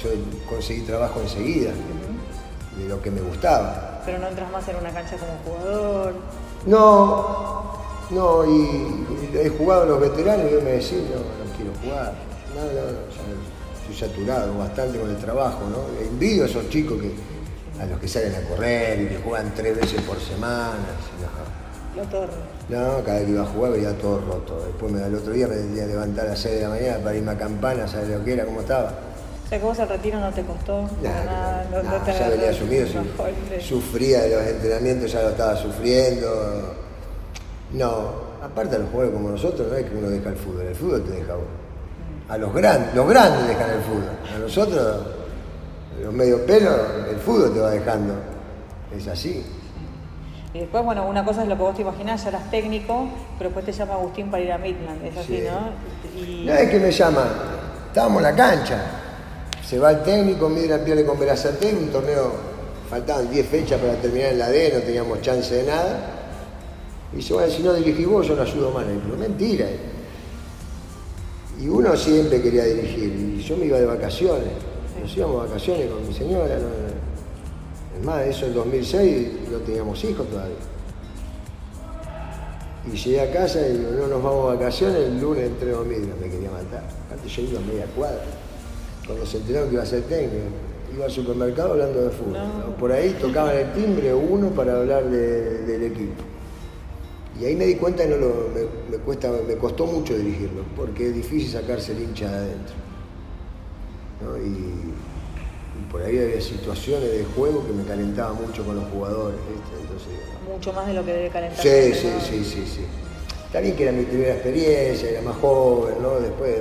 yo 0.01 0.09
conseguí 0.47 0.81
trabajo 0.81 1.19
enseguida, 1.21 1.71
de 2.77 2.87
lo 2.87 3.01
que 3.01 3.11
me 3.11 3.21
gustaba. 3.21 4.01
Pero 4.05 4.19
no 4.19 4.27
entras 4.27 4.51
más 4.51 4.67
en 4.67 4.75
una 4.77 4.91
cancha 4.91 5.17
como 5.17 5.33
jugador. 5.43 6.13
No, 6.65 7.73
no, 8.11 8.45
y, 8.45 9.37
he 9.37 9.49
jugado 9.49 9.83
a 9.83 9.85
los 9.85 9.99
veteranos 9.99 10.45
y 10.49 10.53
yo 10.53 10.61
me 10.61 10.71
decía, 10.71 10.99
no, 10.99 11.17
no 11.17 11.57
quiero 11.57 11.71
jugar. 11.81 12.13
No, 12.55 12.61
no, 12.61 12.91
no, 12.91 13.87
estoy 13.89 14.09
saturado 14.09 14.57
bastante 14.57 14.99
con 14.99 15.09
el 15.09 15.17
trabajo, 15.17 15.61
¿no? 15.69 16.05
Envidio 16.05 16.43
a 16.43 16.45
esos 16.45 16.69
chicos 16.69 17.01
que, 17.01 17.11
a 17.81 17.85
los 17.85 17.99
que 17.99 18.07
salen 18.07 18.35
a 18.35 18.41
correr 18.49 19.01
y 19.01 19.07
que 19.07 19.17
juegan 19.17 19.51
tres 19.55 19.75
veces 19.75 20.01
por 20.01 20.19
semana. 20.19 20.75
No, 21.95 22.03
todo 22.03 22.27
No, 22.69 23.03
cada 23.03 23.17
vez 23.17 23.25
que 23.25 23.31
iba 23.31 23.41
a 23.41 23.45
jugar 23.45 23.71
veía 23.71 23.97
todo 23.97 24.19
roto. 24.21 24.63
Después 24.65 24.91
me, 24.91 25.03
el 25.03 25.15
otro 25.15 25.33
día 25.33 25.47
me 25.47 25.55
tenía 25.55 25.85
que 25.85 25.93
levantar 25.93 26.27
a 26.27 26.29
las 26.29 26.39
6 26.39 26.55
de 26.55 26.61
la 26.61 26.69
mañana 26.69 26.97
para 26.99 27.15
irme 27.15 27.31
a 27.31 27.37
campana, 27.37 27.87
¿sabes 27.87 28.09
lo 28.09 28.23
que 28.23 28.33
era? 28.33 28.45
¿Cómo 28.45 28.61
estaba? 28.61 28.93
O 29.45 29.49
sea 29.49 29.59
que 29.59 29.65
vos 29.65 29.79
el 29.79 29.87
retiro 29.87 30.19
no 30.19 30.29
te 30.31 30.43
costó 30.43 30.89
Nada, 31.01 31.23
nada, 31.23 31.67
no, 31.71 31.81
nada, 31.81 31.99
no 31.99 32.03
te 32.03 32.11
ya 32.11 32.27
venía 32.29 32.49
asumido, 32.49 32.85
sí. 32.85 32.97
sufría 33.61 34.21
de 34.23 34.35
los 34.35 34.45
entrenamientos, 34.45 35.11
ya 35.11 35.21
lo 35.21 35.29
estaba 35.29 35.55
sufriendo. 35.55 36.75
No, 37.71 38.11
aparte 38.43 38.75
a 38.75 38.79
los 38.79 38.89
jugadores 38.89 39.15
como 39.17 39.29
nosotros, 39.29 39.67
no 39.71 39.75
es 39.77 39.85
que 39.85 39.95
uno 39.95 40.09
deja 40.09 40.29
el 40.29 40.35
fútbol, 40.35 40.67
el 40.67 40.75
fútbol 40.75 41.03
te 41.03 41.11
deja 41.11 41.33
a 41.33 41.35
vos. 41.37 41.45
A 42.29 42.37
los 42.37 42.53
grandes, 42.53 42.93
los 42.93 43.07
grandes 43.07 43.47
dejan 43.47 43.69
el 43.71 43.81
fútbol. 43.81 44.09
A 44.35 44.37
nosotros, 44.39 44.97
los 46.01 46.13
medio 46.13 46.45
pelos, 46.45 46.75
el 47.09 47.17
fútbol 47.17 47.53
te 47.53 47.59
va 47.59 47.71
dejando. 47.71 48.13
Es 48.95 49.07
así. 49.07 49.43
Y 50.53 50.59
después, 50.59 50.83
bueno, 50.83 51.07
una 51.07 51.23
cosa 51.25 51.43
es 51.43 51.49
lo 51.49 51.55
que 51.55 51.61
vos 51.61 51.75
te 51.75 51.81
imaginás, 51.81 52.23
ya 52.23 52.29
eras 52.29 52.49
técnico, 52.49 53.07
pero 53.37 53.49
después 53.49 53.65
te 53.65 53.71
llama 53.73 53.95
Agustín 53.95 54.31
para 54.31 54.43
ir 54.43 54.51
a 54.51 54.57
Midland, 54.57 55.05
es 55.05 55.17
así, 55.17 55.37
Sí. 55.37 55.43
¿no? 55.45 56.21
Y 56.21 56.45
No 56.45 56.53
es 56.53 56.69
que 56.69 56.79
me 56.79 56.91
llama, 56.91 57.27
estábamos 57.87 58.17
en 58.17 58.23
la 58.23 58.35
cancha. 58.35 58.81
Se 59.63 59.77
va 59.77 59.91
el 59.91 60.03
técnico, 60.03 60.47
Midland 60.47 60.83
pierde 60.85 61.05
con 61.05 61.19
Verazate, 61.19 61.73
un 61.73 61.89
torneo, 61.89 62.31
faltaban 62.89 63.29
10 63.29 63.45
fechas 63.47 63.79
para 63.79 63.95
terminar 63.95 64.31
en 64.31 64.39
la 64.39 64.49
D, 64.49 64.71
no 64.73 64.79
teníamos 64.79 65.21
chance 65.21 65.53
de 65.53 65.63
nada. 65.63 65.99
Y 67.13 67.17
dice, 67.17 67.33
bueno, 67.33 67.51
si 67.51 67.61
no 67.61 67.73
dirigís 67.73 68.07
vos, 68.07 68.25
yo 68.27 68.35
no 68.35 68.41
ayudo 68.43 68.71
más. 68.71 68.85
Pero 68.85 69.17
mentira. 69.17 69.65
Y 71.59 71.67
uno 71.67 71.95
siempre 71.97 72.41
quería 72.41 72.63
dirigir, 72.63 73.35
y 73.37 73.43
yo 73.43 73.57
me 73.57 73.65
iba 73.65 73.77
de 73.79 73.85
vacaciones. 73.85 74.53
Nos 75.01 75.15
íbamos 75.17 75.43
de 75.43 75.47
vacaciones 75.49 75.91
con 75.91 76.07
mi 76.07 76.13
señora. 76.13 76.57
no- 76.59 76.87
Es 77.99 78.05
más, 78.05 78.25
eso 78.27 78.45
en 78.45 78.53
2006 78.53 79.27
no 79.51 79.57
teníamos 79.59 80.03
hijos 80.03 80.27
todavía. 80.29 80.55
Y 82.85 82.95
llegué 82.95 83.21
a 83.21 83.31
casa 83.31 83.59
y 83.67 83.73
digo, 83.77 83.89
no 83.99 84.07
nos 84.07 84.23
vamos 84.23 84.51
de 84.51 84.57
vacaciones, 84.57 84.97
el 84.97 85.19
lunes 85.19 85.45
entreno 85.45 85.83
Midland, 85.83 86.21
me 86.21 86.29
quería 86.29 86.51
matar. 86.51 86.83
Aparte 87.07 87.27
yo 87.27 87.41
iba 87.41 87.59
a 87.59 87.63
media 87.63 87.85
cuadra. 87.95 88.21
Cuando 89.05 89.25
se 89.25 89.37
enteraron 89.37 89.69
que 89.69 89.73
iba 89.75 89.83
a 89.83 89.87
ser 89.87 90.03
técnico, 90.03 90.35
iba 90.95 91.05
al 91.05 91.11
supermercado 91.11 91.71
hablando 91.71 92.03
de 92.03 92.09
fútbol. 92.11 92.33
No. 92.33 92.75
Por 92.77 92.91
ahí 92.91 93.17
tocaban 93.19 93.55
el 93.57 93.73
timbre 93.73 94.13
uno 94.13 94.49
para 94.51 94.77
hablar 94.77 95.05
de- 95.09 95.63
del 95.65 95.83
equipo. 95.83 96.23
Y 97.41 97.45
ahí 97.45 97.55
me 97.55 97.65
di 97.65 97.75
cuenta 97.75 98.03
que 98.03 98.09
no 98.09 98.17
lo- 98.17 98.49
me, 98.53 98.97
me 98.97 99.03
cuesta, 99.03 99.31
me 99.47 99.55
costó 99.55 99.85
mucho 99.85 100.15
dirigirlo, 100.15 100.63
porque 100.75 101.07
es 101.09 101.15
difícil 101.15 101.51
sacarse 101.51 101.91
el 101.93 102.03
hincha 102.03 102.29
de 102.29 102.35
adentro. 102.37 102.75
¿No? 104.21 104.37
Y, 104.37 104.47
y 104.49 105.91
por 105.91 106.01
ahí 106.01 106.17
había 106.17 106.41
situaciones 106.41 107.11
de 107.11 107.25
juego 107.35 107.65
que 107.65 107.73
me 107.73 107.83
calentaba 107.83 108.33
mucho 108.33 108.63
con 108.65 108.75
los 108.75 108.85
jugadores. 108.89 109.37
¿viste? 109.49 109.81
Entonces, 109.81 110.09
mucho 110.47 110.73
más 110.73 110.87
de 110.87 110.93
lo 110.93 111.05
que 111.05 111.13
debe 111.13 111.29
calentar. 111.29 111.59
Sí, 111.61 111.93
sí, 111.93 112.09
sí, 112.21 112.43
sí, 112.43 112.63
sí. 112.65 112.81
Bien 113.59 113.75
que 113.75 113.83
era 113.83 113.91
mi 113.91 114.03
primera 114.03 114.33
experiencia, 114.33 115.09
era 115.09 115.21
más 115.21 115.35
joven, 115.37 115.95
¿no? 116.01 116.19
Después 116.19 116.53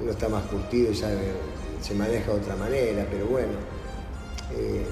uno 0.00 0.10
está 0.10 0.28
más 0.28 0.42
curtido 0.44 0.90
y 0.90 0.94
sabe, 0.94 1.18
se 1.82 1.92
maneja 1.94 2.32
de 2.32 2.38
otra 2.40 2.56
manera, 2.56 3.06
pero 3.10 3.26
bueno. 3.26 3.52
eh, 4.56 4.84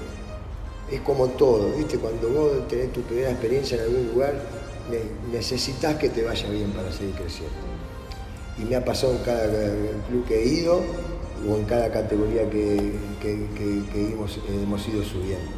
es 0.91 0.99
como 1.01 1.27
todo, 1.29 1.71
¿viste? 1.75 1.97
Cuando 1.97 2.29
vos 2.29 2.67
tenés 2.67 2.91
tu 2.93 3.01
primera 3.01 3.31
experiencia 3.31 3.77
en 3.77 3.83
algún 3.83 4.07
lugar, 4.13 4.33
ne- 4.91 5.31
necesitas 5.35 5.95
que 5.95 6.09
te 6.09 6.23
vaya 6.23 6.47
bien 6.49 6.69
para 6.71 6.91
seguir 6.91 7.15
creciendo. 7.15 7.55
Y 8.59 8.65
me 8.65 8.75
ha 8.75 8.85
pasado 8.85 9.13
en 9.13 9.19
cada 9.23 9.47
club 10.07 10.25
que 10.27 10.43
he 10.43 10.45
ido 10.45 10.81
o 11.49 11.55
en 11.57 11.65
cada 11.65 11.89
categoría 11.91 12.49
que, 12.49 12.93
que- 13.21 13.47
que- 13.55 13.83
que 13.91 14.11
hemos, 14.13 14.39
hemos 14.47 14.87
ido 14.87 15.03
subiendo 15.03 15.51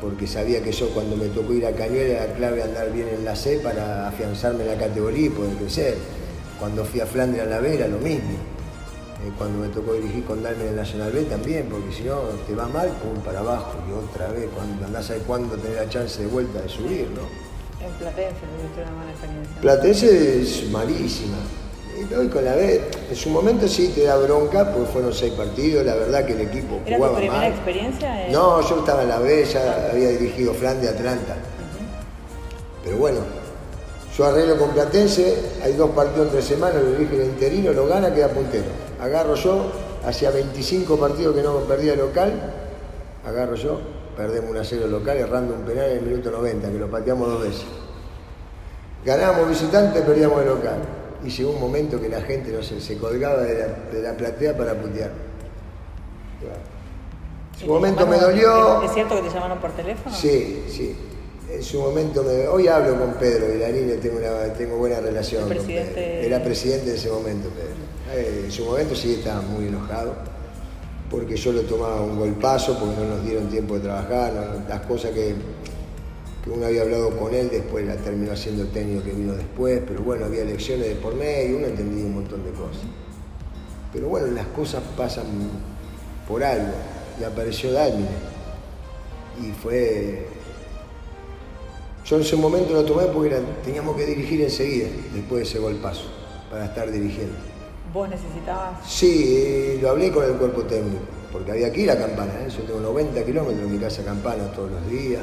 porque 0.00 0.28
sabía 0.28 0.62
que 0.62 0.70
yo 0.70 0.88
cuando 0.90 1.16
me 1.16 1.26
tocó 1.26 1.52
ir 1.54 1.66
a 1.66 1.72
Cañuelas 1.72 2.22
era 2.22 2.34
clave 2.34 2.62
andar 2.62 2.92
bien 2.92 3.08
en 3.08 3.24
la 3.24 3.34
C 3.34 3.58
para 3.58 4.06
afianzarme 4.06 4.62
en 4.62 4.70
la 4.70 4.76
categoría 4.78 5.26
y 5.26 5.30
poder 5.30 5.56
crecer. 5.56 5.96
Cuando 6.60 6.84
fui 6.84 7.00
a 7.00 7.06
Flandria 7.06 7.42
a 7.42 7.46
la 7.46 7.58
B 7.58 7.74
era 7.74 7.88
lo 7.88 7.98
mismo. 7.98 8.30
Eh, 8.30 9.32
cuando 9.36 9.58
me 9.58 9.68
tocó 9.74 9.94
dirigir 9.94 10.24
con 10.24 10.40
Dalme 10.40 10.62
en 10.62 10.68
el 10.70 10.76
Nacional 10.76 11.10
B 11.10 11.22
también, 11.24 11.66
porque 11.68 11.92
si 11.92 12.04
no 12.04 12.20
te 12.46 12.54
va 12.54 12.68
mal, 12.68 12.90
pum, 13.02 13.20
para 13.24 13.40
abajo 13.40 13.72
y 13.88 13.92
otra 13.92 14.28
vez, 14.28 14.46
cuando 14.54 14.86
andás 14.86 15.10
a 15.10 15.14
cuándo 15.26 15.56
tener 15.56 15.76
la 15.78 15.88
chance 15.88 16.20
de 16.22 16.28
vuelta 16.28 16.60
de 16.62 16.68
subir, 16.68 17.08
¿no? 17.10 17.84
En 17.84 17.92
Platense 17.94 18.36
tuviste 18.56 18.82
una 18.82 18.92
mala 18.92 19.10
experiencia. 19.10 19.60
Platense 19.60 20.42
es 20.42 20.70
malísima. 20.70 21.38
Y 21.98 22.14
hoy 22.14 22.28
con 22.28 22.44
la 22.44 22.54
B, 22.54 22.80
en 23.10 23.16
su 23.16 23.28
momento 23.30 23.66
sí 23.66 23.88
te 23.94 24.04
da 24.04 24.16
bronca, 24.16 24.72
porque 24.72 24.86
fueron 24.92 25.12
seis 25.12 25.32
partidos, 25.32 25.84
la 25.84 25.94
verdad 25.96 26.24
que 26.24 26.34
el 26.34 26.42
equipo 26.42 26.76
¿Era 26.86 26.96
tu 26.96 27.02
jugaba 27.02 27.16
primera 27.16 27.38
mal. 27.40 27.50
experiencia? 27.50 28.26
en- 28.26 28.32
No, 28.32 28.60
yo 28.68 28.78
estaba 28.78 29.02
en 29.02 29.08
la 29.08 29.18
B, 29.18 29.44
ya 29.44 29.88
había 29.92 30.08
dirigido 30.10 30.54
Flandia, 30.54 30.90
Atlanta. 30.90 31.34
Pero 32.84 32.96
bueno, 32.98 33.18
yo 34.16 34.24
arreglo 34.24 34.56
con 34.58 34.70
Platense, 34.70 35.36
hay 35.62 35.72
dos 35.72 35.90
partidos 35.90 36.26
entre 36.28 36.42
semanas, 36.42 36.82
lo 36.82 36.90
dirige 36.92 37.16
el 37.16 37.28
interino, 37.30 37.72
lo 37.72 37.86
gana, 37.88 38.14
queda 38.14 38.28
puntero. 38.28 38.66
Agarro 39.00 39.34
yo, 39.34 39.66
hacía 40.06 40.30
25 40.30 40.96
partidos 40.98 41.34
que 41.34 41.42
no 41.42 41.56
perdía 41.60 41.96
local, 41.96 42.32
agarro 43.26 43.56
yo, 43.56 43.80
perdemos 44.16 44.50
un 44.50 44.56
a 44.58 44.64
0 44.64 44.86
local, 44.86 45.16
errando 45.16 45.54
un 45.54 45.62
penal 45.62 45.86
en 45.90 45.98
el 45.98 46.02
minuto 46.04 46.30
90, 46.30 46.68
que 46.70 46.78
lo 46.78 46.88
pateamos 46.88 47.28
dos 47.28 47.42
veces. 47.42 47.64
Ganábamos 49.04 49.48
visitante, 49.48 50.00
perdíamos 50.02 50.40
el 50.42 50.48
local. 50.48 50.76
Y 51.24 51.30
llegó 51.30 51.50
un 51.50 51.60
momento 51.60 52.00
que 52.00 52.08
la 52.08 52.20
gente 52.22 52.52
no 52.52 52.62
sé, 52.62 52.80
se 52.80 52.96
colgaba 52.96 53.42
de 53.42 53.54
la, 53.58 53.66
de 53.92 54.02
la 54.02 54.16
platea 54.16 54.56
para 54.56 54.74
putear. 54.74 55.10
En 56.40 57.58
su 57.58 57.64
¿Y 57.64 57.66
te 57.66 57.66
momento 57.66 58.06
me 58.06 58.16
dolió. 58.18 58.82
¿Es 58.82 58.92
cierto 58.92 59.16
que 59.16 59.22
te 59.22 59.34
llamaron 59.34 59.58
por 59.58 59.72
teléfono? 59.72 60.14
Sí, 60.14 60.64
sí. 60.68 60.96
En 61.50 61.62
su 61.62 61.80
momento, 61.80 62.22
me- 62.22 62.46
hoy 62.46 62.68
hablo 62.68 62.98
con 62.98 63.14
Pedro 63.14 63.48
Vilarín, 63.52 63.98
tengo, 64.00 64.18
una, 64.18 64.52
tengo 64.52 64.76
buena 64.76 65.00
relación 65.00 65.42
El 65.42 65.48
con 65.48 65.56
presidente- 65.56 65.94
Pedro. 65.94 66.26
Era 66.26 66.44
presidente 66.44 66.90
de 66.90 66.96
ese 66.96 67.10
momento, 67.10 67.48
Pedro. 67.48 68.18
Eh, 68.20 68.42
en 68.44 68.52
su 68.52 68.64
momento 68.66 68.94
sí 68.94 69.14
estaba 69.14 69.40
muy 69.40 69.66
enojado, 69.66 70.14
porque 71.10 71.36
yo 71.36 71.52
lo 71.52 71.62
tomaba 71.62 72.02
un 72.02 72.18
golpazo, 72.18 72.78
porque 72.78 72.94
no 73.00 73.16
nos 73.16 73.24
dieron 73.24 73.48
tiempo 73.48 73.74
de 73.74 73.80
trabajar, 73.80 74.32
no- 74.34 74.68
las 74.68 74.80
cosas 74.82 75.10
que, 75.12 75.34
que 76.44 76.50
uno 76.50 76.66
había 76.66 76.82
hablado 76.82 77.10
con 77.18 77.34
él, 77.34 77.48
después 77.50 77.84
la 77.86 77.96
terminó 77.96 78.32
haciendo 78.32 78.62
el 78.62 78.68
técnico 78.70 79.04
que 79.04 79.12
vino 79.12 79.34
después, 79.34 79.82
pero 79.86 80.02
bueno, 80.02 80.24
había 80.26 80.42
elecciones 80.42 80.86
de 80.88 80.94
por 80.96 81.14
medio, 81.14 81.56
uno 81.58 81.66
entendía 81.66 82.04
un 82.04 82.14
montón 82.14 82.44
de 82.44 82.50
cosas. 82.52 82.82
Pero 83.92 84.08
bueno, 84.08 84.28
las 84.28 84.46
cosas 84.48 84.82
pasan 84.96 85.24
por 86.26 86.44
algo, 86.44 86.72
y 87.20 87.24
apareció 87.24 87.72
Dálmine, 87.72 88.08
y 89.42 89.50
fue 89.62 90.26
yo 92.04 92.16
en 92.16 92.22
ese 92.22 92.36
momento 92.36 92.72
lo 92.72 92.84
tomé 92.84 93.04
porque 93.06 93.28
era- 93.34 93.40
teníamos 93.64 93.94
que 93.96 94.06
dirigir 94.06 94.40
enseguida, 94.42 94.88
después 95.14 95.42
de 95.42 95.48
ese 95.48 95.58
golpazo, 95.58 96.04
para 96.50 96.64
estar 96.66 96.90
dirigiendo. 96.90 97.34
¿Vos 97.92 98.08
necesitabas? 98.08 98.80
Sí, 98.88 99.78
lo 99.82 99.90
hablé 99.90 100.10
con 100.10 100.24
el 100.24 100.32
cuerpo 100.32 100.62
técnico, 100.62 101.00
porque 101.32 101.50
había 101.52 101.70
que 101.72 101.80
ir 101.82 101.90
a 101.90 101.98
Campana, 101.98 102.32
¿eh? 102.46 102.48
yo 102.50 102.62
tengo 102.64 102.80
90 102.80 103.24
kilómetros 103.24 103.60
de 103.60 103.66
mi 103.66 103.78
casa 103.78 104.02
Campana 104.04 104.44
todos 104.52 104.70
los 104.70 104.90
días, 104.90 105.20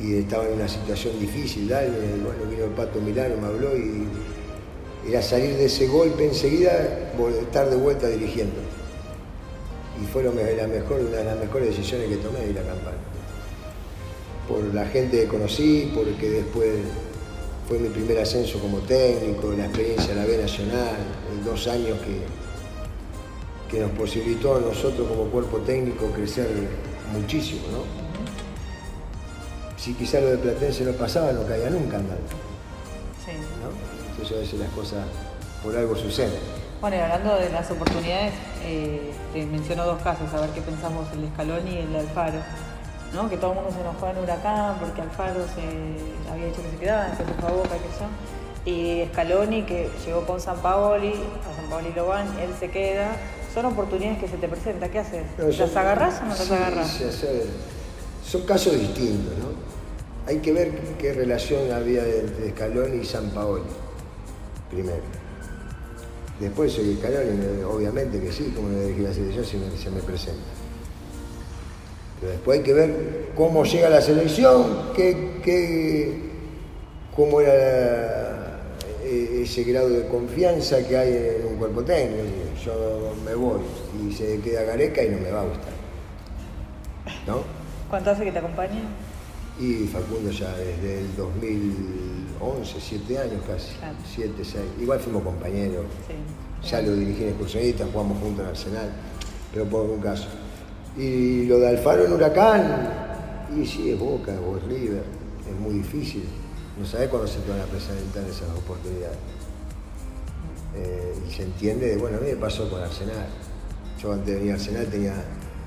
y 0.00 0.16
estaba 0.16 0.46
en 0.46 0.54
una 0.54 0.68
situación 0.68 1.18
difícil, 1.20 1.68
dale, 1.68 1.88
bueno, 1.88 2.50
vino 2.50 2.64
el 2.64 2.70
Pato 2.70 3.00
Milano, 3.00 3.36
me 3.40 3.46
habló, 3.46 3.76
y 3.76 4.06
era 5.08 5.22
salir 5.22 5.56
de 5.56 5.66
ese 5.66 5.86
golpe 5.86 6.26
enseguida, 6.26 7.12
estar 7.40 7.70
de 7.70 7.76
vuelta 7.76 8.08
dirigiendo. 8.08 8.56
Y 10.02 10.06
fue 10.06 10.24
la 10.24 10.30
mejor, 10.66 11.00
una 11.00 11.18
de 11.18 11.24
las 11.24 11.38
mejores 11.38 11.68
decisiones 11.68 12.08
que 12.08 12.16
tomé, 12.16 12.46
ir 12.46 12.58
a 12.58 12.62
Campana 12.62 12.96
por 14.48 14.62
la 14.74 14.86
gente 14.86 15.20
que 15.20 15.26
conocí, 15.26 15.90
porque 15.94 16.28
después 16.28 16.70
fue 17.68 17.78
mi 17.78 17.88
primer 17.88 18.18
ascenso 18.18 18.58
como 18.58 18.78
técnico, 18.78 19.52
la 19.56 19.64
experiencia 19.64 20.08
de 20.08 20.20
la 20.20 20.26
B 20.26 20.36
Nacional, 20.36 20.96
en 21.32 21.44
dos 21.44 21.66
años 21.66 21.98
que, 22.00 23.74
que 23.74 23.82
nos 23.82 23.90
posibilitó 23.92 24.56
a 24.56 24.60
nosotros 24.60 25.08
como 25.08 25.24
cuerpo 25.30 25.58
técnico 25.58 26.10
crecer 26.10 26.48
muchísimo, 27.12 27.62
¿no? 27.72 28.03
Si 29.84 29.92
quizá 29.92 30.18
lo 30.20 30.28
de 30.30 30.38
Platense 30.38 30.82
no 30.84 30.92
pasaba, 30.92 31.30
no 31.32 31.42
caía 31.46 31.68
nunca 31.68 31.98
andando, 31.98 32.32
Sí. 33.22 33.32
¿no? 33.60 33.68
Entonces 34.12 34.34
a 34.34 34.40
veces 34.40 34.58
las 34.60 34.70
cosas 34.70 35.04
por 35.62 35.76
algo 35.76 35.94
suceden. 35.94 36.40
Bueno, 36.80 36.96
y 36.96 37.00
hablando 37.00 37.34
de 37.36 37.50
las 37.50 37.70
oportunidades, 37.70 38.32
eh, 38.64 39.12
te 39.34 39.44
menciono 39.44 39.84
dos 39.84 40.00
casos, 40.00 40.32
a 40.32 40.40
ver 40.40 40.50
qué 40.50 40.62
pensamos, 40.62 41.06
el 41.12 41.20
de 41.20 41.28
Scaloni 41.28 41.70
y 41.70 41.78
el 41.80 41.92
de 41.92 41.98
Alfaro. 42.00 42.38
¿no? 43.12 43.28
Que 43.28 43.36
todo 43.36 43.50
el 43.50 43.56
mundo 43.58 43.70
se 43.74 43.80
enojó 43.82 44.08
en 44.08 44.18
Huracán 44.24 44.76
porque 44.80 45.02
Alfaro 45.02 45.44
se 45.54 46.32
había 46.32 46.46
dicho 46.46 46.62
que 46.62 46.70
se 46.70 46.76
quedaba, 46.78 47.10
se 47.14 47.22
fue 47.24 47.48
a 47.48 47.52
Boca, 47.52 47.68
que 47.68 47.90
yo. 48.00 48.72
Y 48.72 49.06
Scaloni, 49.12 49.62
que 49.64 49.90
llegó 50.06 50.24
con 50.24 50.40
San 50.40 50.56
Paoli, 50.56 51.12
a 51.12 51.54
San 51.60 51.68
Paoli 51.68 51.92
lo 51.94 52.06
van, 52.06 52.26
él 52.40 52.50
se 52.58 52.70
queda. 52.70 53.12
Son 53.52 53.66
oportunidades 53.66 54.18
que 54.18 54.28
se 54.28 54.38
te 54.38 54.48
presentan, 54.48 54.88
¿qué 54.90 54.98
haces? 55.00 55.24
No, 55.38 55.44
¿Las 55.44 55.56
yo- 55.56 55.64
agarrás 55.78 56.20
o 56.22 56.24
no 56.24 56.28
las 56.30 56.38
sí, 56.38 56.54
agarrás? 56.54 56.88
sí, 56.88 57.04
sí, 57.12 57.26
son 58.30 58.42
casos 58.46 58.72
distintos, 58.72 59.34
¿no? 59.38 59.73
Hay 60.26 60.38
que 60.38 60.52
ver 60.52 60.70
qué 60.98 61.12
relación 61.12 61.70
había 61.70 62.02
entre 62.06 62.50
Scaloni 62.50 63.02
y 63.02 63.04
San 63.04 63.28
Paoli, 63.30 63.64
primero. 64.70 65.02
Después 66.40 66.72
soy 66.72 66.96
Scaloni, 66.96 67.62
obviamente 67.62 68.18
que 68.20 68.32
sí, 68.32 68.52
como 68.56 68.68
le 68.70 68.86
dije 68.86 69.02
la 69.02 69.12
selección, 69.12 69.44
se 69.44 69.56
me, 69.58 69.76
se 69.76 69.90
me 69.90 70.00
presenta. 70.00 70.40
Pero 72.20 72.32
después 72.32 72.58
hay 72.58 72.64
que 72.64 72.72
ver 72.72 73.30
cómo 73.36 73.64
llega 73.64 73.90
la 73.90 74.00
selección, 74.00 74.92
qué, 74.96 76.22
cómo 77.14 77.40
era 77.42 78.60
e- 79.04 79.42
ese 79.42 79.62
grado 79.64 79.90
de 79.90 80.08
confianza 80.08 80.86
que 80.88 80.96
hay 80.96 81.36
en 81.40 81.46
un 81.48 81.56
cuerpo 81.56 81.82
técnico. 81.84 82.22
Yo 82.64 83.12
me 83.26 83.34
voy 83.34 83.60
y 84.08 84.12
se 84.12 84.40
queda 84.40 84.62
Gareca 84.62 85.04
y 85.04 85.10
no 85.10 85.18
me 85.18 85.30
va 85.30 85.42
a 85.42 85.44
gustar. 85.44 85.72
¿No? 87.26 87.42
¿Cuánto 87.90 88.10
hace 88.10 88.24
que 88.24 88.32
te 88.32 88.38
acompaña? 88.38 88.80
Y 89.60 89.86
Facundo 89.86 90.30
ya 90.30 90.52
desde 90.56 91.00
el 91.00 91.16
2011, 91.16 92.74
siete 92.80 93.18
años 93.18 93.40
casi, 93.46 93.74
Claro. 93.78 93.94
siete, 94.04 94.44
seis. 94.44 94.64
Igual 94.80 94.98
fuimos 94.98 95.22
compañeros. 95.22 95.86
Sí. 96.08 96.68
Ya 96.70 96.82
lo 96.82 96.94
dirigí 96.96 97.22
en 97.22 97.28
excursionistas, 97.30 97.88
jugamos 97.92 98.18
juntos 98.18 98.40
en 98.44 98.50
Arsenal, 98.50 98.90
pero 99.52 99.64
por 99.66 99.82
algún 99.82 100.00
caso. 100.00 100.26
Y 100.96 101.44
lo 101.46 101.58
de 101.60 101.68
Alfaro 101.68 102.04
en 102.06 102.12
Huracán, 102.12 102.88
y 103.56 103.64
sí, 103.66 103.90
es 103.90 103.98
Boca 103.98 104.32
o 104.40 104.56
es 104.56 104.64
River, 104.64 105.04
es 105.48 105.60
muy 105.60 105.74
difícil. 105.74 106.24
No 106.78 106.84
sabes 106.84 107.08
cuándo 107.08 107.28
se 107.28 107.38
te 107.40 107.50
van 107.50 107.60
a 107.60 107.64
presentar 107.66 108.24
esas 108.24 108.48
oportunidades. 108.58 109.18
Eh, 110.76 111.14
y 111.28 111.32
se 111.32 111.42
entiende, 111.44 111.86
de, 111.90 111.96
bueno, 111.98 112.16
a 112.16 112.20
mí 112.20 112.26
me 112.30 112.36
pasó 112.36 112.68
con 112.68 112.82
Arsenal. 112.82 113.26
Yo 114.02 114.12
antes 114.12 114.26
de 114.26 114.34
venir 114.36 114.52
a 114.52 114.54
Arsenal 114.54 114.86
tenía 114.86 115.14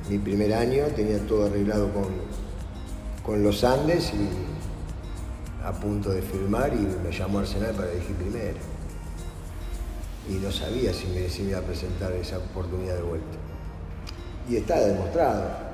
mi 0.10 0.18
primer 0.18 0.54
año, 0.54 0.84
tenía 0.96 1.20
todo 1.26 1.46
arreglado 1.46 1.94
con, 1.94 2.06
con 3.28 3.44
los 3.44 3.62
Andes 3.66 4.14
y 4.14 5.66
a 5.66 5.74
punto 5.74 6.12
de 6.12 6.22
firmar 6.22 6.72
y 6.74 6.88
me 7.06 7.12
llamó 7.12 7.40
Arsenal 7.40 7.74
para 7.74 7.90
dirigir 7.90 8.16
primero 8.16 8.56
y 10.30 10.36
no 10.36 10.50
sabía 10.50 10.94
si 10.94 11.08
me, 11.08 11.50
iba 11.50 11.60
a 11.60 11.62
presentar 11.62 12.14
esa 12.14 12.38
oportunidad 12.38 12.96
de 12.96 13.02
vuelta. 13.02 13.38
Y 14.50 14.56
está 14.58 14.80
demostrado. 14.80 15.68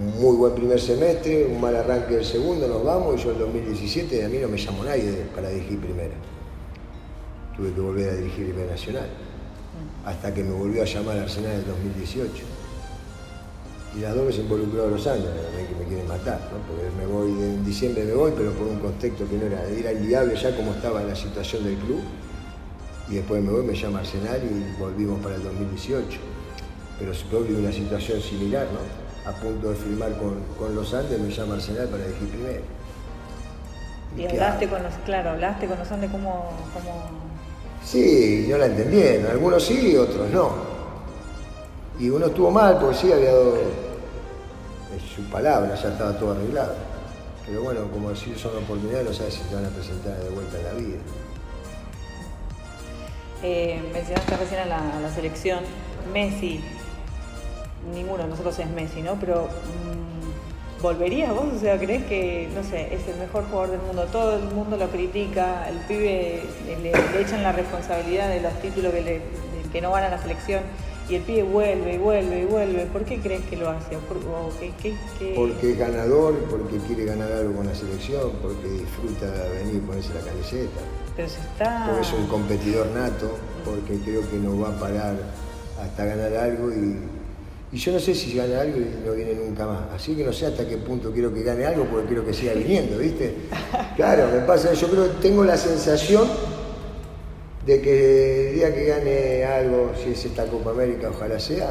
Un 0.00 0.20
muy 0.20 0.36
buen 0.36 0.54
primer 0.54 0.80
semestre, 0.80 1.46
un 1.46 1.60
mal 1.60 1.76
arranque 1.76 2.16
del 2.16 2.24
segundo, 2.24 2.68
nos 2.68 2.84
vamos 2.84 3.20
y 3.20 3.24
yo 3.24 3.32
en 3.32 3.38
2017 3.38 4.24
a 4.24 4.28
mí 4.28 4.38
no 4.38 4.48
me 4.48 4.56
llamó 4.56 4.84
nadie 4.84 5.26
para 5.34 5.50
dirigir 5.50 5.80
primera. 5.80 6.14
Tuve 7.56 7.72
que 7.72 7.80
volver 7.80 8.10
a 8.10 8.14
dirigir 8.14 8.46
Primera 8.46 8.70
Nacional, 8.70 9.08
hasta 10.04 10.32
que 10.32 10.44
me 10.44 10.52
volvió 10.52 10.82
a 10.82 10.84
llamar 10.86 11.18
Arsenal 11.18 11.52
en 11.52 11.58
el 11.58 11.66
2018. 11.66 12.57
Y 13.96 14.00
las 14.00 14.14
dos 14.14 14.26
veces 14.26 14.42
involucró 14.42 14.84
a 14.84 14.90
los 14.90 15.06
años, 15.06 15.26
que 15.26 15.74
me 15.74 15.88
quieren 15.88 16.06
matar, 16.06 16.40
¿no? 16.52 16.58
porque 16.68 16.90
me 16.96 17.06
voy, 17.06 17.30
en 17.30 17.64
diciembre 17.64 18.04
me 18.04 18.12
voy, 18.12 18.32
pero 18.36 18.52
por 18.52 18.66
un 18.66 18.78
contexto 18.78 19.26
que 19.28 19.36
no 19.36 19.46
era, 19.46 19.64
era 19.66 19.92
inviable 19.92 20.36
ya 20.36 20.54
como 20.54 20.72
estaba 20.72 21.02
la 21.02 21.16
situación 21.16 21.64
del 21.64 21.76
club 21.76 22.02
y 23.10 23.14
después 23.16 23.42
me 23.42 23.50
voy, 23.50 23.64
me 23.64 23.74
llama 23.74 24.00
Arsenal 24.00 24.40
y 24.44 24.80
volvimos 24.80 25.20
para 25.20 25.36
el 25.36 25.42
2018. 25.42 26.18
Pero 26.98 27.14
supongo 27.14 27.46
que 27.46 27.54
una 27.54 27.72
situación 27.72 28.20
similar, 28.20 28.66
¿no? 28.72 29.30
A 29.30 29.34
punto 29.34 29.70
de 29.70 29.76
firmar 29.76 30.16
con, 30.18 30.42
con 30.58 30.74
los 30.74 30.92
Andes, 30.92 31.18
me 31.18 31.30
llama 31.30 31.54
Arsenal 31.54 31.88
para 31.88 32.04
elegir 32.04 32.28
primero. 32.28 32.62
Y 34.16 34.26
hablaste 34.26 34.68
con 34.68 34.82
los, 34.82 34.94
claro, 35.04 35.30
hablaste 35.30 35.66
con 35.66 35.78
los 35.78 35.90
Andes 35.90 36.10
cómo, 36.10 36.50
cómo 36.74 37.28
Sí, 37.84 38.46
no 38.50 38.58
la 38.58 38.66
entendieron. 38.66 39.30
Algunos 39.30 39.64
sí, 39.64 39.96
otros 39.96 40.30
no. 40.30 40.67
Y 41.98 42.10
uno 42.10 42.26
estuvo 42.26 42.50
mal 42.50 42.78
porque 42.78 42.96
sí 42.96 43.12
había 43.12 43.32
dado 43.32 43.56
su 45.14 45.22
palabra, 45.24 45.74
ya 45.74 45.88
estaba 45.88 46.16
todo 46.16 46.32
arreglado. 46.32 46.74
Pero 47.44 47.62
bueno, 47.62 47.90
como 47.90 48.10
decir 48.10 48.38
son 48.38 48.56
oportunidades, 48.56 49.06
no 49.06 49.12
sabes 49.12 49.34
si 49.34 49.42
te 49.42 49.54
van 49.54 49.64
a 49.64 49.68
presentar 49.70 50.16
de 50.16 50.30
vuelta 50.30 50.58
en 50.58 50.64
la 50.64 50.72
vida. 50.74 50.98
Eh, 53.42 53.80
mencionaste 53.92 54.36
recién 54.36 54.60
a 54.60 54.66
la, 54.66 55.10
selección. 55.12 55.60
Messi, 56.12 56.60
ninguno 57.92 58.22
de 58.22 58.28
nosotros 58.28 58.58
es 58.58 58.68
Messi, 58.70 59.02
¿no? 59.02 59.14
Pero 59.18 59.48
mm, 59.48 60.82
¿volverías 60.82 61.34
vos? 61.34 61.46
O 61.56 61.58
sea, 61.58 61.78
¿crees 61.78 62.04
que, 62.04 62.48
no 62.54 62.62
sé, 62.62 62.94
es 62.94 63.08
el 63.08 63.16
mejor 63.16 63.44
jugador 63.50 63.72
del 63.72 63.80
mundo? 63.80 64.04
Todo 64.12 64.36
el 64.36 64.44
mundo 64.44 64.76
lo 64.76 64.88
critica, 64.88 65.68
el 65.68 65.78
pibe 65.78 66.44
le, 66.82 67.20
echan 67.20 67.42
la 67.42 67.52
responsabilidad 67.52 68.28
de 68.28 68.40
los 68.40 68.52
títulos 68.60 68.92
que 69.72 69.80
no 69.80 69.90
van 69.90 70.04
a 70.04 70.10
la 70.10 70.18
selección 70.18 70.62
y 71.08 71.14
el 71.16 71.22
pibe 71.22 71.42
vuelve 71.42 71.94
y 71.94 71.98
vuelve 71.98 72.42
y 72.42 72.44
vuelve. 72.44 72.86
¿Por 72.86 73.04
qué 73.04 73.18
crees 73.20 73.42
que 73.46 73.56
lo 73.56 73.68
hace? 73.70 73.96
¿O 73.96 74.00
por- 74.00 74.18
o 74.18 74.50
qué- 74.60 74.72
qué- 74.82 74.94
qué- 75.18 75.32
Porque 75.34 75.72
es 75.72 75.78
ganador, 75.78 76.34
porque 76.50 76.76
quiere 76.86 77.04
ganar 77.06 77.30
algo 77.32 77.54
con 77.54 77.66
la 77.66 77.74
selección, 77.74 78.32
porque 78.42 78.68
disfruta 78.68 79.26
venir 79.58 79.76
y 79.76 79.78
ponerse 79.78 80.12
la 80.14 80.20
camiseta. 80.20 80.80
Pero 81.16 81.28
se 81.28 81.40
está... 81.40 81.86
porque 81.86 82.02
es 82.02 82.12
un 82.12 82.26
competidor 82.26 82.86
nato, 82.88 83.36
porque 83.64 83.98
creo 84.04 84.20
que 84.30 84.36
no 84.36 84.58
va 84.60 84.68
a 84.68 84.78
parar 84.78 85.16
hasta 85.82 86.04
ganar 86.04 86.34
algo 86.36 86.70
y, 86.72 86.96
y 87.72 87.78
yo 87.78 87.92
no 87.92 87.98
sé 88.00 88.14
si 88.14 88.34
gana 88.34 88.60
algo 88.60 88.78
y 88.78 89.06
no 89.06 89.12
viene 89.14 89.34
nunca 89.34 89.66
más. 89.66 89.80
Así 89.94 90.14
que 90.14 90.24
no 90.24 90.32
sé 90.32 90.46
hasta 90.46 90.66
qué 90.68 90.76
punto 90.76 91.10
quiero 91.12 91.32
que 91.32 91.42
gane 91.42 91.64
algo 91.66 91.84
porque 91.84 92.06
quiero 92.08 92.24
que 92.24 92.32
siga 92.34 92.52
viniendo, 92.52 92.98
¿viste? 92.98 93.34
Claro, 93.96 94.28
me 94.32 94.40
pasa, 94.42 94.72
yo 94.74 94.86
creo 94.88 95.04
que 95.08 95.20
tengo 95.22 95.42
la 95.42 95.56
sensación 95.56 96.28
de 97.68 97.80
que 97.82 98.48
el 98.48 98.54
día 98.56 98.74
que 98.74 98.84
gane 98.86 99.44
algo, 99.44 99.92
si 100.02 100.10
es 100.12 100.24
esta 100.24 100.46
Copa 100.46 100.70
América, 100.70 101.10
ojalá 101.10 101.38
sea, 101.38 101.70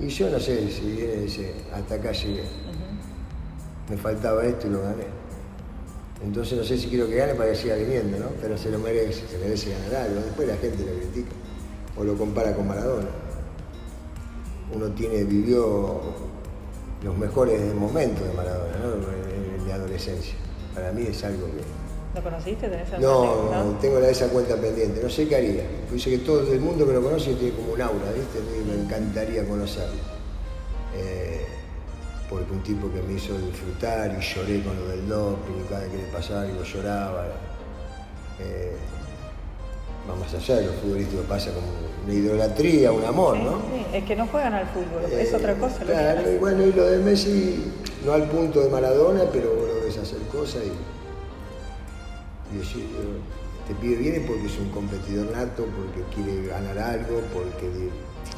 y 0.00 0.08
yo 0.08 0.28
no 0.30 0.40
sé 0.40 0.68
si 0.68 0.80
viene 0.90 1.14
y 1.14 1.20
dice, 1.22 1.54
hasta 1.72 1.94
acá 1.94 2.10
llegué. 2.10 2.42
Me 3.88 3.96
faltaba 3.96 4.44
esto 4.44 4.66
y 4.66 4.70
lo 4.70 4.82
gané. 4.82 5.04
Entonces 6.24 6.58
no 6.58 6.64
sé 6.64 6.76
si 6.76 6.88
quiero 6.88 7.06
que 7.08 7.14
gane 7.14 7.34
para 7.34 7.50
que 7.50 7.56
siga 7.56 7.76
viniendo, 7.76 8.18
¿no? 8.18 8.26
Pero 8.42 8.58
se 8.58 8.68
lo 8.70 8.80
merece, 8.80 9.22
se 9.28 9.38
merece 9.38 9.70
ganar 9.70 10.06
algo. 10.08 10.20
Después 10.22 10.48
la 10.48 10.56
gente 10.56 10.84
lo 10.84 10.92
critica 10.98 11.30
o 11.96 12.02
lo 12.02 12.16
compara 12.18 12.52
con 12.54 12.66
Maradona. 12.66 13.06
Uno 14.74 14.86
tiene, 14.88 15.22
vivió 15.24 16.00
los 17.04 17.16
mejores 17.16 17.72
momentos 17.74 18.26
de 18.26 18.34
Maradona, 18.34 18.76
¿no? 18.78 18.94
En- 18.94 19.64
De 19.68 19.72
adolescencia. 19.74 20.34
Para 20.74 20.90
mí 20.92 21.02
es 21.08 21.22
algo 21.22 21.46
que. 21.46 21.77
¿Lo 22.18 22.24
conociste? 22.24 22.68
¿Tenés 22.68 22.92
alguna 22.92 23.62
No, 23.62 23.78
tengo 23.80 24.00
la, 24.00 24.08
esa 24.08 24.26
cuenta 24.28 24.56
pendiente, 24.56 25.00
no 25.00 25.08
sé 25.08 25.28
qué 25.28 25.36
haría. 25.36 25.62
Dice 25.92 26.10
que 26.10 26.18
todo 26.18 26.52
el 26.52 26.58
mundo 26.60 26.84
que 26.84 26.92
lo 26.92 27.00
conoce 27.02 27.34
tiene 27.34 27.54
como 27.54 27.74
un 27.74 27.80
aura, 27.80 28.10
¿viste? 28.12 28.40
Me 28.66 28.82
encantaría 28.82 29.46
conocerlo. 29.46 30.00
Eh, 30.96 31.46
porque 32.28 32.52
un 32.52 32.62
tipo 32.64 32.90
que 32.92 33.00
me 33.02 33.14
hizo 33.14 33.38
disfrutar 33.38 34.10
y 34.18 34.20
lloré 34.20 34.62
con 34.64 34.76
lo 34.80 34.88
del 34.88 35.08
doping 35.08 35.60
y 35.64 35.68
cada 35.68 35.82
vez 35.82 35.90
que 35.92 35.96
le 35.98 36.02
pasaba 36.12 36.42
algo 36.42 36.62
lloraba. 36.64 37.26
Eh, 38.40 38.76
va 40.10 40.16
más 40.16 40.34
allá 40.34 40.56
de 40.56 40.66
los 40.66 40.74
futbolísticos, 40.76 41.24
pasa 41.26 41.52
como 41.52 41.66
una 42.04 42.14
idolatría, 42.14 42.90
un 42.90 43.04
amor, 43.04 43.36
Sí, 43.36 43.42
¿no? 43.44 43.50
sí, 43.58 43.86
es 43.96 44.04
que 44.04 44.16
no 44.16 44.26
juegan 44.26 44.54
al 44.54 44.66
fútbol, 44.68 45.04
es 45.12 45.32
Eh, 45.32 45.36
otra 45.36 45.54
cosa. 45.54 45.78
lo 45.80 45.86
que 45.86 45.92
Claro, 45.92 46.32
y 46.32 46.38
bueno, 46.38 46.64
y 46.66 46.72
lo 46.72 46.84
de 46.84 46.98
Messi, 46.98 47.64
no 48.04 48.12
al 48.12 48.24
punto 48.24 48.60
de 48.60 48.70
Maradona, 48.70 49.22
pero 49.32 49.54
vos 49.54 49.68
lo 49.68 49.84
ves 49.84 49.98
hacer 49.98 50.18
cosas 50.32 50.62
y, 50.64 50.72
y 52.54 52.58
decir, 52.58 52.84
eh, 52.84 53.18
este 53.62 53.74
pibe 53.80 53.96
viene 53.96 54.20
porque 54.20 54.46
es 54.46 54.58
un 54.58 54.70
competidor 54.70 55.30
nato, 55.36 55.66
porque 55.66 56.02
quiere 56.14 56.46
ganar 56.48 56.78
algo, 56.78 57.20
porque 57.32 57.68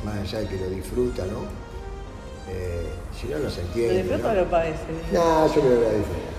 más 0.04 0.18
allá 0.18 0.40
de 0.40 0.48
que 0.48 0.56
lo 0.56 0.70
disfruta, 0.70 1.24
¿no? 1.26 1.40
Eh, 2.48 2.86
si 3.18 3.28
no, 3.28 3.38
no 3.38 3.50
se 3.50 3.60
¿Lo 3.62 3.66
entiende. 3.68 4.02
disfruta 4.02 4.22
¿no? 4.34 4.40
o 4.40 4.44
lo 4.44 4.50
padece? 4.50 4.80
No, 5.12 5.46
yo 5.54 5.60
creo 5.60 5.78
que 5.80 5.86
la 5.86 5.92
disfruta. 5.92 6.30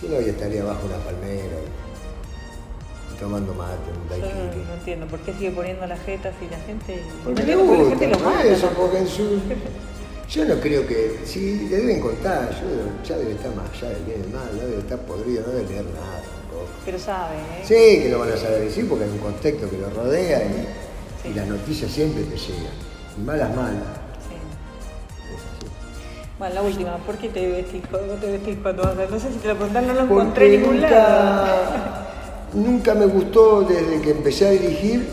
Si 0.00 0.08
no, 0.08 0.20
ya 0.20 0.32
estaría 0.32 0.64
bajo 0.64 0.86
una 0.86 0.96
palmera 0.98 1.56
y, 1.64 3.18
tomando 3.18 3.54
mate, 3.54 3.78
un 3.90 4.08
Yo 4.10 4.16
no, 4.18 4.22
daiquiri. 4.34 4.64
no 4.66 4.74
entiendo 4.74 5.06
por 5.06 5.20
qué 5.20 5.32
sigue 5.32 5.50
poniendo 5.52 5.86
las 5.86 6.00
jetas 6.04 6.34
y 6.42 6.50
la 6.50 6.58
gente. 6.58 7.00
Porque 7.24 7.42
no 7.56 7.64
la 7.84 7.88
gente 7.90 8.08
lo 8.08 8.18
mata. 8.18 8.44
eso, 8.44 8.68
porque 8.76 8.98
en 8.98 9.08
su... 9.08 9.22
Yo 10.28 10.44
no 10.46 10.54
creo 10.60 10.86
que... 10.86 11.20
Si 11.24 11.68
le 11.68 11.76
deben 11.76 12.00
contar, 12.00 12.50
yo, 12.50 12.66
ya 13.06 13.16
debe 13.18 13.32
estar 13.32 13.54
más 13.54 13.68
allá 13.70 13.90
del 13.90 14.04
bien 14.04 14.18
y 14.20 14.22
del 14.22 14.32
mal, 14.32 14.48
no 14.56 14.62
debe 14.62 14.78
estar 14.78 14.98
podrido, 15.00 15.46
no 15.46 15.52
debe 15.52 15.68
leer 15.68 15.84
nada. 15.84 16.22
Pero 16.84 16.98
sabe, 16.98 17.36
¿eh? 17.36 17.64
Sí, 17.64 18.02
que 18.02 18.08
lo 18.10 18.18
van 18.20 18.32
a 18.32 18.36
saber 18.36 18.60
decir 18.62 18.88
porque 18.88 19.04
hay 19.04 19.10
un 19.10 19.18
contexto 19.18 19.68
que 19.70 19.78
lo 19.78 19.90
rodea 19.90 20.42
y, 20.44 21.28
y 21.28 21.34
las 21.34 21.46
noticias 21.46 21.90
siempre 21.90 22.22
te 22.24 22.36
llegan. 22.36 22.72
Y 23.16 23.20
malas, 23.22 23.54
malas. 23.54 23.82
Sí. 24.28 24.34
Bueno, 26.38 26.54
la 26.56 26.62
última, 26.62 26.96
¿por 26.98 27.16
qué 27.16 27.28
te 27.28 27.46
vestís 27.48 27.82
cuando 27.90 28.14
te 28.14 28.26
vestís 28.32 28.56
cuando 28.62 28.82
vas 28.82 28.98
a- 28.98 29.06
No 29.10 29.18
sé 29.20 29.32
si 29.32 29.38
te 29.38 29.48
lo 29.48 29.54
preguntan, 29.56 29.86
no 29.86 29.92
lo 29.94 30.00
Porque 30.00 30.14
encontré 30.22 30.54
en 30.54 30.60
ningún 30.62 30.80
lado. 30.80 31.44
nunca, 31.44 32.06
nunca 32.54 32.94
me 32.94 33.06
gustó 33.06 33.62
desde 33.62 34.00
que 34.00 34.10
empecé 34.10 34.48
a 34.48 34.50
dirigir 34.50 35.06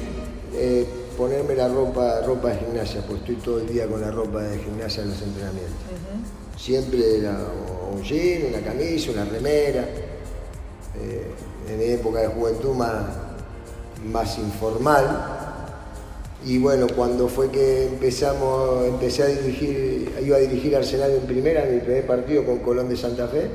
eh, 0.56 0.86
ponerme 1.18 1.56
la 1.56 1.68
ropa, 1.68 2.22
ropa 2.26 2.50
de 2.50 2.58
gimnasia, 2.60 3.02
pues 3.08 3.20
estoy 3.20 3.36
todo 3.36 3.60
el 3.60 3.68
día 3.68 3.86
con 3.88 4.02
la 4.02 4.10
ropa 4.12 4.42
de 4.42 4.58
gimnasia 4.60 5.04
en 5.04 5.10
los 5.12 5.22
entrenamientos. 5.22 5.76
Siempre 6.58 7.18
era 7.20 7.38
un 7.92 8.02
jean, 8.04 8.44
una 8.50 8.60
camisa, 8.60 9.12
una 9.12 9.26
remera. 9.26 9.86
Eh, 11.00 11.32
en 11.70 11.78
mi 11.80 11.86
época 11.86 12.20
de 12.20 12.28
juventud 12.28 12.74
más, 12.76 13.04
más 14.12 14.38
informal. 14.38 15.06
Y 16.46 16.58
bueno, 16.58 16.88
cuando 16.96 17.28
fue 17.28 17.50
que 17.52 17.86
empezamos, 17.88 18.86
empecé 18.88 19.24
a 19.24 19.28
dirigir, 19.28 20.14
iba 20.26 20.38
a 20.38 20.40
dirigir 20.40 20.76
Arsenal 20.76 21.12
en 21.12 21.22
primera, 21.28 21.64
en 21.64 21.76
mi 21.76 21.82
primer 21.82 22.06
partido 22.08 22.44
con 22.46 22.60
Colón 22.60 22.90
de 22.90 22.98
Santa 22.98 23.28
Fe, 23.28 23.48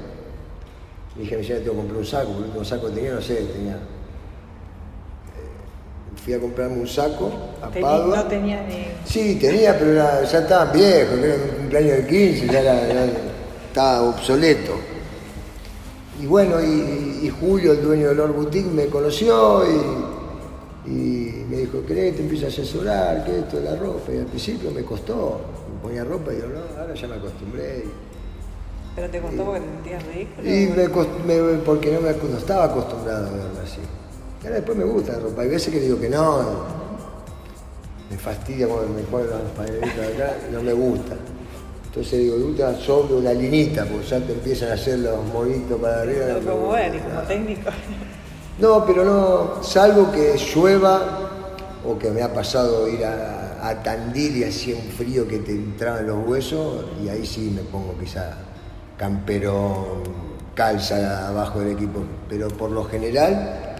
dije, 1.16 1.43
ya 1.43 1.57
tengo 1.57 1.72
que 1.72 1.76
comprar 1.78 1.99
un 1.99 2.07
saco, 2.07 2.30
el 2.30 2.45
último 2.45 2.64
saco 2.64 2.87
que 2.89 2.93
tenía, 2.95 3.12
no 3.14 3.20
sé, 3.20 3.34
tenía. 3.34 3.74
eh, 3.74 3.78
fui 6.24 6.32
a 6.34 6.39
comprarme 6.41 6.78
un 6.80 6.87
saco 6.89 7.30
a 7.61 7.68
Tení- 7.70 7.80
Padua. 7.82 8.16
no 8.18 8.24
tenía 8.26 8.62
ni. 8.62 8.87
Sí, 9.05 9.37
tenía, 9.41 9.76
pero 9.78 9.91
era- 9.93 10.22
ya 10.22 10.39
estaban 10.39 10.72
viejos, 10.72 11.18
era 11.18 11.34
un 11.34 11.57
cumpleaños 11.59 11.97
de 11.99 12.07
15, 12.07 12.47
ya 12.47 12.61
era- 12.61 12.80
era- 12.89 13.07
estaba 13.68 14.03
obsoleto. 14.03 14.72
Y 16.21 16.27
bueno, 16.27 16.61
y, 16.62 17.27
y 17.27 17.31
Julio, 17.41 17.73
el 17.73 17.83
dueño 17.83 18.09
de 18.09 18.14
Lord 18.14 18.33
Boutique, 18.33 18.71
me 18.71 18.87
conoció 18.87 19.62
y, 19.71 20.91
Y 20.91 21.45
me 21.51 21.57
dijo, 21.59 21.83
¿querés 21.87 22.12
que 22.12 22.17
te 22.19 22.23
empiece 22.23 22.47
a 22.47 22.49
asesorar? 22.49 23.25
¿Qué 23.25 23.41
esto 23.41 23.57
de 23.59 23.64
la 23.64 23.77
ropa? 23.77 24.12
Y 24.12 24.19
al 24.19 24.27
principio 24.27 24.71
me 24.71 24.83
costó. 24.83 25.41
Me 25.75 25.81
ponía 25.83 26.05
ropa 26.05 26.33
y 26.33 26.39
yo, 26.39 26.47
no, 26.49 26.81
ahora 26.81 26.95
ya 26.95 27.09
me 27.09 27.17
acostumbré. 27.17 27.85
¿Pero 28.95 29.11
te 29.11 29.21
costó 29.21 29.45
porque 29.45 29.61
te 29.61 29.67
sentías 29.67 30.07
ridículo? 30.07 30.49
Y 30.49 30.67
me, 30.69 30.89
cost- 30.89 31.25
me- 31.27 31.59
porque 31.59 31.93
no, 31.93 32.01
me, 32.01 32.12
no 32.12 32.39
estaba 32.39 32.64
acostumbrado 32.64 33.27
a 33.27 33.31
verlo 33.31 33.61
así. 33.62 33.81
Y 34.43 34.47
ahora 34.47 34.57
después 34.57 34.79
me 34.79 34.85
gusta 34.85 35.12
la 35.14 35.19
ropa. 35.19 35.43
Hay 35.43 35.49
veces 35.49 35.73
que 35.75 35.81
digo 35.81 36.01
que 36.01 36.09
no. 36.09 36.41
Me 38.11 38.17
fastidia 38.17 38.69
cuando 38.69 38.89
me 38.95 39.03
ponen 39.03 39.29
las 39.31 39.41
panelitas 39.57 39.97
de 39.97 40.07
acá, 40.14 40.37
no 40.53 40.62
me 40.62 40.73
gusta. 40.73 41.14
Entonces 41.97 42.18
digo, 42.18 42.36
gusta 42.36 42.78
sobre 42.78 43.14
una 43.14 43.32
linita, 43.32 43.86
porque 43.86 44.07
ya 44.07 44.20
te 44.20 44.34
empiezan 44.34 44.68
a 44.68 44.74
hacer 44.74 44.99
los 44.99 45.24
monitos 45.32 45.80
para 45.80 46.03
arriba. 46.03 46.26
No 46.44 46.76
y 46.76 46.99
como 46.99 47.22
técnico. 47.26 47.70
No, 48.59 48.84
pero 48.84 49.03
no, 49.03 49.62
salvo 49.62 50.12
que 50.12 50.36
llueva 50.36 51.30
o 51.86 51.99
que 51.99 52.11
me 52.11 52.20
ha 52.20 52.34
pasado 52.34 52.86
ir 52.86 53.03
a, 53.03 53.66
a 53.66 53.82
Tandil 53.82 54.36
y 54.36 54.44
hacía 54.44 54.76
un 54.76 54.90
frío 54.92 55.26
que 55.26 55.38
te 55.38 55.53
entraba 55.53 56.01
en 56.01 56.09
los 56.09 56.28
huesos 56.28 56.84
y 57.03 57.09
ahí 57.09 57.24
sí 57.24 57.51
me 57.55 57.62
pongo 57.62 57.94
quizá 57.99 58.36
camperón, 58.99 60.03
calza 60.55 61.28
abajo 61.28 61.61
del 61.61 61.72
equipo. 61.72 62.01
Pero 62.28 62.49
por 62.49 62.72
lo 62.72 62.84
general 62.84 63.76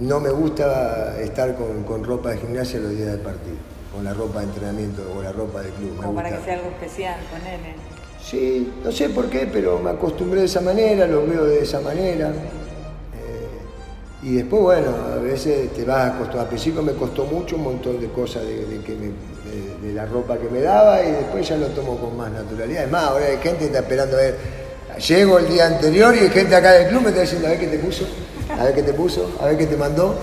no 0.00 0.18
me 0.18 0.30
gusta 0.30 1.20
estar 1.20 1.56
con, 1.56 1.84
con 1.84 2.04
ropa 2.04 2.30
de 2.30 2.38
gimnasia 2.38 2.80
los 2.80 2.92
días 2.92 3.08
del 3.08 3.20
partido, 3.20 3.56
con 3.94 4.04
la 4.04 4.12
ropa 4.14 4.40
de 4.40 4.46
entrenamiento 4.46 5.02
o 5.16 5.22
la 5.22 5.32
ropa 5.32 5.62
del 5.62 5.72
club. 5.72 5.96
Como 5.96 6.14
para 6.14 6.30
que 6.36 6.44
sea 6.44 6.54
algo 6.54 6.68
especial, 6.70 7.16
ponele. 7.30 7.74
Sí, 8.22 8.72
no 8.84 8.92
sé 8.92 9.08
por 9.08 9.28
qué, 9.28 9.48
pero 9.52 9.78
me 9.78 9.90
acostumbré 9.90 10.40
de 10.40 10.46
esa 10.46 10.60
manera, 10.60 11.06
lo 11.06 11.26
veo 11.26 11.44
de 11.44 11.62
esa 11.62 11.80
manera. 11.80 12.28
Eh, 12.28 13.48
y 14.22 14.34
después, 14.36 14.62
bueno, 14.62 14.94
a 15.14 15.16
veces 15.16 15.72
te 15.72 15.84
vas 15.84 16.10
a 16.12 16.18
costar. 16.18 16.40
Al 16.40 16.48
principio 16.48 16.82
me 16.82 16.92
costó 16.92 17.24
mucho 17.24 17.56
un 17.56 17.64
montón 17.64 18.00
de 18.00 18.08
cosas 18.08 18.42
de, 18.44 18.66
de 18.66 18.80
que 18.82 18.92
me- 18.94 19.06
de- 19.50 19.88
de 19.88 19.94
la 19.94 20.04
ropa 20.06 20.36
que 20.38 20.48
me 20.48 20.60
daba 20.60 21.02
y 21.02 21.10
después 21.10 21.48
ya 21.48 21.56
lo 21.56 21.66
tomo 21.68 21.96
con 21.98 22.16
más 22.16 22.30
naturalidad. 22.30 22.84
Es 22.84 22.90
más, 22.90 23.04
ahora 23.04 23.24
hay 23.26 23.38
gente 23.38 23.58
que 23.60 23.64
está 23.66 23.78
esperando 23.80 24.16
a 24.16 24.20
ver. 24.20 24.36
Llego 25.08 25.38
el 25.38 25.48
día 25.48 25.66
anterior 25.66 26.14
y 26.14 26.18
hay 26.20 26.28
gente 26.28 26.54
acá 26.54 26.72
del 26.72 26.88
club 26.88 27.02
me 27.02 27.08
está 27.08 27.22
diciendo 27.22 27.46
a 27.46 27.50
ver 27.50 27.58
qué 27.60 27.66
te 27.68 27.78
puso, 27.78 28.04
a 28.58 28.64
ver 28.64 28.74
qué 28.74 28.82
te 28.82 28.92
puso, 28.92 29.30
a 29.40 29.46
ver 29.46 29.56
qué 29.56 29.66
te 29.66 29.76
mandó. 29.76 30.14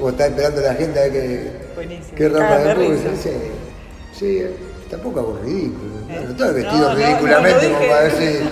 O 0.00 0.10
está 0.10 0.26
esperando 0.26 0.60
la 0.60 0.74
gente 0.74 0.98
a 1.00 1.02
ver 1.04 1.12
qué, 1.12 1.50
Buenísimo. 1.78 2.18
de 2.18 2.74
puso. 2.74 2.74
risa. 2.74 3.22
Sí, 3.22 3.30
sí, 4.12 4.42
tampoco 4.90 5.20
hago 5.20 5.38
ridículo. 5.44 5.94
Eh, 6.08 6.20
No, 6.24 6.30
estoy 6.30 6.54
vestido 6.54 6.88
no, 6.88 6.94
ridículamente 6.96 7.66
no, 7.68 7.72
no 7.72 7.78
como 7.78 7.90
para 7.90 8.04
dije- 8.08 8.42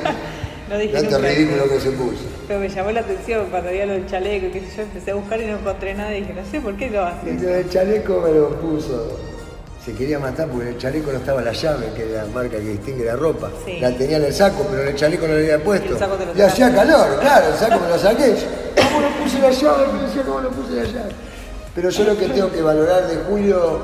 si 0.68 0.92
tanto 0.92 1.18
ridículo 1.18 1.68
que 1.68 1.80
se 1.80 1.90
puso. 1.90 2.24
Pero 2.46 2.60
me 2.60 2.68
llamó 2.68 2.90
la 2.92 3.00
atención 3.00 3.46
cuando 3.50 3.68
había 3.70 3.86
lo 3.86 3.92
del 3.94 4.06
chaleco, 4.06 4.52
que 4.52 4.60
yo 4.60 4.82
empecé 4.82 5.10
a 5.10 5.14
buscar 5.14 5.40
y 5.40 5.46
no 5.46 5.58
encontré 5.58 5.94
nada 5.94 6.14
y 6.16 6.20
dije, 6.20 6.34
no 6.34 6.48
sé 6.50 6.60
por 6.60 6.76
qué 6.76 6.88
lo 6.90 7.02
Y 7.02 7.06
hace. 7.06 7.34
lo 7.34 7.50
del 7.50 7.68
chaleco 7.68 8.20
me 8.24 8.30
lo 8.38 8.50
puso. 8.60 9.18
Se 9.84 9.92
quería 9.92 10.18
matar 10.18 10.48
porque 10.48 10.66
en 10.68 10.72
el 10.74 10.78
chaleco 10.78 11.12
no 11.12 11.18
estaba 11.18 11.40
la 11.42 11.52
llave, 11.52 11.86
que 11.94 12.02
es 12.04 12.10
la 12.10 12.24
marca 12.26 12.56
que 12.58 12.70
distingue 12.70 13.04
la 13.04 13.14
ropa. 13.16 13.50
Sí. 13.64 13.78
La 13.80 13.90
tenía 13.92 14.16
en 14.18 14.24
el 14.24 14.32
saco, 14.32 14.66
pero 14.70 14.82
en 14.82 14.88
el 14.88 14.94
chaleco 14.96 15.26
no 15.28 15.34
lo 15.34 15.38
había 15.38 15.62
puesto. 15.62 15.88
Y 15.90 15.92
el 15.92 15.98
saco 15.98 16.14
te 16.16 16.26
lo 16.26 16.34
Le 16.34 16.42
hacía 16.44 16.74
calor, 16.74 17.20
claro, 17.20 17.46
el 17.52 17.54
saco 17.58 17.80
me 17.80 17.88
lo 17.88 17.98
saqué. 17.98 18.34
¿Cómo 18.76 19.00
no 19.00 19.08
puse 19.22 19.38
la 19.40 19.50
llave? 19.50 19.92
Me 19.92 20.02
decía, 20.02 20.22
¿cómo 20.22 20.40
no 20.40 20.50
puse 20.50 20.72
la 20.74 20.82
llave? 20.84 21.12
Pero 21.76 21.90
yo 21.90 22.04
lo 22.04 22.16
que 22.18 22.26
tengo 22.30 22.50
que 22.50 22.62
valorar 22.62 23.06
de 23.06 23.16
Julio, 23.28 23.78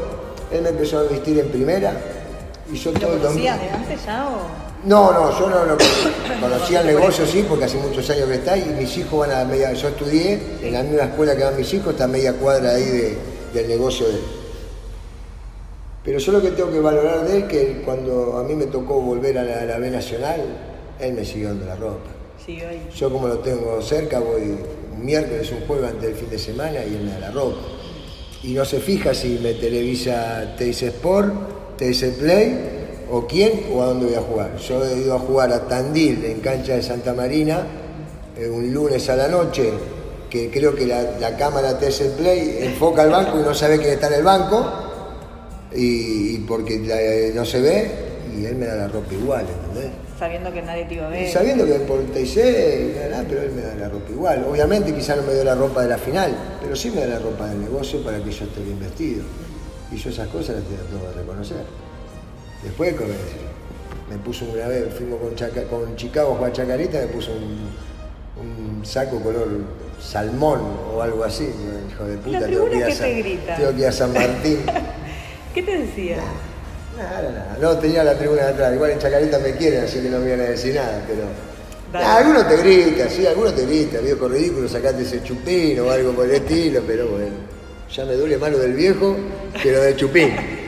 él 0.51 0.63
me 0.63 0.71
empezó 0.71 0.99
a 0.99 1.03
vestir 1.05 1.39
en 1.39 1.49
primera. 1.51 1.93
Y 2.73 2.77
yo 2.77 2.91
¿Lo 2.91 2.99
todo 2.99 3.19
conocías 3.19 3.61
de 3.61 3.69
antes 3.71 4.05
ya 4.05 4.27
o...? 4.29 4.63
No, 4.85 5.13
no, 5.13 5.39
yo 5.39 5.49
no 5.49 5.65
lo 5.65 5.77
conocía 6.41 6.81
el 6.81 6.87
negocio, 6.89 7.25
sí, 7.25 7.45
porque 7.49 7.67
hace 7.67 7.77
muchos 7.77 8.09
años 8.11 8.27
que 8.29 8.35
está 8.35 8.57
y 8.57 8.65
mis 8.65 8.97
hijos 8.99 9.21
van 9.21 9.31
a 9.31 9.45
media, 9.45 9.73
yo 9.75 9.87
estudié 9.89 10.41
en 10.61 10.73
la 10.73 10.83
misma 10.83 11.05
escuela 11.05 11.37
que 11.37 11.45
van 11.45 11.57
mis 11.57 11.73
hijos, 11.73 11.93
está 11.93 12.05
a 12.05 12.09
media 12.09 12.33
cuadra 12.33 12.73
ahí 12.73 12.83
de- 12.85 13.19
del 13.55 13.69
negocio 13.69 14.09
de 14.09 14.15
él. 14.15 14.21
Pero 16.05 16.19
yo 16.19 16.33
lo 16.33 16.43
que 16.43 16.51
tengo 16.51 16.73
que 16.73 16.81
valorar 16.81 17.25
de 17.29 17.37
él, 17.37 17.47
que 17.47 17.83
cuando 17.85 18.39
a 18.39 18.43
mí 18.43 18.55
me 18.57 18.67
tocó 18.67 19.01
volver 19.01 19.39
a 19.39 19.45
la, 19.45 19.61
a 19.61 19.65
la 19.67 19.79
B 19.79 19.89
Nacional, 19.91 20.41
él 20.99 21.13
me 21.13 21.25
siguió 21.25 21.49
dando 21.51 21.67
la 21.67 21.77
ropa. 21.77 22.11
Ahí. 22.49 22.89
Yo 22.97 23.09
como 23.13 23.29
lo 23.29 23.39
tengo 23.39 23.81
cerca, 23.83 24.19
voy 24.19 24.59
un 24.97 25.05
miércoles, 25.05 25.53
un 25.53 25.65
jueves 25.65 25.91
antes 25.91 26.03
del 26.09 26.15
fin 26.17 26.29
de 26.31 26.39
semana 26.41 26.85
y 26.85 26.97
él 26.97 27.03
me 27.05 27.13
da 27.13 27.19
la 27.21 27.31
ropa. 27.31 27.59
Y 28.43 28.55
no 28.55 28.65
se 28.65 28.81
fija 28.81 29.15
si 29.15 29.39
me 29.43 29.55
televisa 29.55 30.55
Teis 30.59 30.83
Sport, 30.83 31.33
Play 32.19 32.59
o 33.11 33.27
quién 33.27 33.67
o 33.73 33.83
a 33.83 33.87
dónde 33.87 34.07
voy 34.07 34.15
a 34.15 34.21
jugar. 34.21 34.57
Yo 34.57 34.85
he 34.85 34.99
ido 34.99 35.15
a 35.15 35.19
jugar 35.19 35.53
a 35.53 35.67
Tandil 35.67 36.25
en 36.25 36.41
cancha 36.41 36.75
de 36.75 36.83
Santa 36.83 37.13
Marina 37.13 37.67
eh, 38.37 38.49
un 38.49 38.73
lunes 38.73 39.09
a 39.11 39.17
la 39.17 39.29
noche, 39.29 39.71
que 40.31 40.51
creo 40.51 40.75
que 40.75 40.87
la, 40.87 41.37
cámara 41.37 41.79
Teis 41.79 42.01
Play 42.17 42.59
enfoca 42.61 43.03
al 43.03 43.11
banco 43.11 43.39
y 43.39 43.43
no 43.43 43.53
sabe 43.55 43.79
quién 43.79 43.93
está 43.95 44.09
en 44.09 44.15
el 44.15 44.23
banco 44.23 44.65
y, 45.75 46.39
porque 46.39 46.79
la- 46.81 47.35
no 47.35 47.45
se 47.45 47.61
ve 47.61 47.91
y 48.39 48.45
él 48.45 48.57
me 48.57 48.67
da 48.67 48.77
la 48.77 48.89
ropa 48.89 49.13
igual, 49.13 49.47
¿entendés? 49.49 49.93
Sabiendo 50.23 50.53
que 50.53 50.63
nadie 50.63 50.85
te 50.85 50.95
iba 50.95 51.09
a 51.09 51.19
Y 51.19 51.23
ver. 51.25 51.33
sabiendo 51.33 51.67
que 51.67 51.73
por 51.81 52.01
TIC, 52.01 52.37
nada, 53.11 53.25
pero 53.29 53.43
él 53.43 53.51
me 53.57 53.63
da 53.63 53.75
la 53.75 53.89
ropa 53.89 54.09
igual. 54.13 54.47
Obviamente 54.49 54.95
quizá 54.95 55.17
no 55.17 55.23
me 55.23 55.35
dio 55.35 55.43
la 55.43 55.57
ropa 55.57 55.83
de 55.83 55.89
la 55.89 55.99
final, 55.99 56.33
pero 56.63 56.77
sí 56.77 56.93
me 56.93 57.01
da 57.01 57.09
la 57.09 57.19
ropa 57.19 57.49
del 57.49 57.61
negocio 57.61 58.01
para 58.05 58.19
que 58.23 58.31
yo 58.31 58.45
esté 58.45 58.61
bien 58.63 58.79
vestido. 58.79 59.25
Y 59.91 59.97
yo 59.97 60.11
esas 60.11 60.29
cosas 60.29 60.55
las 60.57 60.65
tengo 60.65 61.11
que 61.13 61.19
reconocer. 61.19 61.57
Después 62.63 62.95
como 62.95 63.09
me 64.11 64.17
puso 64.19 64.45
una 64.45 64.69
vez, 64.69 64.95
fuimos 64.95 65.21
con, 65.21 65.35
Chaca- 65.35 65.65
con 65.65 65.97
Chicago 65.97 66.39
a 66.45 66.53
Chacarita, 66.53 67.01
me 67.01 67.07
puso 67.09 67.33
un, 67.33 68.79
un 68.79 68.87
saco 68.87 69.19
color 69.21 69.49
salmón 70.01 70.61
o 70.95 71.03
algo 71.03 71.25
así. 71.25 71.49
Hijo 71.91 72.05
de 72.05 72.17
puta, 72.19 72.39
La 72.41 72.47
tengo 72.47 72.67
que 72.71 72.77
ir 72.77 72.85
tribuna 72.85 72.85
a 72.85 72.89
que 72.89 72.95
San- 72.95 73.07
te 73.09 73.15
grita. 73.23 73.57
Tengo 73.57 73.71
que 73.73 73.81
ir 73.81 73.87
a 73.89 73.93
San 73.93 74.13
Martín. 74.13 74.59
¿Qué 75.55 75.63
te 75.65 75.79
decía? 75.79 76.19
Nada. 77.03 77.57
No 77.61 77.79
tenía 77.79 78.05
la 78.05 78.15
tribuna 78.15 78.43
de 78.43 78.49
atrás. 78.49 78.75
Igual 78.75 78.91
en 78.93 78.99
Chacarita 78.99 79.39
me 79.39 79.53
quieren, 79.53 79.85
así 79.85 80.01
que 80.01 80.09
no 80.09 80.19
me 80.19 80.29
iban 80.29 80.41
a 80.41 80.45
decir 80.45 80.75
nada, 80.75 81.03
pero. 81.07 81.23
Nah, 81.93 82.17
algunos 82.17 82.49
te 82.49 82.57
gritan, 82.57 83.11
sí, 83.11 83.27
algunos 83.27 83.55
te 83.55 83.67
gritan, 83.67 84.03
viejo 84.03 84.27
ridículo, 84.27 84.67
sacate 84.67 85.03
ese 85.03 85.23
chupín 85.23 85.79
o 85.81 85.91
algo 85.91 86.13
por 86.13 86.25
el 86.25 86.37
estilo, 86.37 86.81
pero 86.87 87.09
bueno. 87.09 87.35
Ya 87.95 88.05
me 88.07 88.15
duele 88.15 88.39
más 88.39 88.51
lo 88.51 88.59
del 88.59 88.73
viejo 88.73 89.15
que 89.63 89.71
lo 89.71 89.83
del 89.83 89.97
chupín. 89.97 90.62